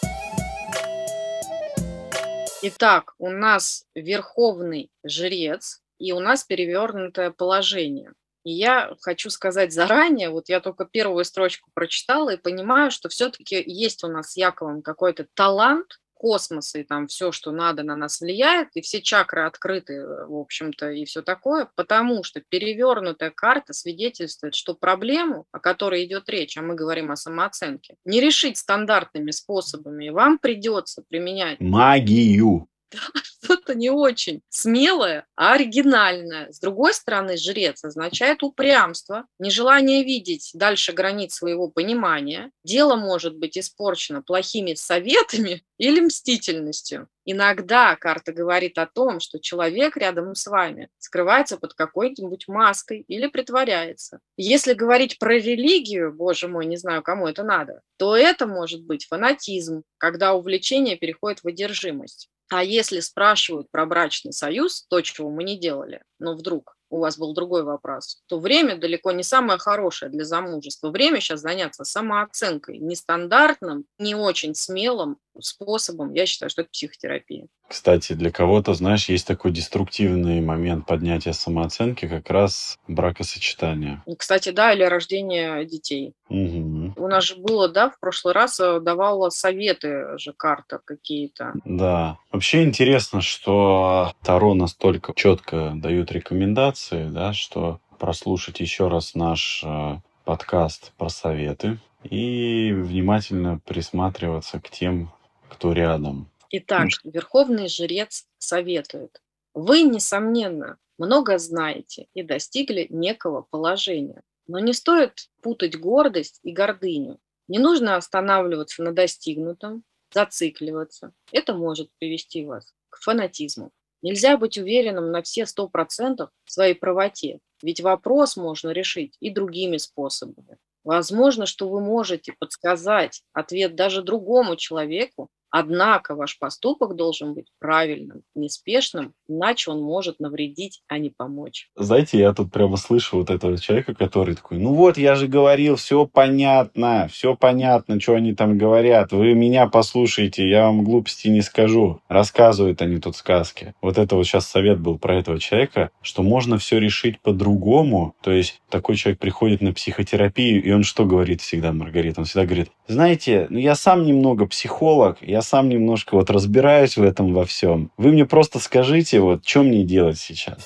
Итак, 2.61 3.13
у 3.19 3.29
нас 3.29 3.83
верховный 3.93 4.89
жрец, 5.03 5.81
и 5.99 6.13
у 6.13 6.21
нас 6.21 6.45
перевернутое 6.45 7.29
положение. 7.29 8.13
И 8.45 8.53
я 8.53 8.95
хочу 9.01 9.29
сказать 9.29 9.73
заранее, 9.73 10.29
вот 10.29 10.47
я 10.47 10.61
только 10.61 10.85
первую 10.85 11.25
строчку 11.25 11.71
прочитала 11.73 12.29
и 12.29 12.37
понимаю, 12.37 12.91
что 12.91 13.09
все-таки 13.09 13.61
есть 13.65 14.05
у 14.05 14.07
нас 14.07 14.31
с 14.31 14.37
Яковом 14.37 14.81
какой-то 14.81 15.27
талант 15.33 15.99
космоса 16.21 16.77
и 16.77 16.83
там 16.83 17.07
все, 17.07 17.31
что 17.31 17.51
надо, 17.51 17.81
на 17.81 17.95
нас 17.95 18.21
влияет, 18.21 18.69
и 18.75 18.81
все 18.81 19.01
чакры 19.01 19.41
открыты, 19.41 19.93
э, 19.93 20.25
в 20.27 20.35
общем-то, 20.35 20.91
и 20.91 21.03
все 21.05 21.23
такое, 21.23 21.67
потому 21.75 22.23
что 22.23 22.41
перевернутая 22.47 23.31
карта 23.31 23.73
свидетельствует, 23.73 24.53
что 24.53 24.75
проблему, 24.75 25.47
о 25.51 25.59
которой 25.59 26.05
идет 26.05 26.29
речь, 26.29 26.59
а 26.59 26.61
мы 26.61 26.75
говорим 26.75 27.09
о 27.09 27.15
самооценке, 27.15 27.95
не 28.05 28.21
решить 28.21 28.57
стандартными 28.57 29.31
способами, 29.31 30.09
вам 30.09 30.37
придется 30.37 31.03
применять 31.09 31.59
магию. 31.59 32.67
что-то 33.43 33.75
не 33.75 33.89
очень 33.89 34.41
смелое, 34.49 35.25
а 35.35 35.53
оригинальное. 35.53 36.51
С 36.51 36.59
другой 36.59 36.93
стороны, 36.93 37.37
жрец 37.37 37.83
означает 37.83 38.43
упрямство, 38.43 39.25
нежелание 39.39 40.03
видеть 40.03 40.51
дальше 40.53 40.93
границ 40.93 41.35
своего 41.35 41.67
понимания. 41.69 42.51
Дело 42.63 42.95
может 42.95 43.37
быть 43.37 43.57
испорчено 43.57 44.21
плохими 44.21 44.73
советами 44.73 45.63
или 45.77 45.99
мстительностью. 45.99 47.07
Иногда 47.23 47.95
карта 47.95 48.33
говорит 48.33 48.77
о 48.79 48.87
том, 48.87 49.19
что 49.19 49.39
человек 49.39 49.95
рядом 49.95 50.33
с 50.33 50.47
вами 50.47 50.89
скрывается 50.97 51.57
под 51.57 51.75
какой-нибудь 51.75 52.47
маской 52.47 53.01
или 53.07 53.27
притворяется. 53.27 54.19
Если 54.37 54.73
говорить 54.73 55.19
про 55.19 55.35
религию, 55.35 56.13
боже 56.13 56.47
мой, 56.47 56.65
не 56.65 56.77
знаю, 56.77 57.03
кому 57.03 57.27
это 57.27 57.43
надо, 57.43 57.81
то 57.97 58.15
это 58.15 58.47
может 58.47 58.83
быть 58.83 59.05
фанатизм, 59.05 59.83
когда 59.99 60.33
увлечение 60.33 60.97
переходит 60.97 61.43
в 61.43 61.47
одержимость. 61.47 62.29
А 62.51 62.65
если 62.65 62.99
спрашивают 62.99 63.71
про 63.71 63.85
брачный 63.85 64.33
союз, 64.33 64.85
то, 64.89 64.99
чего 64.99 65.29
мы 65.29 65.45
не 65.45 65.57
делали, 65.57 66.03
но 66.19 66.35
вдруг 66.35 66.75
у 66.89 66.99
вас 66.99 67.17
был 67.17 67.33
другой 67.33 67.63
вопрос, 67.63 68.21
то 68.27 68.39
время 68.39 68.75
далеко 68.75 69.13
не 69.13 69.23
самое 69.23 69.57
хорошее 69.57 70.11
для 70.11 70.25
замужества. 70.25 70.89
Время 70.89 71.21
сейчас 71.21 71.39
заняться 71.39 71.85
самооценкой, 71.85 72.77
нестандартным, 72.79 73.85
не 73.97 74.15
очень 74.15 74.53
смелым 74.53 75.17
способом. 75.39 76.13
Я 76.13 76.25
считаю, 76.25 76.49
что 76.49 76.61
это 76.61 76.71
психотерапия. 76.71 77.47
Кстати, 77.67 78.13
для 78.13 78.31
кого-то, 78.31 78.73
знаешь, 78.73 79.07
есть 79.09 79.25
такой 79.25 79.51
деструктивный 79.51 80.41
момент 80.41 80.85
поднятия 80.85 81.33
самооценки, 81.33 82.07
как 82.07 82.29
раз 82.29 82.77
бракосочетание. 82.87 84.03
Кстати, 84.17 84.49
да, 84.49 84.73
или 84.73 84.83
рождение 84.83 85.65
детей. 85.65 86.13
Угу. 86.29 86.93
У 86.97 87.07
нас 87.07 87.25
же 87.25 87.35
было, 87.37 87.69
да, 87.69 87.89
в 87.89 87.99
прошлый 87.99 88.33
раз 88.33 88.59
э, 88.59 88.79
давала 88.81 89.29
советы 89.29 90.17
же 90.17 90.33
карта 90.33 90.79
какие-то. 90.83 91.53
Да. 91.63 92.17
Вообще 92.31 92.63
интересно, 92.63 93.21
что 93.21 94.13
Таро 94.23 94.53
настолько 94.53 95.13
четко 95.15 95.73
дают 95.75 96.11
рекомендации, 96.11 97.05
да, 97.09 97.33
что 97.33 97.79
прослушать 97.99 98.59
еще 98.59 98.87
раз 98.87 99.15
наш 99.15 99.63
э, 99.63 99.97
подкаст 100.25 100.91
про 100.97 101.09
советы 101.09 101.77
и 102.03 102.71
внимательно 102.73 103.59
присматриваться 103.65 104.59
к 104.59 104.69
тем, 104.69 105.11
кто 105.51 105.73
рядом. 105.73 106.31
Итак, 106.49 106.89
Верховный 107.03 107.67
Жрец 107.67 108.25
советует. 108.37 109.21
Вы, 109.53 109.83
несомненно, 109.83 110.77
много 110.97 111.37
знаете 111.37 112.07
и 112.13 112.23
достигли 112.23 112.87
некого 112.89 113.41
положения. 113.41 114.23
Но 114.47 114.59
не 114.59 114.73
стоит 114.73 115.29
путать 115.41 115.77
гордость 115.77 116.39
и 116.43 116.51
гордыню. 116.51 117.19
Не 117.47 117.59
нужно 117.59 117.95
останавливаться 117.95 118.81
на 118.83 118.93
достигнутом, 118.93 119.83
зацикливаться. 120.13 121.13
Это 121.31 121.53
может 121.53 121.89
привести 121.99 122.45
вас 122.45 122.73
к 122.89 123.01
фанатизму. 123.01 123.71
Нельзя 124.01 124.37
быть 124.37 124.57
уверенным 124.57 125.11
на 125.11 125.21
все 125.21 125.45
сто 125.45 125.67
процентов 125.67 126.31
в 126.45 126.51
своей 126.51 126.73
правоте, 126.73 127.39
ведь 127.61 127.81
вопрос 127.81 128.35
можно 128.35 128.71
решить 128.71 129.15
и 129.19 129.29
другими 129.29 129.77
способами. 129.77 130.57
Возможно, 130.83 131.45
что 131.45 131.69
вы 131.69 131.79
можете 131.79 132.33
подсказать 132.33 133.21
ответ 133.33 133.75
даже 133.75 134.01
другому 134.01 134.55
человеку, 134.55 135.29
Однако 135.51 136.15
ваш 136.15 136.39
поступок 136.39 136.95
должен 136.95 137.33
быть 137.33 137.47
правильным, 137.59 138.23
неспешным, 138.35 139.13
иначе 139.27 139.71
он 139.71 139.81
может 139.81 140.21
навредить, 140.21 140.81
а 140.87 140.97
не 140.97 141.09
помочь. 141.09 141.69
Знаете, 141.75 142.17
я 142.17 142.33
тут 142.33 142.51
прямо 142.51 142.77
слышу 142.77 143.17
вот 143.17 143.29
этого 143.29 143.57
человека, 143.57 143.93
который 143.93 144.35
такой, 144.35 144.59
ну 144.59 144.73
вот, 144.73 144.97
я 144.97 145.15
же 145.15 145.27
говорил, 145.27 145.75
все 145.75 146.05
понятно, 146.05 147.09
все 147.11 147.35
понятно, 147.35 147.99
что 147.99 148.15
они 148.15 148.33
там 148.33 148.57
говорят. 148.57 149.11
Вы 149.11 149.33
меня 149.33 149.67
послушайте, 149.67 150.49
я 150.49 150.65
вам 150.67 150.85
глупости 150.85 151.27
не 151.27 151.41
скажу. 151.41 152.01
Рассказывают 152.07 152.81
они 152.81 152.99
тут 152.99 153.17
сказки. 153.17 153.73
Вот 153.81 153.97
это 153.97 154.15
вот 154.15 154.25
сейчас 154.25 154.47
совет 154.47 154.79
был 154.79 154.97
про 154.97 155.17
этого 155.17 155.37
человека, 155.37 155.91
что 156.01 156.23
можно 156.23 156.57
все 156.57 156.79
решить 156.79 157.19
по-другому. 157.19 158.15
То 158.21 158.31
есть 158.31 158.61
такой 158.69 158.95
человек 158.95 159.19
приходит 159.19 159.61
на 159.61 159.73
психотерапию, 159.73 160.63
и 160.63 160.71
он 160.71 160.83
что 160.83 161.05
говорит 161.05 161.41
всегда, 161.41 161.73
Маргарита? 161.73 162.21
Он 162.21 162.25
всегда 162.25 162.45
говорит, 162.45 162.71
знаете, 162.87 163.47
ну 163.49 163.57
я 163.57 163.75
сам 163.75 164.03
немного 164.03 164.45
психолог, 164.45 165.17
я 165.21 165.40
сам 165.41 165.69
немножко 165.69 166.15
вот 166.15 166.29
разбираюсь 166.29 166.97
в 166.97 167.03
этом 167.03 167.33
во 167.33 167.45
всем. 167.45 167.91
Вы 167.97 168.11
мне 168.11 168.25
просто 168.25 168.59
скажите, 168.59 169.19
вот, 169.19 169.47
что 169.47 169.63
мне 169.63 169.83
делать 169.83 170.17
сейчас? 170.17 170.65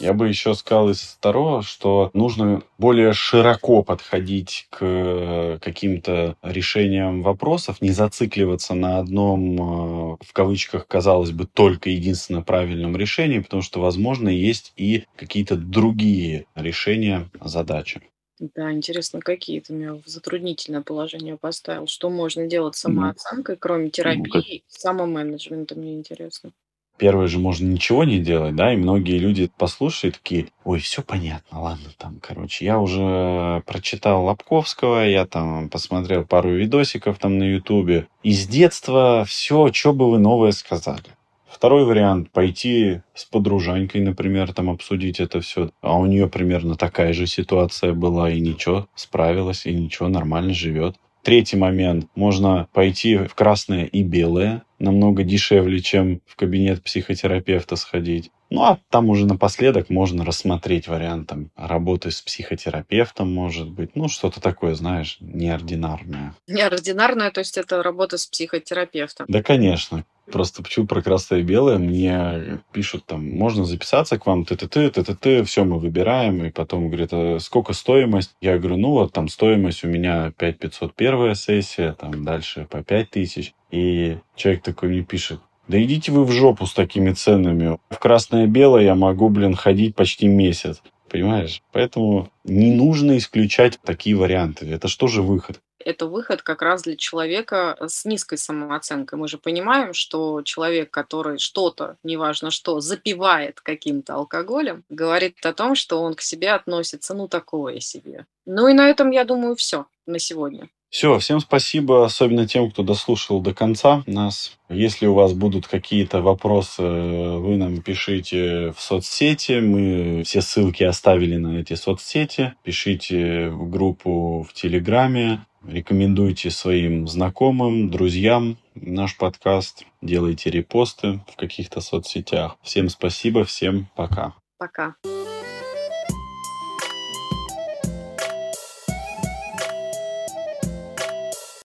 Я 0.00 0.12
бы 0.12 0.28
еще 0.28 0.54
сказал 0.54 0.90
из 0.90 1.00
второго, 1.00 1.62
что 1.62 2.10
нужно 2.14 2.62
более 2.78 3.12
широко 3.12 3.82
подходить 3.82 4.68
к 4.70 5.58
каким-то 5.60 6.36
решениям 6.42 7.22
вопросов, 7.22 7.82
не 7.82 7.90
зацикливаться 7.90 8.74
на 8.74 8.98
одном, 8.98 9.56
э, 9.56 10.16
в 10.24 10.32
кавычках, 10.32 10.86
казалось 10.86 11.32
бы, 11.32 11.46
только 11.46 11.90
единственно 11.90 12.42
правильном 12.42 12.96
решении, 12.96 13.40
потому 13.40 13.62
что, 13.62 13.80
возможно, 13.80 14.28
есть 14.28 14.72
и 14.76 15.04
какие-то 15.16 15.56
другие 15.56 16.46
решения 16.54 17.28
задачи. 17.40 18.00
Да, 18.40 18.72
интересно, 18.72 19.20
какие 19.20 19.60
ты 19.60 19.72
меня 19.72 19.94
в 19.94 20.06
затруднительное 20.06 20.82
положение 20.82 21.36
поставил. 21.36 21.86
Что 21.86 22.08
можно 22.08 22.46
делать 22.46 22.76
с 22.76 22.80
самооценкой, 22.80 23.56
кроме 23.56 23.84
Ну, 23.84 23.90
как 23.90 23.94
терапии 23.94 24.56
и 24.56 24.64
самоменеджмента, 24.68 25.74
мне 25.74 25.94
интересно. 25.94 26.52
Первое 26.98 27.28
же 27.28 27.38
можно 27.38 27.64
ничего 27.64 28.02
не 28.02 28.18
делать, 28.18 28.56
да, 28.56 28.72
и 28.72 28.76
многие 28.76 29.18
люди 29.18 29.48
послушают 29.56 30.16
такие, 30.16 30.48
ой, 30.64 30.80
все 30.80 31.00
понятно, 31.00 31.60
ладно, 31.60 31.90
там, 31.96 32.18
короче, 32.20 32.64
я 32.64 32.80
уже 32.80 33.62
прочитал 33.66 34.24
Лобковского, 34.24 35.06
я 35.06 35.24
там 35.24 35.68
посмотрел 35.68 36.24
пару 36.24 36.50
видосиков 36.50 37.18
там 37.18 37.38
на 37.38 37.44
Ютубе, 37.44 38.08
и 38.24 38.32
с 38.32 38.48
детства 38.48 39.24
все, 39.28 39.72
что 39.72 39.92
бы 39.92 40.10
вы 40.10 40.18
новое 40.18 40.50
сказали. 40.50 41.17
Второй 41.58 41.84
вариант– 41.84 42.30
пойти 42.32 43.00
с 43.14 43.24
подружанькой, 43.24 44.00
например, 44.00 44.52
там 44.52 44.70
обсудить 44.70 45.18
это 45.18 45.40
все. 45.40 45.70
А 45.80 45.98
у 45.98 46.06
нее 46.06 46.28
примерно 46.28 46.76
такая 46.76 47.12
же 47.12 47.26
ситуация 47.26 47.94
была, 47.94 48.30
и 48.30 48.38
ничего, 48.38 48.86
справилась, 48.94 49.66
и 49.66 49.74
ничего, 49.74 50.06
нормально 50.06 50.54
живет. 50.54 50.94
Третий 51.24 51.56
момент. 51.56 52.06
Можно 52.14 52.68
пойти 52.72 53.16
в 53.16 53.34
красное 53.34 53.86
и 53.86 54.04
белое. 54.04 54.62
Намного 54.78 55.24
дешевле, 55.24 55.80
чем 55.80 56.20
в 56.26 56.36
кабинет 56.36 56.82
психотерапевта 56.82 57.76
сходить. 57.76 58.30
Ну, 58.50 58.62
а 58.62 58.78
там 58.88 59.10
уже 59.10 59.26
напоследок 59.26 59.90
можно 59.90 60.24
рассмотреть 60.24 60.88
вариант 60.88 61.28
там, 61.28 61.50
работы 61.54 62.10
с 62.10 62.22
психотерапевтом, 62.22 63.32
может 63.32 63.68
быть. 63.68 63.94
Ну, 63.94 64.08
что-то 64.08 64.40
такое, 64.40 64.74
знаешь, 64.74 65.18
неординарное. 65.20 66.34
Неординарная, 66.46 67.30
то 67.30 67.40
есть 67.40 67.58
это 67.58 67.82
работа 67.82 68.16
с 68.16 68.26
психотерапевтом. 68.26 69.26
Да, 69.28 69.42
конечно. 69.42 70.04
Просто 70.30 70.62
почему 70.62 70.86
про 70.86 71.02
красное 71.02 71.40
и 71.40 71.42
белое 71.42 71.78
мне 71.78 72.60
пишут 72.72 73.06
там, 73.06 73.26
можно 73.26 73.64
записаться 73.64 74.18
к 74.18 74.26
вам, 74.26 74.44
т-т-т, 74.44 74.90
т-т-т, 74.90 75.44
все 75.44 75.64
мы 75.64 75.78
выбираем, 75.78 76.44
и 76.44 76.50
потом 76.50 76.88
говорит, 76.88 77.10
а 77.12 77.38
сколько 77.40 77.72
стоимость? 77.72 78.34
Я 78.40 78.58
говорю, 78.58 78.76
ну 78.76 78.90
вот 78.90 79.12
там 79.12 79.28
стоимость 79.28 79.84
у 79.84 79.88
меня 79.88 80.32
5500 80.36 80.94
первая 80.94 81.34
сессия, 81.34 81.94
там 81.98 82.24
дальше 82.24 82.66
по 82.70 82.82
5000. 82.82 83.54
И 83.70 84.18
человек 84.34 84.62
такой 84.62 84.88
мне 84.88 85.02
пишет, 85.02 85.40
да 85.68 85.82
идите 85.82 86.12
вы 86.12 86.24
в 86.24 86.30
жопу 86.30 86.66
с 86.66 86.72
такими 86.72 87.12
ценами. 87.12 87.78
В 87.90 87.98
красное-белое 87.98 88.84
я 88.84 88.94
могу, 88.94 89.28
блин, 89.28 89.54
ходить 89.54 89.94
почти 89.94 90.26
месяц. 90.26 90.82
Понимаешь? 91.10 91.62
Поэтому 91.72 92.30
не 92.44 92.74
нужно 92.74 93.16
исключать 93.16 93.78
такие 93.82 94.16
варианты. 94.16 94.66
Это 94.70 94.88
что 94.88 95.06
же 95.06 95.22
выход? 95.22 95.60
Это 95.84 96.06
выход 96.06 96.42
как 96.42 96.60
раз 96.60 96.82
для 96.82 96.96
человека 96.96 97.76
с 97.86 98.04
низкой 98.04 98.36
самооценкой. 98.36 99.18
Мы 99.18 99.28
же 99.28 99.38
понимаем, 99.38 99.94
что 99.94 100.42
человек, 100.42 100.90
который 100.90 101.38
что-то, 101.38 101.96
неважно 102.02 102.50
что, 102.50 102.80
запивает 102.80 103.60
каким-то 103.60 104.14
алкоголем, 104.14 104.84
говорит 104.90 105.36
о 105.46 105.52
том, 105.52 105.74
что 105.74 106.02
он 106.02 106.14
к 106.14 106.20
себе 106.20 106.50
относится, 106.50 107.14
ну, 107.14 107.28
такое 107.28 107.80
себе. 107.80 108.26
Ну 108.44 108.68
и 108.68 108.74
на 108.74 108.88
этом, 108.88 109.10
я 109.10 109.24
думаю, 109.24 109.54
все 109.54 109.86
на 110.04 110.18
сегодня. 110.18 110.68
Все, 110.90 111.18
всем 111.18 111.40
спасибо, 111.40 112.04
особенно 112.04 112.46
тем, 112.46 112.70
кто 112.70 112.82
дослушал 112.82 113.40
до 113.40 113.52
конца 113.52 114.02
нас. 114.06 114.58
Если 114.68 115.06
у 115.06 115.14
вас 115.14 115.34
будут 115.34 115.66
какие-то 115.66 116.22
вопросы, 116.22 116.82
вы 116.82 117.56
нам 117.56 117.82
пишите 117.82 118.72
в 118.72 118.80
соцсети. 118.80 119.60
Мы 119.60 120.22
все 120.24 120.40
ссылки 120.40 120.82
оставили 120.82 121.36
на 121.36 121.58
эти 121.58 121.74
соцсети. 121.74 122.54
Пишите 122.62 123.48
в 123.50 123.68
группу 123.68 124.46
в 124.48 124.54
Телеграме. 124.54 125.44
Рекомендуйте 125.66 126.50
своим 126.50 127.06
знакомым, 127.08 127.90
друзьям 127.90 128.56
наш 128.74 129.16
подкаст. 129.16 129.84
Делайте 130.00 130.50
репосты 130.50 131.20
в 131.32 131.36
каких-то 131.36 131.80
соцсетях. 131.80 132.56
Всем 132.62 132.88
спасибо, 132.88 133.44
всем 133.44 133.88
пока. 133.94 134.34
Пока. 134.58 134.94